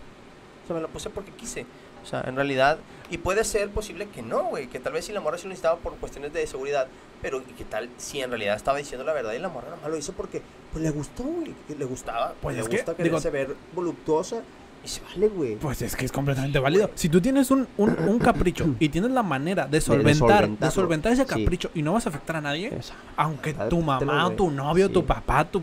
O 0.62 0.66
sea, 0.66 0.76
me 0.76 0.82
lo 0.82 0.88
puse 0.88 1.10
porque 1.10 1.32
quise. 1.32 1.66
O 2.02 2.06
sea, 2.06 2.22
en 2.26 2.34
realidad, 2.36 2.78
y 3.10 3.18
puede 3.18 3.44
ser 3.44 3.68
posible 3.70 4.08
que 4.08 4.22
no, 4.22 4.44
güey, 4.44 4.66
que 4.66 4.80
tal 4.80 4.92
vez 4.92 5.04
si 5.04 5.12
la 5.12 5.20
morra 5.20 5.38
sí 5.38 5.44
lo 5.44 5.50
necesitaba 5.50 5.78
por 5.78 5.94
cuestiones 5.96 6.32
de 6.32 6.46
seguridad, 6.46 6.88
pero 7.20 7.38
¿y 7.38 7.52
qué 7.52 7.64
tal 7.64 7.88
si 7.96 8.20
en 8.20 8.30
realidad 8.30 8.56
estaba 8.56 8.78
diciendo 8.78 9.04
la 9.04 9.12
verdad 9.12 9.32
y 9.34 9.38
la 9.38 9.48
morra 9.48 9.70
nomás 9.70 9.88
lo 9.90 9.96
hizo 9.96 10.12
porque 10.12 10.42
pues 10.72 10.82
le 10.82 10.90
gustó, 10.90 11.22
güey, 11.22 11.54
le 11.78 11.84
gustaba, 11.84 12.28
Pues 12.40 12.40
pues 12.42 12.56
le 12.56 12.62
es 12.62 12.68
que, 12.68 12.76
gusta 12.78 12.92
digo- 12.94 13.04
quererse 13.20 13.30
ver 13.30 13.54
voluptuosa 13.74 14.42
y 14.84 14.88
se 14.88 15.00
vale, 15.02 15.28
güey. 15.28 15.54
Pues 15.56 15.80
es 15.82 15.94
que 15.94 16.04
es 16.04 16.10
completamente 16.10 16.58
válido. 16.58 16.90
Si 16.96 17.08
tú 17.08 17.20
tienes 17.20 17.52
un, 17.52 17.68
un, 17.76 17.90
un 18.00 18.18
capricho 18.18 18.66
y 18.80 18.88
tienes 18.88 19.12
la 19.12 19.22
manera 19.22 19.66
de 19.68 19.80
solventar, 19.80 20.08
de, 20.10 20.16
solventarlo, 20.16 20.70
solventar 20.72 21.12
ese 21.12 21.22
sí. 21.22 21.28
capricho 21.28 21.70
y 21.74 21.82
no 21.82 21.92
vas 21.92 22.06
a 22.06 22.08
afectar 22.08 22.34
a 22.36 22.40
nadie, 22.40 22.74
Esa- 22.76 22.94
aunque 23.16 23.54
tu 23.54 23.80
mamá 23.80 24.26
o 24.26 24.30
tu 24.32 24.50
novio, 24.50 24.90
tu 24.90 25.00
Sí. 25.00 25.06
papá, 25.06 25.44
tu 25.44 25.62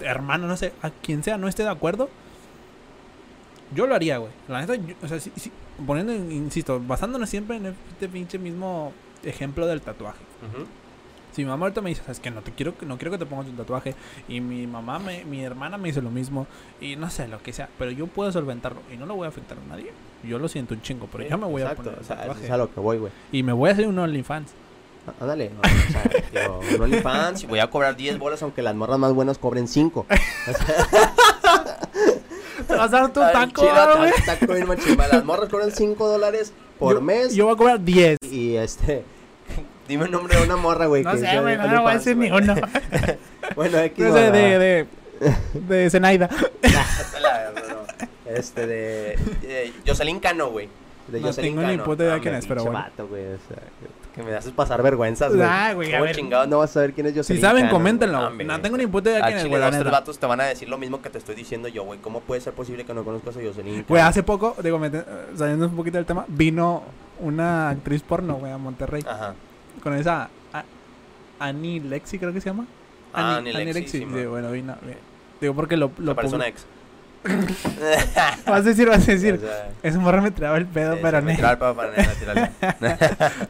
hermano, 0.00 0.46
no 0.46 0.56
sé, 0.58 0.74
a 0.82 0.90
quien 0.90 1.22
sea 1.22 1.38
no 1.38 1.48
esté 1.48 1.62
de 1.62 1.70
acuerdo, 1.70 2.10
yo 3.74 3.86
lo 3.86 3.94
haría, 3.94 4.18
güey. 4.18 4.32
La 4.48 4.60
neta, 4.60 4.74
yo- 4.74 4.94
o 5.02 5.08
sea, 5.08 5.18
si, 5.18 5.32
si- 5.36 5.52
poniendo, 5.86 6.12
insisto, 6.14 6.80
basándonos 6.84 7.28
siempre 7.28 7.56
en 7.56 7.66
este 7.66 8.08
pinche 8.08 8.38
mismo 8.38 8.92
ejemplo 9.24 9.66
del 9.66 9.80
tatuaje. 9.80 10.20
Si 11.32 11.42
mi 11.44 11.48
mamá 11.48 11.64
ahorita 11.64 11.80
me 11.80 11.88
dice, 11.88 12.02
sabes 12.02 12.20
que 12.20 12.30
no 12.30 12.42
te 12.42 12.52
quiero, 12.52 12.74
no 12.82 12.98
quiero 12.98 13.10
que 13.10 13.16
te 13.16 13.24
pongas 13.24 13.46
un 13.46 13.56
tatuaje, 13.56 13.94
y 14.28 14.40
mi 14.42 14.66
mamá, 14.66 14.98
me, 14.98 15.24
mi 15.24 15.42
hermana 15.42 15.78
me 15.78 15.88
dice 15.88 16.02
lo 16.02 16.10
mismo, 16.10 16.46
y 16.78 16.96
no 16.96 17.08
sé, 17.08 17.26
lo 17.26 17.42
que 17.42 17.54
sea, 17.54 17.70
pero 17.78 17.90
yo 17.90 18.06
puedo 18.06 18.30
solventarlo 18.30 18.80
y 18.92 18.98
no 18.98 19.06
lo 19.06 19.14
voy 19.14 19.24
a 19.24 19.28
afectar 19.28 19.56
a 19.56 19.66
nadie. 19.66 19.92
Yo 20.22 20.38
lo 20.38 20.46
siento 20.48 20.74
un 20.74 20.82
chingo, 20.82 21.08
pero 21.10 21.24
Sí, 21.24 21.30
yo 21.30 21.38
me 21.38 21.46
voy 21.46 21.62
exacto, 21.62 21.80
a 21.82 21.84
poner 21.84 22.00
o 22.00 22.04
sea, 22.04 22.16
tatuaje. 22.18 22.44
es 22.44 22.50
a 22.50 22.56
lo 22.58 22.70
que 22.72 22.80
voy, 22.80 22.98
güey. 22.98 23.12
Y 23.32 23.42
me 23.42 23.52
voy 23.54 23.70
a 23.70 23.72
hacer 23.72 23.86
un 23.88 23.98
OnlyFans. 23.98 24.50
Ah, 25.06 25.12
Ándale, 25.22 25.50
no, 25.50 25.60
o 25.62 25.90
sea, 25.90 26.50
un 26.76 26.82
OnlyFans 26.82 27.44
y 27.44 27.46
voy 27.46 27.60
a 27.60 27.70
cobrar 27.70 27.96
10 27.96 28.18
bolas 28.18 28.42
aunque 28.42 28.60
las 28.60 28.74
morras 28.74 28.98
más 28.98 29.14
buenas 29.14 29.38
cobren 29.38 29.66
5. 29.68 30.06
Te 32.72 32.78
vas 32.78 32.92
a 32.92 33.00
dar 33.00 33.12
tu 33.12 33.20
taco, 33.20 33.62
güey. 33.98 34.12
ta- 34.26 34.36
taco 34.38 34.52
bien 34.54 34.66
machín. 34.68 34.96
Las 34.96 35.24
morras 35.24 35.48
cobran 35.48 35.70
5 35.70 36.08
dólares 36.08 36.52
por 36.78 36.94
Yo- 36.94 37.00
mes. 37.00 37.34
Yo 37.34 37.44
voy 37.46 37.54
a 37.54 37.56
cobrar 37.56 37.80
10. 37.84 38.18
Y 38.30 38.56
este. 38.56 39.04
Dime 39.88 40.06
el 40.06 40.10
nombre 40.10 40.36
de 40.36 40.42
una 40.44 40.56
morra, 40.56 40.86
güey. 40.86 41.02
No 41.02 41.12
que 41.12 41.18
sé, 41.18 41.40
güey, 41.40 41.56
de 41.56 41.62
no 41.62 41.72
le 41.72 41.78
voy 41.80 41.90
a 41.90 41.94
decir 41.94 42.16
ni 42.16 42.30
uno. 42.30 42.54
Bueno, 43.56 43.78
X. 43.82 44.04
No 44.06 44.14
sé, 44.14 44.30
de, 44.30 44.58
de, 44.58 44.86
de 45.54 45.90
Zenaida. 45.90 46.28
No, 46.28 46.40
no. 47.74 47.82
Este 48.26 48.66
de. 48.66 49.18
eh, 49.42 49.72
Jocelyn 49.86 50.20
Cano, 50.20 50.50
güey. 50.50 50.68
De 51.08 51.20
No 51.20 51.26
Jocelyn 51.28 51.54
tengo 51.56 51.66
ni 51.68 51.74
Cano. 51.76 51.84
puta 51.84 52.04
idea 52.04 52.14
Ah, 52.14 52.20
quién 52.20 52.34
es, 52.36 52.46
pero 52.46 52.62
bueno. 52.64 52.78
vato, 52.78 53.06
güey, 53.08 53.24
o 53.24 53.38
sea, 53.48 53.58
que 54.14 54.22
me 54.22 54.34
haces 54.34 54.52
pasar 54.52 54.82
vergüenzas, 54.82 55.34
güey. 55.34 55.46
Ah, 55.48 55.72
güey, 55.74 55.88
a 55.88 55.92
¿Cómo 55.92 56.04
ver. 56.04 56.14
chingados 56.14 56.48
no 56.48 56.58
vas 56.58 56.70
a 56.70 56.72
saber 56.74 56.92
quién 56.92 57.06
es 57.06 57.12
Si 57.12 57.18
Jocelyn 57.18 57.40
saben, 57.40 57.62
Cano, 57.64 57.72
coméntenlo. 57.72 58.26
Hombre. 58.26 58.46
No 58.46 58.60
tengo 58.60 58.76
ni 58.76 58.86
puta 58.86 59.10
idea 59.10 59.22
quién 59.26 59.38
es, 59.38 59.46
güey, 59.48 59.58
la 59.60 59.70
dos, 59.70 59.78
tres 59.80 59.90
vatos 59.92 60.18
te 60.18 60.26
van 60.26 60.40
a 60.40 60.44
decir 60.44 60.68
lo 60.68 60.76
mismo 60.78 61.00
que 61.00 61.08
te 61.10 61.18
estoy 61.18 61.34
diciendo 61.34 61.68
yo, 61.68 61.84
güey. 61.84 61.98
¿Cómo 62.00 62.20
puede 62.20 62.40
ser 62.40 62.52
posible 62.52 62.84
que 62.84 62.92
no 62.92 63.04
conozcas 63.04 63.36
a 63.36 63.40
Jocelyn? 63.42 63.84
Güey, 63.88 64.02
hace 64.02 64.22
poco, 64.22 64.54
digo, 64.62 64.78
mete- 64.78 65.04
saliendo 65.36 65.66
un 65.66 65.76
poquito 65.76 65.96
del 65.96 66.06
tema, 66.06 66.24
vino 66.28 66.82
una 67.20 67.70
actriz 67.70 68.02
porno, 68.02 68.34
güey, 68.34 68.52
a 68.52 68.58
Monterrey. 68.58 69.02
Ajá. 69.08 69.34
Con 69.82 69.94
esa 69.94 70.28
a- 70.52 70.64
Annie 71.38 71.80
Lexi, 71.80 72.18
creo 72.18 72.32
que 72.32 72.40
se 72.40 72.50
llama. 72.50 72.66
Ah, 73.14 73.36
Annie 73.36 73.52
Lexi, 73.52 73.82
sí, 73.88 73.98
sí, 74.00 74.04
man. 74.06 74.28
bueno, 74.30 74.50
vino. 74.50 74.76
vi- 74.82 74.92
Digo, 75.40 75.54
porque 75.54 75.76
lo, 75.76 75.90
Lo 75.98 76.14
una 76.14 76.46
ex. 76.46 76.66
Vas 78.46 78.60
a 78.60 78.62
decir, 78.62 78.88
vas 78.88 79.08
a 79.08 79.12
decir. 79.12 79.34
O 79.42 79.46
sea, 79.46 79.70
Esa 79.82 79.98
morra 79.98 80.20
me 80.20 80.30
traba 80.30 80.56
el 80.56 80.66
pedo, 80.66 80.98
pero 81.00 81.22
me. 81.22 81.36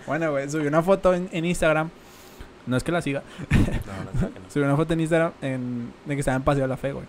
Bueno, 0.07 0.31
güey, 0.31 0.51
subí 0.51 0.67
una 0.67 0.83
foto 0.83 1.15
en, 1.15 1.29
en 1.33 1.45
Instagram. 1.45 1.91
No 2.67 2.77
es 2.77 2.85
que 2.85 2.93
la 2.93 3.03
siga. 3.03 3.23
No, 3.51 4.21
no, 4.21 4.29
no. 4.29 4.31
Subí 4.53 4.65
una 4.65 4.77
foto 4.77 4.93
en 4.93 5.01
Instagram 5.01 5.33
en, 5.43 5.93
de 6.05 6.15
que 6.15 6.21
estaba 6.21 6.37
en 6.37 6.43
Paseo 6.45 6.63
de 6.63 6.69
la 6.69 6.77
Fe, 6.77 6.93
güey. 6.93 7.07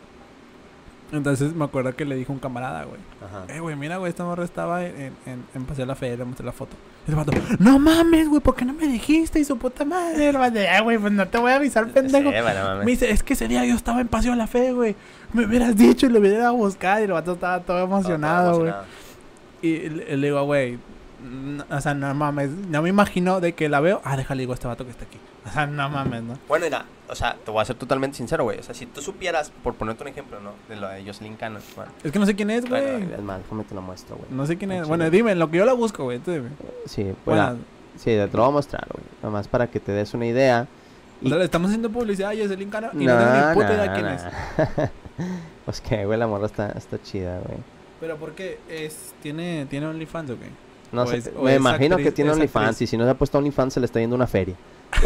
Entonces 1.12 1.54
me 1.54 1.66
acuerdo 1.66 1.96
que 1.96 2.06
le 2.06 2.16
dijo 2.16 2.34
un 2.34 2.40
camarada, 2.40 2.86
güey. 2.86 3.00
Ajá. 3.24 3.54
Eh, 3.54 3.60
güey, 3.60 3.76
mira, 3.76 3.98
güey, 3.98 4.10
esta 4.10 4.24
morra 4.24 4.44
estaba 4.44 4.84
en, 4.84 5.14
en, 5.28 5.46
en 5.54 5.66
Paseo 5.66 5.84
de 5.84 5.88
la 5.88 5.96
Fe, 5.96 6.18
le 6.18 6.26
mostré 6.26 6.44
la 6.44 6.54
foto. 6.54 6.76
Y 7.06 7.12
el 7.12 7.16
vato, 7.18 7.32
no 7.60 7.80
mames, 7.80 8.30
güey, 8.30 8.42
¿por 8.42 8.56
qué 8.56 8.64
no 8.64 8.74
me 8.74 8.88
dijiste? 8.88 9.40
Y 9.40 9.44
su 9.44 9.58
puta 9.58 9.84
madre, 9.84 10.30
el 10.30 10.38
vato, 10.38 10.60
"Ah, 10.72 10.82
güey, 10.82 10.98
pues 10.98 11.12
no 11.12 11.28
te 11.28 11.38
voy 11.38 11.52
a 11.52 11.56
avisar, 11.56 11.88
pendejo. 11.90 12.32
Sí, 12.32 12.36
bueno, 12.42 12.64
mames. 12.64 12.86
Me 12.86 12.92
dice, 12.92 13.12
es 13.12 13.24
que 13.24 13.34
ese 13.34 13.48
día 13.50 13.66
yo 13.66 13.76
estaba 13.76 14.00
en 14.00 14.08
Paseo 14.08 14.32
de 14.32 14.38
la 14.38 14.48
Fe, 14.48 14.72
güey. 14.72 14.96
Me 15.34 15.46
hubieras 15.46 15.76
dicho 15.76 16.06
y 16.06 16.10
lo 16.10 16.20
hubiera 16.20 16.38
ido 16.38 16.48
a 16.48 16.52
buscar. 16.52 17.02
Y 17.02 17.06
el 17.06 17.12
vato 17.12 17.34
estaba 17.34 17.60
todo 17.62 17.84
emocionado, 17.84 18.60
güey. 18.60 18.72
Y 19.62 19.90
le, 19.90 20.18
le 20.18 20.28
digo, 20.28 20.44
güey, 20.46 20.80
no- 21.24 21.66
o 21.70 21.82
sea, 21.82 21.94
no 21.94 22.14
mames, 22.14 22.50
no 22.70 22.82
me 22.82 22.90
imagino 22.90 23.40
de 23.42 23.54
que 23.54 23.68
la 23.70 23.80
veo. 23.82 24.02
Ah, 24.06 24.16
déjale, 24.18 24.42
digo, 24.42 24.54
a 24.54 24.56
este 24.56 24.68
vato 24.68 24.86
que 24.86 24.92
está 24.92 25.06
aquí. 25.06 25.18
O 25.46 25.52
sea, 25.52 25.68
no 25.68 25.90
mames, 25.90 26.24
¿no? 26.24 26.38
Bueno, 26.48 26.66
mira, 26.66 26.86
o 27.14 27.16
sea, 27.16 27.38
te 27.46 27.52
voy 27.52 27.62
a 27.62 27.66
ser 27.66 27.76
totalmente 27.76 28.18
sincero, 28.18 28.44
güey. 28.44 28.60
O 28.60 28.64
sea, 28.64 28.74
si 28.74 28.88
tú 28.88 29.02
supieras, 29.02 29.52
por 29.64 29.76
ponerte 29.76 30.04
un 30.04 30.10
ejemplo, 30.10 30.40
¿no? 30.40 30.52
De 30.68 30.76
lo 30.76 30.90
de 30.90 31.06
Jocelyn 31.06 31.36
Cano. 31.36 31.60
Bueno, 31.76 31.92
Es 32.04 32.12
que 32.12 32.18
no 32.20 32.26
sé 32.26 32.36
quién 32.36 32.50
es, 32.50 32.68
güey. 32.68 32.82
bueno, 32.82 33.16
es 33.16 33.22
más, 33.22 33.38
déjame 33.44 33.64
te 33.64 33.76
lo 33.76 33.82
muestro, 33.82 34.16
güey. 34.18 34.28
No 34.32 34.46
sé 34.46 34.58
quién 34.58 34.72
es. 34.72 34.88
Bueno, 34.88 35.10
dime, 35.10 35.32
en 35.32 35.40
lo 35.40 35.50
que 35.50 35.58
yo 35.58 35.66
la 35.66 35.74
busco, 35.74 36.04
güey. 36.06 36.20
Sí, 36.86 37.04
bueno, 37.04 37.16
Bueno, 37.26 37.58
sí, 37.96 38.06
te 38.06 38.28
lo 38.28 38.42
voy 38.42 38.50
a 38.50 38.52
mostrar, 38.52 38.88
güey. 38.92 39.06
Nada 39.22 39.32
más 39.32 39.48
para 39.48 39.68
que 39.68 39.80
te 39.80 39.92
des 39.92 40.14
una 40.16 40.26
idea. 40.26 40.68
o 41.24 41.30
sea, 41.30 41.38
le 41.38 41.46
estamos 41.46 41.70
haciendo 41.70 41.92
publicidad 41.92 42.32
a 42.32 42.36
Jocelyn 42.36 42.70
Cano 42.72 42.90
y 42.94 43.06
no, 43.06 43.18
tengo 43.18 43.48
ni 43.48 43.54
puta 43.54 43.74
idea 43.74 43.94
quién 43.94 44.08
es. 44.08 44.24
es. 44.80 44.90
pues 45.66 45.82
que, 45.82 46.06
güey, 46.06 46.18
la 46.18 46.26
morra 46.26 46.48
está, 46.48 46.72
está 46.72 47.00
chida, 47.02 47.40
güey. 47.46 47.60
Pero 48.00 48.18
¿por 48.18 48.34
qué? 48.34 48.60
Es, 48.68 49.14
¿Tiene, 49.22 49.68
¿Tiene 49.70 49.86
OnlyFans 49.86 50.32
o 50.32 50.40
qué? 50.40 50.50
No 50.94 51.04
o 51.04 51.08
sé, 51.08 51.18
es- 51.18 51.32
me 51.34 51.56
imagino 51.56 51.96
actriz- 51.98 52.04
que 52.04 52.12
tiene 52.12 52.32
OnlyFans 52.32 52.82
y 52.82 52.88
si 52.88 52.96
no 52.98 53.04
se 53.06 53.10
ha 53.10 53.14
puesto 53.18 53.38
OnlyFans 53.38 53.74
se 53.74 53.80
le 53.80 53.86
está 53.88 54.00
yendo 54.00 54.16
una 54.16 54.28
feria. 54.28 54.56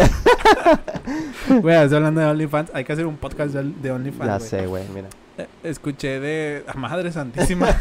Güey, 1.61 1.75
estoy 1.81 1.95
hablando 1.97 2.19
de 2.21 2.27
OnlyFans. 2.27 2.71
Hay 2.73 2.83
que 2.83 2.91
hacer 2.93 3.05
un 3.05 3.15
podcast 3.17 3.53
de, 3.53 3.91
OnlyFans. 3.91 4.25
ya 4.29 4.39
sé, 4.39 4.67
güey, 4.67 4.83
mira. 4.93 5.07
Eh, 5.37 5.47
Escuché 5.63 6.19
de. 6.19 6.63
¡Ah, 6.67 6.73
Madre 6.75 7.11
Santísima. 7.11 7.67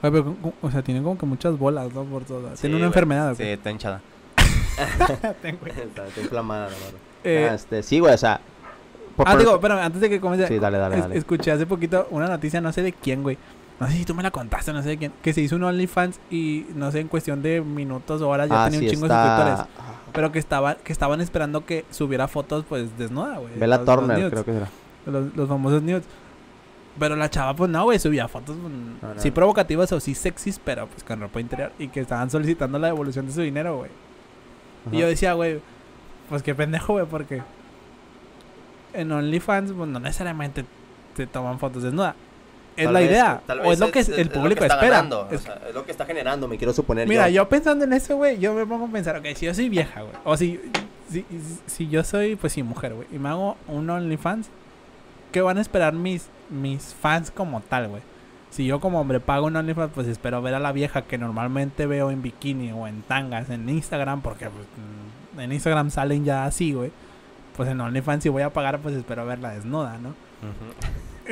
Pero, 0.00 0.36
o 0.62 0.70
sea, 0.70 0.82
tiene 0.82 1.02
como 1.02 1.18
que 1.18 1.26
muchas 1.26 1.58
bolas, 1.58 1.92
¿no? 1.92 2.04
Por 2.04 2.24
todas. 2.24 2.52
Sí, 2.58 2.62
tiene 2.62 2.76
una 2.76 2.84
güey. 2.86 2.88
enfermedad, 2.90 3.34
Sí, 3.36 3.42
está 3.44 3.70
hinchada. 3.70 4.00
Está, 4.78 6.06
está 6.06 6.20
inflamada, 6.20 6.68
la. 6.68 6.76
Eh, 7.28 7.48
Ah, 7.50 7.54
este, 7.54 7.82
sí, 7.82 7.98
güey, 7.98 8.14
o 8.14 8.18
sea. 8.18 8.40
por- 9.16 9.26
ah, 9.26 9.32
por- 9.32 9.40
digo, 9.40 9.54
espérame, 9.56 9.80
antes 9.80 10.00
de 10.00 10.08
que 10.08 10.20
comience. 10.20 10.46
Sí, 10.46 10.58
dale, 10.60 10.78
dale, 10.78 10.94
es- 10.96 11.02
dale. 11.02 11.18
Escuché 11.18 11.50
hace 11.50 11.66
poquito 11.66 12.06
una 12.10 12.28
noticia, 12.28 12.60
no 12.60 12.72
sé 12.72 12.82
de 12.82 12.92
quién, 12.92 13.22
güey. 13.24 13.36
No 13.80 13.86
sé 13.86 13.92
si 13.92 14.04
tú 14.04 14.14
me 14.14 14.22
la 14.22 14.30
contaste, 14.30 14.72
no 14.72 14.82
sé 14.82 14.88
de 14.90 14.98
quién. 14.98 15.12
Que 15.22 15.32
se 15.32 15.40
hizo 15.40 15.56
un 15.56 15.62
OnlyFans 15.62 16.18
y 16.30 16.66
no 16.74 16.90
sé, 16.90 17.00
en 17.00 17.08
cuestión 17.08 17.42
de 17.42 17.60
minutos 17.60 18.20
o 18.22 18.28
horas 18.28 18.48
ya 18.48 18.64
ah, 18.64 18.70
tenía 18.70 18.80
sí, 18.80 18.86
un 18.86 18.90
chingo 18.92 19.08
de 19.08 19.14
suscriptores. 19.14 19.60
Pero 20.12 20.32
que, 20.32 20.38
estaba, 20.38 20.74
que 20.74 20.92
estaban 20.92 21.20
esperando 21.20 21.64
que 21.64 21.84
subiera 21.90 22.26
fotos, 22.26 22.64
pues, 22.68 22.96
desnuda, 22.98 23.38
güey. 23.38 23.54
Bella 23.56 23.76
Los- 23.76 23.84
Turner, 23.84 24.30
creo 24.30 24.44
que 24.44 24.52
será. 24.52 24.68
Los, 25.06 25.36
los 25.36 25.48
famosos 25.48 25.82
nudes. 25.82 26.04
Pero 26.98 27.14
la 27.14 27.30
chava, 27.30 27.54
pues, 27.54 27.70
no, 27.70 27.84
güey, 27.84 28.00
subía 28.00 28.26
fotos, 28.26 28.56
pues, 28.60 28.72
No, 28.72 29.14
no, 29.14 29.20
sí 29.20 29.30
provocativas 29.30 29.92
o 29.92 30.00
sí 30.00 30.14
sexys, 30.14 30.58
pero, 30.64 30.88
pues, 30.88 31.04
con 31.04 31.20
ropa 31.20 31.40
interior. 31.40 31.70
Y 31.78 31.88
que 31.88 32.00
estaban 32.00 32.30
solicitando 32.30 32.78
la 32.78 32.88
devolución 32.88 33.26
de 33.26 33.32
su 33.32 33.42
dinero, 33.42 33.76
güey. 33.76 33.90
Y 34.90 34.98
yo 34.98 35.06
decía, 35.06 35.34
güey, 35.34 35.60
pues, 36.28 36.42
qué 36.42 36.54
pendejo, 36.54 36.94
güey, 36.94 37.06
porque... 37.06 37.42
En 38.94 39.12
OnlyFans, 39.12 39.72
pues, 39.72 39.88
no 39.88 40.00
necesariamente 40.00 40.64
te 41.14 41.26
toman 41.26 41.58
fotos 41.60 41.82
desnuda. 41.84 42.16
Es 42.78 42.84
Tal 42.84 42.92
la 42.94 43.00
vez- 43.00 43.10
idea. 43.10 43.40
O 43.64 43.72
es 43.72 43.78
lo 43.80 43.90
que 43.90 43.98
es- 43.98 44.08
el 44.08 44.20
es 44.20 44.26
lo 44.26 44.32
que 44.32 44.38
público 44.38 44.64
espera. 44.64 44.80
ganando, 44.80 45.28
Es- 45.30 45.40
o 45.40 45.44
sea, 45.44 45.60
es 45.68 45.74
lo 45.74 45.84
que 45.84 45.90
está 45.90 46.06
generando, 46.06 46.46
me 46.48 46.56
quiero 46.56 46.72
suponer 46.72 47.08
Mira, 47.08 47.28
yo. 47.28 47.42
yo 47.42 47.48
pensando 47.48 47.84
en 47.84 47.92
eso, 47.92 48.16
güey, 48.16 48.38
yo 48.38 48.54
me 48.54 48.64
pongo 48.66 48.86
a 48.86 48.88
pensar, 48.88 49.16
ok, 49.16 49.26
si 49.34 49.46
yo 49.46 49.54
soy 49.54 49.68
vieja, 49.68 50.02
güey, 50.02 50.14
o 50.24 50.36
si, 50.36 50.60
si, 51.10 51.24
si 51.66 51.88
yo 51.88 52.04
soy, 52.04 52.36
pues 52.36 52.52
sí, 52.52 52.62
mujer, 52.62 52.94
güey, 52.94 53.08
y 53.12 53.18
me 53.18 53.28
hago 53.30 53.56
un 53.66 53.90
OnlyFans, 53.90 54.48
¿qué 55.32 55.40
van 55.40 55.58
a 55.58 55.60
esperar 55.60 55.92
mis, 55.92 56.28
mis 56.50 56.94
fans 56.94 57.30
como 57.30 57.60
tal, 57.62 57.88
güey? 57.88 58.02
Si 58.50 58.64
yo 58.64 58.80
como 58.80 59.00
hombre 59.00 59.20
pago 59.20 59.46
un 59.46 59.56
OnlyFans, 59.56 59.90
pues 59.94 60.06
espero 60.06 60.40
ver 60.40 60.54
a 60.54 60.58
la 60.60 60.72
vieja 60.72 61.02
que 61.02 61.18
normalmente 61.18 61.86
veo 61.86 62.10
en 62.10 62.22
bikini 62.22 62.72
o 62.72 62.86
en 62.86 63.02
tangas 63.02 63.50
en 63.50 63.68
Instagram, 63.68 64.22
porque 64.22 64.46
pues, 64.48 64.66
mm, 65.36 65.40
en 65.40 65.52
Instagram 65.52 65.90
salen 65.90 66.24
ya 66.24 66.44
así, 66.46 66.72
güey. 66.72 66.90
Pues 67.56 67.68
en 67.68 67.80
OnlyFans 67.80 68.22
si 68.22 68.28
voy 68.28 68.42
a 68.42 68.50
pagar, 68.52 68.78
pues 68.78 68.94
espero 68.94 69.26
verla 69.26 69.50
desnuda, 69.50 69.98
¿no? 69.98 70.10
Ujú. 70.10 70.72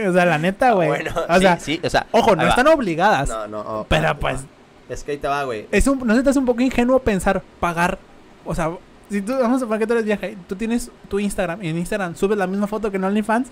O 0.08 0.12
sea, 0.12 0.24
la 0.26 0.38
neta, 0.38 0.72
güey. 0.72 0.88
Bueno, 0.88 1.10
o 1.28 1.34
sí, 1.34 1.40
sea, 1.40 1.58
sí, 1.60 1.80
o 1.82 1.88
sea, 1.90 2.06
ojo, 2.12 2.34
no 2.36 2.46
están 2.46 2.66
obligadas, 2.68 3.28
No, 3.28 3.46
no, 3.48 3.60
oh, 3.60 3.86
pero 3.88 4.08
no. 4.08 4.18
pues 4.18 4.40
Es 4.88 5.02
que 5.04 5.12
ahí 5.12 5.18
te 5.18 5.28
va, 5.28 5.44
güey. 5.44 5.66
es 5.70 5.86
un, 5.86 6.06
no 6.06 6.22
te 6.22 6.28
hace 6.30 6.38
un 6.38 6.44
poco 6.46 6.60
ingenuo 6.62 6.98
pensar 7.00 7.42
pagar, 7.60 7.98
o 8.44 8.54
sea, 8.54 8.70
si 9.10 9.20
tú 9.22 9.32
vamos 9.38 9.56
a 9.56 9.60
suponer 9.60 9.80
que 9.80 9.86
tú 9.86 9.92
eres 9.94 10.04
vieja, 10.04 10.26
y 10.28 10.36
tú 10.48 10.56
tienes 10.56 10.90
tu 11.08 11.18
Instagram 11.18 11.62
y 11.62 11.68
en 11.68 11.78
Instagram 11.78 12.14
subes 12.16 12.36
la 12.36 12.46
misma 12.46 12.66
foto 12.66 12.90
que 12.90 12.96
en 12.96 13.04
OnlyFans, 13.04 13.48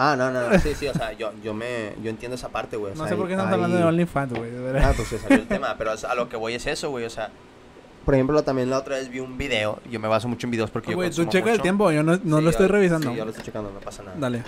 Ah, 0.00 0.14
no, 0.16 0.30
no, 0.30 0.48
no, 0.48 0.58
sí, 0.60 0.74
sí, 0.76 0.86
o 0.86 0.94
sea, 0.94 1.12
yo, 1.12 1.32
yo 1.42 1.52
me, 1.54 1.92
yo 2.04 2.08
entiendo 2.10 2.36
esa 2.36 2.48
parte, 2.50 2.76
güey. 2.76 2.92
o 2.92 2.94
no 2.96 3.08
sé 3.08 3.16
por 3.16 3.26
qué 3.26 3.32
estamos 3.32 3.52
hablando 3.52 3.76
de 3.76 3.82
OnlyFans, 3.82 4.32
güey, 4.32 4.50
de 4.52 4.60
verdad. 4.60 4.90
Ah, 4.90 4.92
pues 4.94 5.08
se 5.08 5.18
salió 5.18 5.38
el 5.38 5.48
tema, 5.48 5.74
pero 5.76 5.90
a 5.90 6.14
lo 6.14 6.28
que 6.28 6.36
voy 6.36 6.54
es 6.54 6.66
eso, 6.68 6.90
güey, 6.90 7.04
o 7.04 7.10
sea, 7.10 7.30
por 8.04 8.14
ejemplo, 8.14 8.42
también 8.44 8.70
la 8.70 8.78
otra 8.78 8.94
vez 8.96 9.08
vi 9.10 9.18
un 9.18 9.36
video, 9.36 9.80
yo 9.90 9.98
me 9.98 10.06
baso 10.06 10.28
mucho 10.28 10.46
en 10.46 10.52
videos 10.52 10.70
porque 10.70 10.92
yo 10.92 10.96
Güey, 10.96 11.10
tú 11.10 11.24
checa 11.24 11.50
el 11.52 11.60
tiempo, 11.60 11.90
yo 11.90 12.02
no, 12.04 12.12
no 12.12 12.18
Sí, 12.18 12.28
lo 12.28 12.40
yo- 12.42 12.50
estoy 12.50 12.68
revisando. 12.68 13.10
Sí, 13.10 13.16
yo 13.16 13.24
lo 13.24 13.30
estoy 13.32 13.44
checando, 13.44 13.70
no 13.72 13.80
pasa 13.80 14.04
nada. 14.04 14.16
Dale. 14.18 14.42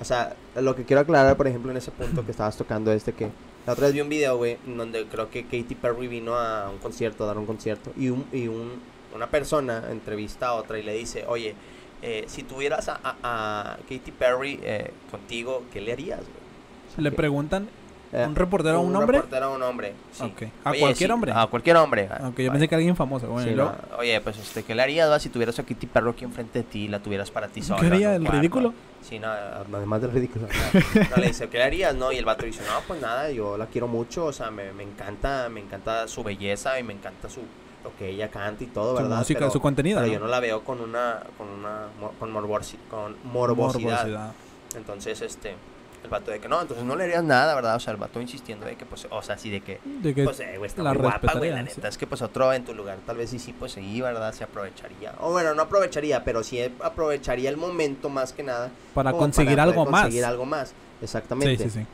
O 0.00 0.04
sea, 0.04 0.36
lo 0.56 0.76
que 0.76 0.84
quiero 0.84 1.00
aclarar, 1.02 1.36
por 1.36 1.46
ejemplo, 1.48 1.70
en 1.70 1.76
ese 1.76 1.90
punto 1.90 2.24
que 2.24 2.30
estabas 2.30 2.56
tocando 2.56 2.92
es 2.92 3.04
de 3.04 3.12
que 3.12 3.28
la 3.66 3.72
otra 3.72 3.86
vez 3.86 3.94
vi 3.94 4.00
un 4.00 4.08
video, 4.08 4.36
güey, 4.36 4.56
donde 4.66 5.04
creo 5.06 5.28
que 5.30 5.42
Katy 5.44 5.74
Perry 5.74 6.06
vino 6.06 6.34
a 6.36 6.70
un 6.70 6.78
concierto, 6.78 7.24
a 7.24 7.26
dar 7.26 7.38
un 7.38 7.46
concierto, 7.46 7.92
y, 7.96 8.08
un, 8.08 8.24
y 8.32 8.46
un, 8.48 8.80
una 9.14 9.26
persona 9.28 9.84
entrevista 9.90 10.48
a 10.48 10.54
otra 10.54 10.78
y 10.78 10.82
le 10.82 10.94
dice, 10.94 11.24
oye, 11.28 11.54
eh, 12.02 12.24
si 12.28 12.44
tuvieras 12.44 12.88
a, 12.88 13.00
a- 13.02 13.76
Katy 13.88 14.12
Perry 14.12 14.60
eh, 14.62 14.92
contigo, 15.10 15.64
¿qué 15.72 15.80
le 15.80 15.92
harías, 15.92 16.20
güey? 16.20 16.30
O 16.96 17.00
Le 17.02 17.10
preguntan 17.12 17.68
eh, 18.12 18.24
un 18.26 18.34
reportero 18.34 18.76
a 18.76 18.80
un 18.80 18.94
hombre. 18.96 19.18
reportero 19.18 19.46
a 19.46 19.50
un 19.50 19.62
hombre, 19.62 19.92
sí. 20.12 20.24
Ok. 20.24 20.42
¿A 20.64 20.70
Oye, 20.70 20.80
cualquier 20.80 21.08
sí, 21.08 21.12
hombre? 21.12 21.32
A 21.34 21.46
cualquier 21.46 21.76
hombre. 21.76 22.08
Aunque 22.20 22.42
yo 22.44 22.50
Vale. 22.50 22.58
pensé 22.58 22.68
que 22.68 22.74
alguien 22.74 22.96
famoso, 22.96 23.26
bueno, 23.28 23.48
Sí, 23.48 23.54
no, 23.54 23.72
Oye, 23.98 24.20
pues 24.20 24.38
este, 24.38 24.62
¿qué 24.62 24.74
le 24.74 24.82
harías 24.82 25.10
va, 25.10 25.18
si 25.18 25.28
tuvieras 25.28 25.58
a 25.58 25.62
Kitty 25.64 25.86
Perro 25.86 26.10
aquí 26.10 26.24
enfrente 26.24 26.60
de 26.60 26.64
ti 26.64 26.84
y 26.84 26.88
la 26.88 27.00
tuvieras 27.00 27.30
para 27.30 27.48
ti 27.48 27.62
sola? 27.62 27.80
¿qué 27.80 27.86
haría 27.88 28.08
un 28.10 28.14
el 28.14 28.20
cuarto? 28.22 28.36
ridículo? 28.38 28.74
Sí, 29.02 29.18
no, 29.18 29.28
además 29.28 30.00
del 30.02 30.10
ridículo. 30.12 30.46
No, 30.48 31.06
No, 31.10 31.16
le 31.18 31.26
dice, 31.28 31.48
¿qué 31.48 31.58
le 31.58 31.64
harías? 31.64 31.94
No, 31.94 32.10
y 32.12 32.16
el 32.16 32.24
vato 32.24 32.44
dice, 32.46 32.62
no, 32.66 32.80
pues 32.86 33.00
nada, 33.00 33.30
yo 33.30 33.56
la 33.58 33.66
quiero 33.66 33.86
mucho, 33.88 34.24
o 34.26 34.32
sea, 34.32 34.50
me, 34.50 34.72
me 34.72 34.82
encanta, 34.82 35.48
me 35.48 35.60
encanta 35.60 36.08
su 36.08 36.22
belleza 36.24 36.78
y 36.80 36.82
me 36.82 36.94
encanta 36.94 37.28
su 37.28 37.40
lo 37.84 37.94
que 37.96 38.08
ella 38.08 38.28
canta 38.28 38.64
y 38.64 38.66
todo, 38.66 38.96
Su 38.96 39.02
¿verdad? 39.04 39.18
música, 39.18 39.38
pero, 39.38 39.50
su 39.52 39.60
contenido, 39.60 39.98
pero 40.00 40.08
¿no? 40.08 40.12
yo 40.14 40.18
no 40.18 40.26
la 40.26 40.40
veo 40.40 40.64
con 40.64 40.80
una, 40.80 41.20
con 41.38 41.46
una, 41.48 41.82
con, 42.18 42.32
morbosi- 42.34 42.76
con 42.90 43.14
morbosidad. 43.32 43.90
Morbosidad. 44.04 44.32
Entonces, 44.76 45.20
este, 45.22 45.54
el 46.08 46.10
vato 46.10 46.30
de 46.30 46.40
que 46.40 46.48
no, 46.48 46.60
entonces 46.60 46.84
no 46.86 46.96
le 46.96 47.04
harías 47.04 47.22
nada, 47.22 47.54
¿verdad? 47.54 47.76
O 47.76 47.80
sea, 47.80 47.92
el 47.92 47.98
vato 47.98 48.20
insistiendo 48.20 48.64
de 48.66 48.76
que, 48.76 48.86
pues, 48.86 49.06
o 49.10 49.22
sea, 49.22 49.34
así 49.34 49.50
de 49.50 49.60
que, 49.60 49.78
De 49.84 50.14
que 50.14 50.24
pues, 50.24 50.40
eh, 50.40 50.54
güey, 50.56 50.66
está 50.68 50.82
la 50.82 50.92
muy 50.94 51.02
guapa, 51.02 51.34
güey, 51.34 51.50
la 51.50 51.62
neta. 51.62 51.74
sí. 51.74 51.80
Es 51.86 51.98
que, 51.98 52.06
pues, 52.06 52.22
otro 52.22 52.52
en 52.52 52.64
tu 52.64 52.74
lugar, 52.74 52.98
tal 53.06 53.16
vez 53.18 53.30
sí, 53.30 53.38
sí, 53.38 53.52
pues, 53.52 53.72
sí, 53.72 54.00
¿verdad? 54.00 54.32
Se 54.32 54.44
aprovecharía. 54.44 55.14
O 55.20 55.30
bueno, 55.32 55.54
no 55.54 55.62
aprovecharía, 55.62 56.24
pero 56.24 56.42
sí 56.42 56.60
aprovecharía 56.80 57.50
el 57.50 57.56
momento 57.56 58.08
más 58.08 58.32
que 58.32 58.42
nada. 58.42 58.70
para 58.94 59.12
conseguir 59.12 59.52
para 59.56 59.64
algo 59.64 59.84
más. 59.86 60.02
Conseguir 60.02 60.24
algo 60.24 60.46
más, 60.46 60.72
exactamente. 61.02 61.64
Sí, 61.64 61.70
sí, 61.70 61.80
sí. 61.80 61.86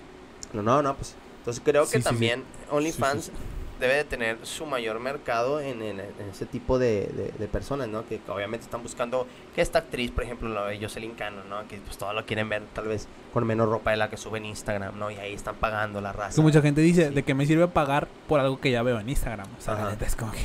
No, 0.53 0.63
no, 0.63 0.81
no, 0.83 0.95
pues. 0.95 1.15
Entonces 1.41 1.63
creo 1.65 1.85
Sí, 1.85 1.93
que 1.93 1.97
sí, 1.99 2.03
sí. 2.03 2.09
también 2.09 2.45
OnlyFans 2.71 3.25
Sí, 3.27 3.33
debe 3.81 3.95
de 3.95 4.05
tener 4.05 4.39
su 4.43 4.67
mayor 4.67 5.01
mercado 5.01 5.61
en, 5.61 5.83
en- 5.83 6.01
en 6.01 6.29
ese 6.31 6.47
tipo 6.47 6.79
de, 6.79 7.07
de- 7.09 7.33
de 7.39 7.49
personas, 7.49 7.89
¿no? 7.89 8.07
Que 8.07 8.21
obviamente 8.29 8.65
están 8.65 8.83
buscando 8.83 9.27
que 9.55 9.61
esta 9.63 9.81
actriz, 9.81 10.11
por 10.11 10.25
ejemplo, 10.25 10.49
la 10.49 10.67
de 10.67 10.79
Jocelyn 10.81 11.15
Cano, 11.15 11.43
¿no? 11.49 11.67
Que 11.69 11.79
pues 11.79 11.99
todo 11.99 12.13
lo 12.13 12.25
quieren 12.25 12.49
ver 12.49 12.63
tal 12.73 12.87
vez 12.87 13.09
con 13.33 13.47
menos 13.47 13.69
ropa 13.69 13.91
de 13.91 13.97
la 13.97 14.09
que 14.11 14.17
sube 14.17 14.39
en 14.39 14.47
Instagram, 14.47 14.99
¿no? 14.99 15.11
Y 15.11 15.17
ahí 15.17 15.33
están 15.35 15.57
pagando 15.57 16.01
la 16.01 16.13
raza. 16.13 16.37
Que 16.37 16.43
mucha 16.43 16.63
gente 16.63 16.81
dice, 16.81 17.09
Sí. 17.09 17.15
¿de 17.15 17.23
qué 17.25 17.35
me 17.35 17.47
sirve 17.47 17.67
pagar 17.69 18.07
por 18.29 18.41
algo 18.41 18.61
que 18.61 18.71
ya 18.71 18.83
veo 18.83 18.99
en 19.01 19.09
Instagram? 19.09 19.49
O 19.59 19.61
sea, 19.61 19.75
la 19.75 19.91
neta 19.91 20.05
es 20.07 20.15
como 20.17 20.31
que, 20.33 20.39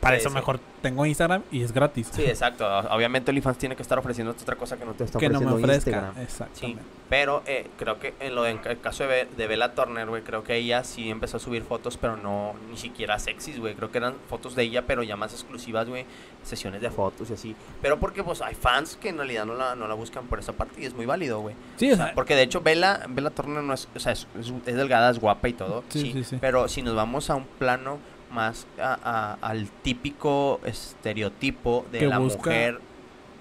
para 0.00 0.16
Sí, 0.16 0.20
eso 0.20 0.28
sí. 0.30 0.34
mejor 0.34 0.60
tengo 0.82 1.04
Instagram 1.06 1.42
y 1.50 1.62
es 1.62 1.72
gratis. 1.72 2.08
Sí, 2.12 2.22
exacto. 2.24 2.66
Obviamente 2.90 3.30
OnlyFans 3.30 3.58
tiene 3.58 3.76
que 3.76 3.82
estar 3.82 3.98
ofreciendo 3.98 4.32
otra 4.32 4.56
cosa 4.56 4.76
que 4.76 4.84
no 4.84 4.92
te 4.92 5.04
está 5.04 5.18
que 5.18 5.28
no 5.28 5.40
me 5.40 5.52
ofreciendo 5.52 6.08
ofrezca. 6.10 6.46
Sí, 6.54 6.76
pero 7.08 7.42
eh, 7.46 7.68
creo 7.78 7.98
que 7.98 8.14
en 8.20 8.34
lo 8.34 8.42
de- 8.44 8.50
en 8.52 8.60
el 8.64 8.80
caso 8.80 9.04
de, 9.06 9.26
de 9.36 9.46
Bella 9.46 9.74
Turner, 9.74 10.06
güey, 10.08 10.22
creo 10.22 10.44
que 10.44 10.56
ella 10.56 10.84
sí 10.84 11.10
empezó 11.10 11.38
a 11.38 11.40
subir 11.40 11.62
fotos, 11.64 11.96
pero 11.96 12.16
no 12.16 12.54
ni 12.70 12.76
siquiera 12.76 13.18
sexys, 13.18 13.58
güey. 13.58 13.74
Creo 13.74 13.90
que 13.90 13.98
eran 13.98 14.14
fotos 14.28 14.54
de 14.54 14.62
ella, 14.62 14.86
pero 14.86 15.02
ya 15.02 15.16
más 15.16 15.32
exclusivas, 15.32 15.88
güey. 15.88 16.04
Sesiones 16.42 16.80
de 16.80 16.90
fotos 16.90 17.28
y 17.30 17.34
así. 17.34 17.56
Pero 17.82 17.98
porque, 18.00 18.22
pues, 18.24 18.40
hay 18.40 18.54
fans 18.54 18.96
que 18.96 19.10
en 19.10 19.16
realidad 19.18 19.44
no 19.44 19.54
la, 19.54 19.74
no 19.74 19.86
la 19.88 19.94
buscan 19.94 20.26
por 20.26 20.38
esa 20.38 20.52
parte 20.54 20.80
y 20.80 20.86
es 20.86 20.94
muy 20.94 21.04
válido, 21.04 21.40
güey. 21.40 21.54
Sí, 21.76 21.90
o 21.92 21.96
sea, 21.96 22.12
Porque 22.14 22.34
de 22.34 22.42
hecho, 22.42 22.60
Bella, 22.62 23.04
Bella 23.08 23.30
Turner 23.30 23.62
no 23.62 23.74
es, 23.74 23.88
o 23.94 23.98
sea, 24.00 24.12
es, 24.12 24.26
es- 24.38 24.52
es 24.66 24.76
delgada, 24.76 25.10
es 25.10 25.18
guapa 25.18 25.48
y 25.48 25.52
todo. 25.52 25.84
Sí, 25.90 26.12
sí, 26.12 26.24
sí. 26.24 26.38
Pero 26.40 26.68
si 26.68 26.80
nos 26.82 26.94
vamos 26.94 27.28
a 27.28 27.34
un 27.34 27.44
plano 27.58 27.98
más 28.32 28.66
a- 28.80 28.98
a- 29.02 29.38
al 29.46 29.68
típico 29.82 30.60
estereotipo 30.64 31.84
de 31.92 31.98
Que 32.00 32.06
la 32.06 32.18
busca- 32.18 32.36
mujer 32.38 32.80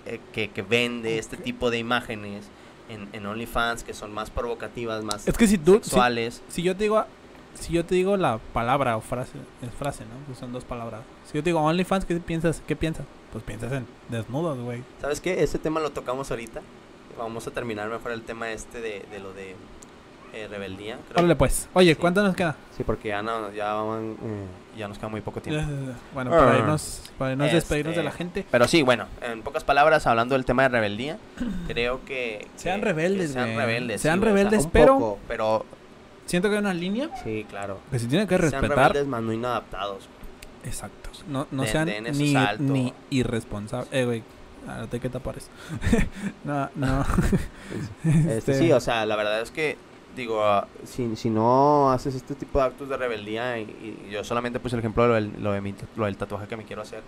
eh, 0.05 0.19
que, 0.33 0.49
que 0.49 0.61
vende 0.61 1.17
este 1.19 1.37
tipo 1.37 1.69
de 1.69 1.77
imágenes 1.77 2.45
en, 2.89 3.07
en 3.13 3.25
OnlyFans, 3.25 3.83
que 3.83 3.93
son 3.93 4.11
más 4.13 4.29
provocativas, 4.31 5.03
más 5.03 5.27
es 5.27 5.37
que 5.37 5.47
si 5.47 5.57
tú, 5.57 5.73
si, 5.75 5.83
sexuales. 5.89 6.41
si 6.49 6.63
yo 6.63 6.75
te 6.75 6.83
digo, 6.85 7.05
si 7.53 7.73
yo 7.73 7.85
te 7.85 7.93
digo 7.95 8.17
la 8.17 8.39
palabra 8.53 8.97
o 8.97 9.01
frase, 9.01 9.33
es 9.61 9.71
frase, 9.77 10.05
¿no? 10.05 10.15
Pues 10.25 10.39
son 10.39 10.51
dos 10.51 10.63
palabras. 10.63 11.01
Si 11.25 11.33
yo 11.37 11.43
te 11.43 11.49
digo 11.51 11.59
OnlyFans, 11.61 12.05
¿qué 12.05 12.15
piensas? 12.15 12.63
¿Qué 12.65 12.75
piensas? 12.75 13.05
Pues 13.31 13.43
piensas 13.43 13.71
en 13.73 13.85
desnudos, 14.09 14.57
güey. 14.59 14.81
¿Sabes 15.01 15.21
qué? 15.21 15.43
Ese 15.43 15.59
tema 15.59 15.79
lo 15.79 15.91
tocamos 15.91 16.31
ahorita. 16.31 16.61
Vamos 17.17 17.45
a 17.45 17.51
terminar 17.51 17.89
mejor 17.89 18.11
el 18.13 18.23
tema 18.23 18.49
este 18.51 18.81
de, 18.81 19.05
de 19.11 19.19
lo 19.19 19.33
de 19.33 19.55
eh, 20.33 20.47
rebeldía. 20.47 20.95
creo. 21.09 21.19
Órale 21.19 21.35
pues. 21.35 21.67
Oye, 21.73 21.93
Sí. 21.93 21.99
¿cuánto 21.99 22.23
nos 22.23 22.35
queda? 22.35 22.55
Sí, 22.75 22.83
porque 22.83 23.09
ya, 23.09 23.21
no, 23.21 23.51
ya, 23.51 23.73
van, 23.73 24.13
eh, 24.23 24.45
ya 24.79 24.87
nos 24.87 24.97
queda 24.97 25.09
muy 25.09 25.21
poco 25.21 25.41
tiempo. 25.41 25.69
Bueno, 26.13 26.31
para 26.31 26.53
Ah. 26.53 26.57
irnos, 26.57 27.03
para 27.17 27.31
irnos 27.33 27.51
despedirnos 27.51 27.95
de 27.95 28.03
la 28.03 28.09
Este, 28.09 28.17
gente. 28.17 28.45
Pero 28.49 28.67
sí, 28.67 28.81
bueno, 28.81 29.05
en 29.21 29.43
pocas 29.43 29.63
palabras, 29.63 30.07
hablando 30.07 30.33
del 30.35 30.45
tema 30.45 30.63
de 30.63 30.69
rebeldía, 30.69 31.17
creo 31.67 32.03
que... 32.05 32.47
Sean 32.55 32.79
que- 32.79 32.85
rebeldes, 32.85 33.27
que 33.27 33.33
Sean 33.33 33.55
rebeldes. 33.55 34.01
Sean 34.01 34.15
sí, 34.15 34.19
güey, 34.21 34.31
o 34.31 34.35
sea, 34.35 34.43
rebeldes, 34.49 34.65
un 34.65 34.71
pero- 34.71 34.93
poco, 34.95 35.19
pero... 35.27 35.65
Siento 36.25 36.47
que 36.49 36.55
hay 36.55 36.59
una 36.61 36.73
línea 36.73 37.09
Sí, 37.23 37.45
claro. 37.49 37.79
que 37.91 37.99
se 37.99 38.07
tiene 38.07 38.25
que 38.27 38.37
Sean 38.37 38.51
respetar. 38.51 38.77
rebeldes, 38.89 39.07
más 39.07 39.21
no 39.23 39.33
inadaptados. 39.33 40.07
Exacto. 40.63 41.09
No, 41.27 41.47
no 41.51 41.63
Den- 41.63 41.71
sean 41.71 41.87
ni 42.59 42.93
irresponsables. 43.09 43.89
Eh, 43.91 44.05
güey. 44.05 44.23
Ahora 44.67 44.87
te 44.87 44.99
que 44.99 45.09
tapar 45.09 45.37
eso. 45.37 45.47
no, 46.43 46.69
no. 46.75 47.05
Este, 48.05 48.37
Este, 48.37 48.53
sí, 48.59 48.71
o 48.71 48.79
sea, 48.79 49.05
la 49.05 49.15
verdad 49.15 49.41
es 49.41 49.51
que, 49.51 49.77
digo, 50.15 50.43
ah, 50.43 50.67
si, 50.85 51.15
si 51.15 51.29
no 51.29 51.91
haces 51.91 52.15
este 52.15 52.35
tipo 52.35 52.59
de 52.59 52.65
actos 52.65 52.89
de 52.89 52.97
rebeldía, 52.97 53.57
y, 53.59 53.63
y 54.07 54.09
yo 54.11 54.23
solamente 54.23 54.59
puse 54.59 54.75
el 54.75 54.79
ejemplo 54.79 55.03
de 55.03 55.09
lo 55.09 55.15
del, 55.15 55.31
lo 55.43 55.51
de 55.53 55.61
mi- 55.61 55.75
lo 55.95 56.05
del 56.05 56.17
tatuaje 56.17 56.47
que 56.47 56.57
me 56.57 56.65
quiero 56.65 56.81
hacer, 56.81 57.01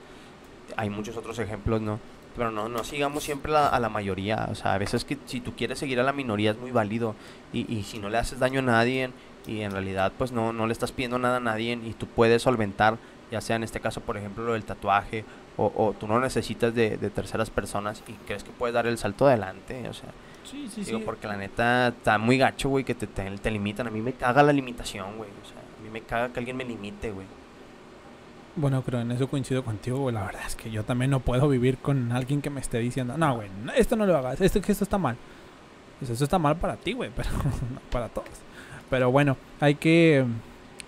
hay 0.77 0.89
muchos 0.89 1.17
otros 1.17 1.37
ejemplos, 1.39 1.81
¿no? 1.81 1.99
Pero 2.35 2.49
no, 2.51 2.69
no 2.69 2.83
sigamos 2.85 3.23
siempre 3.23 3.51
la- 3.51 3.67
a 3.67 3.79
la 3.79 3.89
mayoría, 3.89 4.47
o 4.49 4.55
sea, 4.55 4.73
a 4.73 4.77
veces 4.77 5.03
que 5.03 5.17
si 5.25 5.41
tú 5.41 5.53
quieres 5.55 5.79
seguir 5.79 5.99
a 5.99 6.03
la 6.03 6.13
minoría 6.13 6.51
es 6.51 6.57
muy 6.57 6.71
válido, 6.71 7.15
y, 7.51 7.71
y 7.73 7.83
si 7.83 7.99
no 7.99 8.09
le 8.09 8.17
haces 8.17 8.39
daño 8.39 8.59
a 8.59 8.63
nadie, 8.63 9.11
y 9.47 9.61
en 9.61 9.71
realidad 9.71 10.13
pues 10.17 10.31
no, 10.31 10.53
no 10.53 10.67
le 10.67 10.73
estás 10.73 10.91
pidiendo 10.91 11.17
nada 11.19 11.37
a 11.37 11.41
nadie 11.41 11.73
y 11.73 11.93
tú 11.93 12.05
puedes 12.07 12.43
solventar, 12.43 12.97
ya 13.31 13.41
sea 13.41 13.55
en 13.55 13.63
este 13.63 13.79
caso 13.79 13.99
por 14.01 14.15
ejemplo 14.15 14.45
lo 14.45 14.53
del 14.53 14.63
tatuaje 14.63 15.25
o, 15.57 15.71
o 15.75 15.93
tú 15.99 16.07
no 16.07 16.19
necesitas 16.19 16.75
de 16.75 16.95
terceras 17.09 17.49
personas 17.49 18.03
y 18.07 18.13
crees 18.27 18.43
que 18.43 18.51
puedes 18.51 18.73
dar 18.75 18.85
el 18.85 18.97
salto 18.99 19.27
adelante, 19.27 19.89
o 19.89 19.93
sea, 19.93 20.09
Sí, 20.51 20.67
sí, 20.69 20.83
digo 20.83 20.99
sí. 20.99 21.05
porque 21.05 21.27
la 21.27 21.37
neta 21.37 21.87
está 21.87 22.17
muy 22.17 22.37
gacho, 22.37 22.67
güey, 22.67 22.83
que 22.83 22.93
te, 22.93 23.07
te, 23.07 23.29
te 23.37 23.51
limitan, 23.51 23.87
a 23.87 23.89
mí 23.89 24.01
me 24.01 24.11
caga 24.11 24.43
la 24.43 24.51
limitación, 24.51 25.15
güey, 25.15 25.29
o 25.29 25.45
sea, 25.45 25.61
a 25.61 25.81
mí 25.81 25.89
me 25.89 26.01
caga 26.01 26.33
que 26.33 26.39
alguien 26.39 26.57
me 26.57 26.65
limite, 26.65 27.11
güey. 27.11 27.25
Bueno, 28.55 28.81
creo 28.81 28.99
en 28.99 29.11
eso 29.11 29.29
coincido 29.29 29.63
contigo, 29.63 29.99
güey. 29.99 30.13
La 30.13 30.25
verdad 30.25 30.41
es 30.45 30.55
que 30.55 30.69
yo 30.69 30.83
también 30.83 31.09
no 31.09 31.21
puedo 31.21 31.47
vivir 31.47 31.77
con 31.77 32.11
alguien 32.11 32.41
que 32.41 32.49
me 32.49 32.59
esté 32.59 32.79
diciendo, 32.79 33.17
no, 33.17 33.35
güey, 33.35 33.49
esto 33.77 33.95
no 33.95 34.05
lo 34.05 34.17
hagas, 34.17 34.41
esto, 34.41 34.61
que 34.61 34.73
esto 34.73 34.83
está 34.83 34.97
mal. 34.97 35.15
Pues 35.99 36.11
eso 36.11 36.23
está 36.23 36.37
mal 36.37 36.57
para 36.57 36.75
ti, 36.75 36.93
güey, 36.93 37.11
pero 37.15 37.29
no 37.31 37.79
para 37.89 38.09
todos. 38.09 38.27
Pero 38.89 39.09
bueno, 39.09 39.37
hay 39.61 39.75
que, 39.75 40.25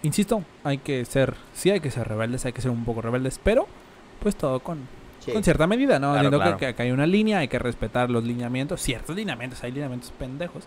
insisto, 0.01 0.43
hay 0.65 0.79
que 0.79 1.05
ser, 1.05 1.35
sí 1.53 1.69
hay 1.69 1.79
que 1.79 1.89
ser 1.89 2.05
rebeldes, 2.05 2.45
hay 2.45 2.51
que 2.51 2.61
ser 2.61 2.71
un 2.71 2.83
poco 2.83 3.01
rebeldes, 3.01 3.39
pero 3.41 3.65
pues 4.19 4.35
todo 4.35 4.59
con, 4.59 4.79
con 5.31 5.43
cierta 5.43 5.67
medida, 5.67 5.99
¿no? 5.99 6.13
Claro, 6.13 6.29
que- 6.31 6.35
claro. 6.37 6.57
Que, 6.57 6.73
que 6.75 6.81
hay 6.83 6.91
una 6.91 7.05
línea, 7.05 7.37
hay 7.39 7.47
que 7.47 7.59
respetar 7.59 8.09
los 8.09 8.23
lineamientos, 8.23 8.81
ciertos 8.81 9.15
lineamientos, 9.15 9.63
hay 9.63 9.71
lineamientos 9.71 10.11
pendejos, 10.11 10.63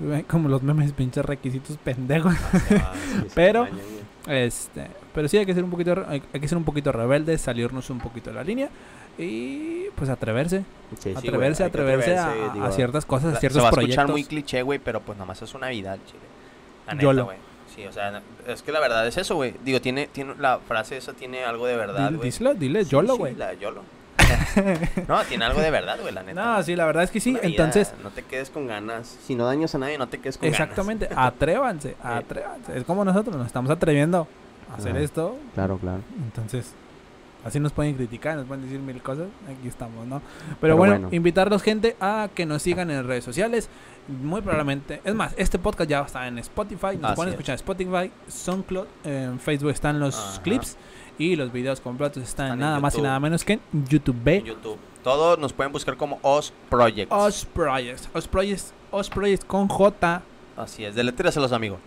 como 0.28 0.48
los 0.48 0.62
memes, 0.62 0.92
pinches 0.92 1.24
requisitos 1.24 1.76
pendejos. 1.78 2.34
Ah, 2.52 2.58
sí, 2.60 2.74
sí, 3.22 3.26
Pero-. 3.34 3.66
Este, 4.28 4.88
pero 5.14 5.28
sí 5.28 5.36
hay 5.38 5.46
que 5.46 5.54
ser 5.54 5.62
un 5.62 5.70
poquito 5.70 6.04
hay, 6.08 6.20
hay 6.34 6.40
que 6.40 6.48
ser 6.48 6.58
un 6.58 6.64
poquito 6.64 6.90
rebeldes, 6.90 7.40
salirnos 7.40 7.90
un 7.90 8.00
poquito 8.00 8.30
de 8.30 8.34
la 8.34 8.42
línea 8.42 8.68
y 9.18 9.84
pues 9.94 10.10
atreverse, 10.10 10.64
Sí, 10.90 10.96
sí, 10.96 11.10
güey, 11.12 11.16
atreverse, 11.18 11.62
atreverse, 11.64 12.16
a, 12.16 12.30
atreverse, 12.32 12.60
a 12.60 12.72
ciertas 12.72 13.06
cosas, 13.06 13.36
a 13.36 13.38
ciertos 13.38 13.58
se 13.60 13.62
va 13.62 13.68
a 13.68 13.70
proyectos. 13.70 13.94
escuchar 14.02 14.12
muy 14.12 14.24
cliché, 14.24 14.62
güey, 14.62 14.80
pero 14.80 15.00
pues 15.00 15.16
nada 15.16 15.28
más 15.28 15.40
es 15.42 15.54
una 15.54 15.68
vida, 15.68 15.96
chile. 16.06 16.18
La 16.88 16.94
neta, 16.94 17.02
YOLO. 17.04 17.24
güey. 17.26 17.36
Sí, 17.76 17.86
o 17.86 17.92
sea, 17.92 18.22
es 18.46 18.62
que 18.62 18.72
la 18.72 18.80
verdad 18.80 19.06
es 19.06 19.18
eso, 19.18 19.34
güey. 19.34 19.54
Digo, 19.62 19.80
tiene, 19.82 20.06
tiene, 20.06 20.34
la 20.38 20.58
frase 20.58 20.96
esa 20.96 21.12
tiene 21.12 21.44
algo 21.44 21.66
de 21.66 21.76
verdad, 21.76 22.06
Dile, 22.06 22.16
güey. 22.16 22.28
díselo, 22.28 22.54
dile, 22.54 22.84
Sí, 22.84 22.90
YOLO, 22.90 23.12
sí, 23.12 23.18
güey. 23.18 23.34
la 23.34 23.52
YOLO. 23.52 23.82
no, 25.08 25.22
tiene 25.24 25.44
algo 25.44 25.60
de 25.60 25.70
verdad, 25.70 25.98
güey, 26.00 26.12
la 26.12 26.22
neta. 26.22 26.42
No, 26.42 26.62
sí, 26.62 26.74
la 26.74 26.86
verdad 26.86 27.04
es 27.04 27.10
que 27.10 27.20
sí, 27.20 27.32
vida, 27.32 27.40
entonces 27.42 27.92
No 28.02 28.10
te 28.10 28.22
quedes 28.22 28.48
con 28.50 28.66
ganas. 28.66 29.18
Si 29.24 29.34
no 29.34 29.44
dañas 29.46 29.74
a 29.74 29.78
nadie, 29.78 29.98
no 29.98 30.08
te 30.08 30.18
quedes 30.18 30.38
con 30.38 30.48
exactamente, 30.48 31.08
atrévanse, 31.14 31.96
atrévanse. 32.02 32.78
Es 32.78 32.84
como 32.84 33.04
nosotros 33.04 33.36
nos 33.36 33.46
estamos 33.46 33.70
atreviendo 33.70 34.26
a 34.72 34.76
hacer 34.76 34.96
esto, 34.96 35.32
ganas. 35.32 35.52
Claro, 35.54 35.78
claro. 35.78 36.00
entonces 36.24 36.72
así 37.44 37.60
nos 37.60 37.72
pueden 37.72 37.94
criticar, 37.94 38.36
nos 38.36 38.46
pueden 38.46 38.64
decir 38.64 38.80
mil 38.80 39.02
cosas, 39.02 39.28
aquí 39.44 39.68
estamos, 39.68 40.06
¿no? 40.06 40.20
Pero, 40.20 40.56
Pero 40.60 40.76
bueno, 40.76 40.92
bueno. 40.94 41.08
invitarlos 41.12 41.62
gente 41.62 41.96
a 42.00 42.28
que 42.34 42.46
nos 42.46 42.62
sigan 42.62 42.90
en 42.90 43.06
redes 43.06 43.24
sociales, 43.24 43.68
muy 44.08 44.40
probablemente, 44.40 45.00
es 45.04 45.14
más, 45.14 45.34
este 45.36 45.58
podcast 45.58 45.90
ya 45.90 46.00
está 46.02 46.26
en 46.28 46.38
Spotify, 46.38 46.96
nos 47.00 47.04
Así 47.12 47.16
pueden 47.16 47.32
es. 47.32 47.34
escuchar 47.40 47.52
en 47.54 47.56
Spotify, 47.56 48.12
SoundCloud, 48.28 48.86
en 49.04 49.40
Facebook 49.40 49.70
están 49.70 49.98
los 50.00 50.16
Ajá. 50.16 50.42
clips 50.42 50.76
y 51.18 51.34
los 51.36 51.50
videos 51.52 51.80
completos 51.80 52.22
están, 52.22 52.46
Están 52.46 52.58
en 52.58 52.60
nada 52.60 52.80
más 52.80 52.96
y 52.96 53.00
nada 53.02 53.18
menos 53.20 53.44
que 53.44 53.54
en 53.54 53.60
YouTube. 53.88 54.16
En 54.28 54.44
YouTube. 54.44 54.78
Todos 55.02 55.38
nos 55.38 55.52
pueden 55.52 55.72
buscar 55.72 55.96
como 55.96 56.18
Os 56.22 56.52
Projects. 56.68 57.12
Os 57.12 57.44
Projects, 57.44 58.08
Os 58.12 58.26
Projects, 58.26 58.74
Os 58.90 59.08
Projects 59.08 59.44
con 59.44 59.68
J 59.68 60.22
Así 60.56 60.84
es, 60.84 60.94
deletréaselos, 60.94 61.52
amigo. 61.52 61.78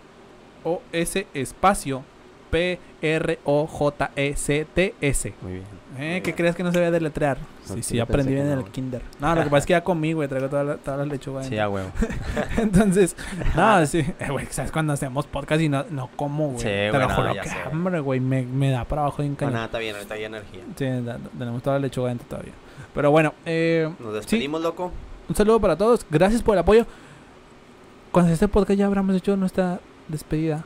O 0.64 0.80
S 0.92 1.26
espacio 1.34 2.02
P 2.50 2.78
R 3.02 3.38
O 3.44 3.66
J 3.66 4.10
E 4.16 4.36
C 4.36 4.66
T 4.74 4.94
S. 5.00 5.32
Muy 5.42 5.52
bien. 5.52 5.64
Eh, 5.98 6.20
¿Qué 6.22 6.34
crees 6.34 6.54
que 6.54 6.62
no 6.62 6.70
se 6.72 6.78
debe 6.78 6.92
deletrear? 6.92 7.36
No, 7.68 7.74
Sí, 7.74 7.82
sí, 7.82 7.96
yo 7.96 8.04
aprendí 8.04 8.32
bien 8.32 8.46
en 8.46 8.58
el 8.58 8.64
kinder. 8.64 9.02
No, 9.20 9.34
lo 9.34 9.42
que 9.42 9.50
pasa 9.50 9.58
es 9.58 9.66
que 9.66 9.72
ya 9.72 9.82
comí, 9.84 10.12
güey, 10.12 10.28
traigo 10.28 10.48
toda 10.48 10.64
la, 10.64 10.76
toda 10.76 10.96
la 10.98 11.04
lechuga. 11.04 11.42
Sí, 11.44 11.54
en- 11.56 11.60
a 11.60 11.68
huevo. 11.68 11.90
Entonces, 12.56 13.16
no, 13.56 13.84
sí, 13.86 13.98
eh, 13.98 14.28
güey, 14.30 14.46
¿sabes 14.50 14.70
cuando 14.72 14.92
hacemos 14.92 15.26
podcast 15.26 15.60
y 15.60 15.68
no, 15.68 15.84
no 15.90 16.08
como, 16.16 16.46
güey? 16.48 16.58
Sí, 16.58 16.64
Te 16.64 16.90
güey, 16.90 17.02
lo 17.02 17.08
no, 17.08 17.14
juro 17.14 17.32
que 17.34 17.50
hambre, 17.50 18.00
güey, 18.00 18.20
me, 18.20 18.42
me 18.42 18.70
da 18.70 18.84
para 18.84 19.02
abajo 19.02 19.22
de 19.22 19.28
un 19.28 19.34
No, 19.34 19.38
cañón. 19.38 19.54
nada, 19.54 19.66
está 19.66 19.78
bien, 19.78 19.94
ahorita 19.96 20.14
hay 20.14 20.24
energía. 20.24 20.60
Sí, 20.76 20.84
da- 20.84 21.18
tenemos 21.38 21.62
toda 21.62 21.76
la 21.76 21.80
lechuga 21.82 22.08
dentro 22.08 22.26
todavía. 22.28 22.52
Pero 22.94 23.10
bueno, 23.10 23.34
eh, 23.44 23.92
Nos 23.98 24.14
despedimos, 24.14 24.62
loco. 24.62 24.92
un 25.28 25.34
saludo 25.36 25.60
para 25.60 25.76
todos. 25.76 26.06
Gracias 26.08 26.42
por 26.42 26.54
el 26.54 26.60
apoyo. 26.60 26.86
Cuando 28.12 28.32
este 28.32 28.48
podcast 28.48 28.78
ya 28.78 28.86
habremos 28.86 29.14
hecho 29.16 29.36
nuestra 29.36 29.80
despedida 30.08 30.64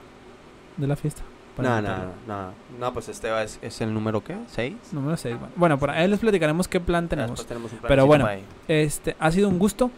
de 0.76 0.86
la 0.86 0.96
fiesta. 0.96 1.22
No, 1.58 1.80
no, 1.80 1.88
no, 1.98 2.04
no. 2.26 2.52
No, 2.80 2.92
pues 2.92 3.08
este 3.08 3.28
es, 3.42 3.58
es 3.62 3.80
el 3.80 3.94
número, 3.94 4.22
¿qué? 4.24 4.36
¿Seis? 4.48 4.74
Número 4.92 5.16
6. 5.16 5.36
Bueno, 5.38 5.52
bueno, 5.56 5.78
por 5.78 5.90
ahí 5.90 6.08
les 6.08 6.18
platicaremos 6.18 6.66
qué 6.68 6.80
plan 6.80 7.08
tenemos. 7.08 7.46
Pero 7.86 8.06
bueno. 8.06 8.28
Este, 8.68 9.16
ha 9.20 9.30
sido 9.30 9.48
un 9.48 9.58
gusto. 9.58 9.90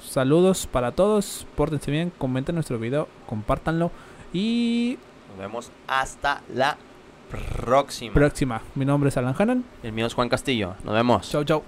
Saludos 0.00 0.66
para 0.66 0.92
todos. 0.92 1.46
Pórtense 1.56 1.90
bien, 1.90 2.12
comenten 2.18 2.54
nuestro 2.56 2.78
video, 2.78 3.08
compártanlo. 3.26 3.90
Y 4.32 4.98
Nos 5.30 5.38
vemos 5.38 5.70
hasta 5.86 6.42
la 6.52 6.76
próxima. 7.30 8.12
próxima. 8.12 8.62
Mi 8.74 8.84
nombre 8.84 9.08
es 9.08 9.16
Alan 9.16 9.34
Hanan. 9.38 9.64
El 9.82 9.92
mío 9.92 10.06
es 10.06 10.14
Juan 10.14 10.28
Castillo. 10.28 10.74
Nos 10.84 10.94
vemos. 10.94 11.30
Chau, 11.30 11.44
chau. 11.44 11.62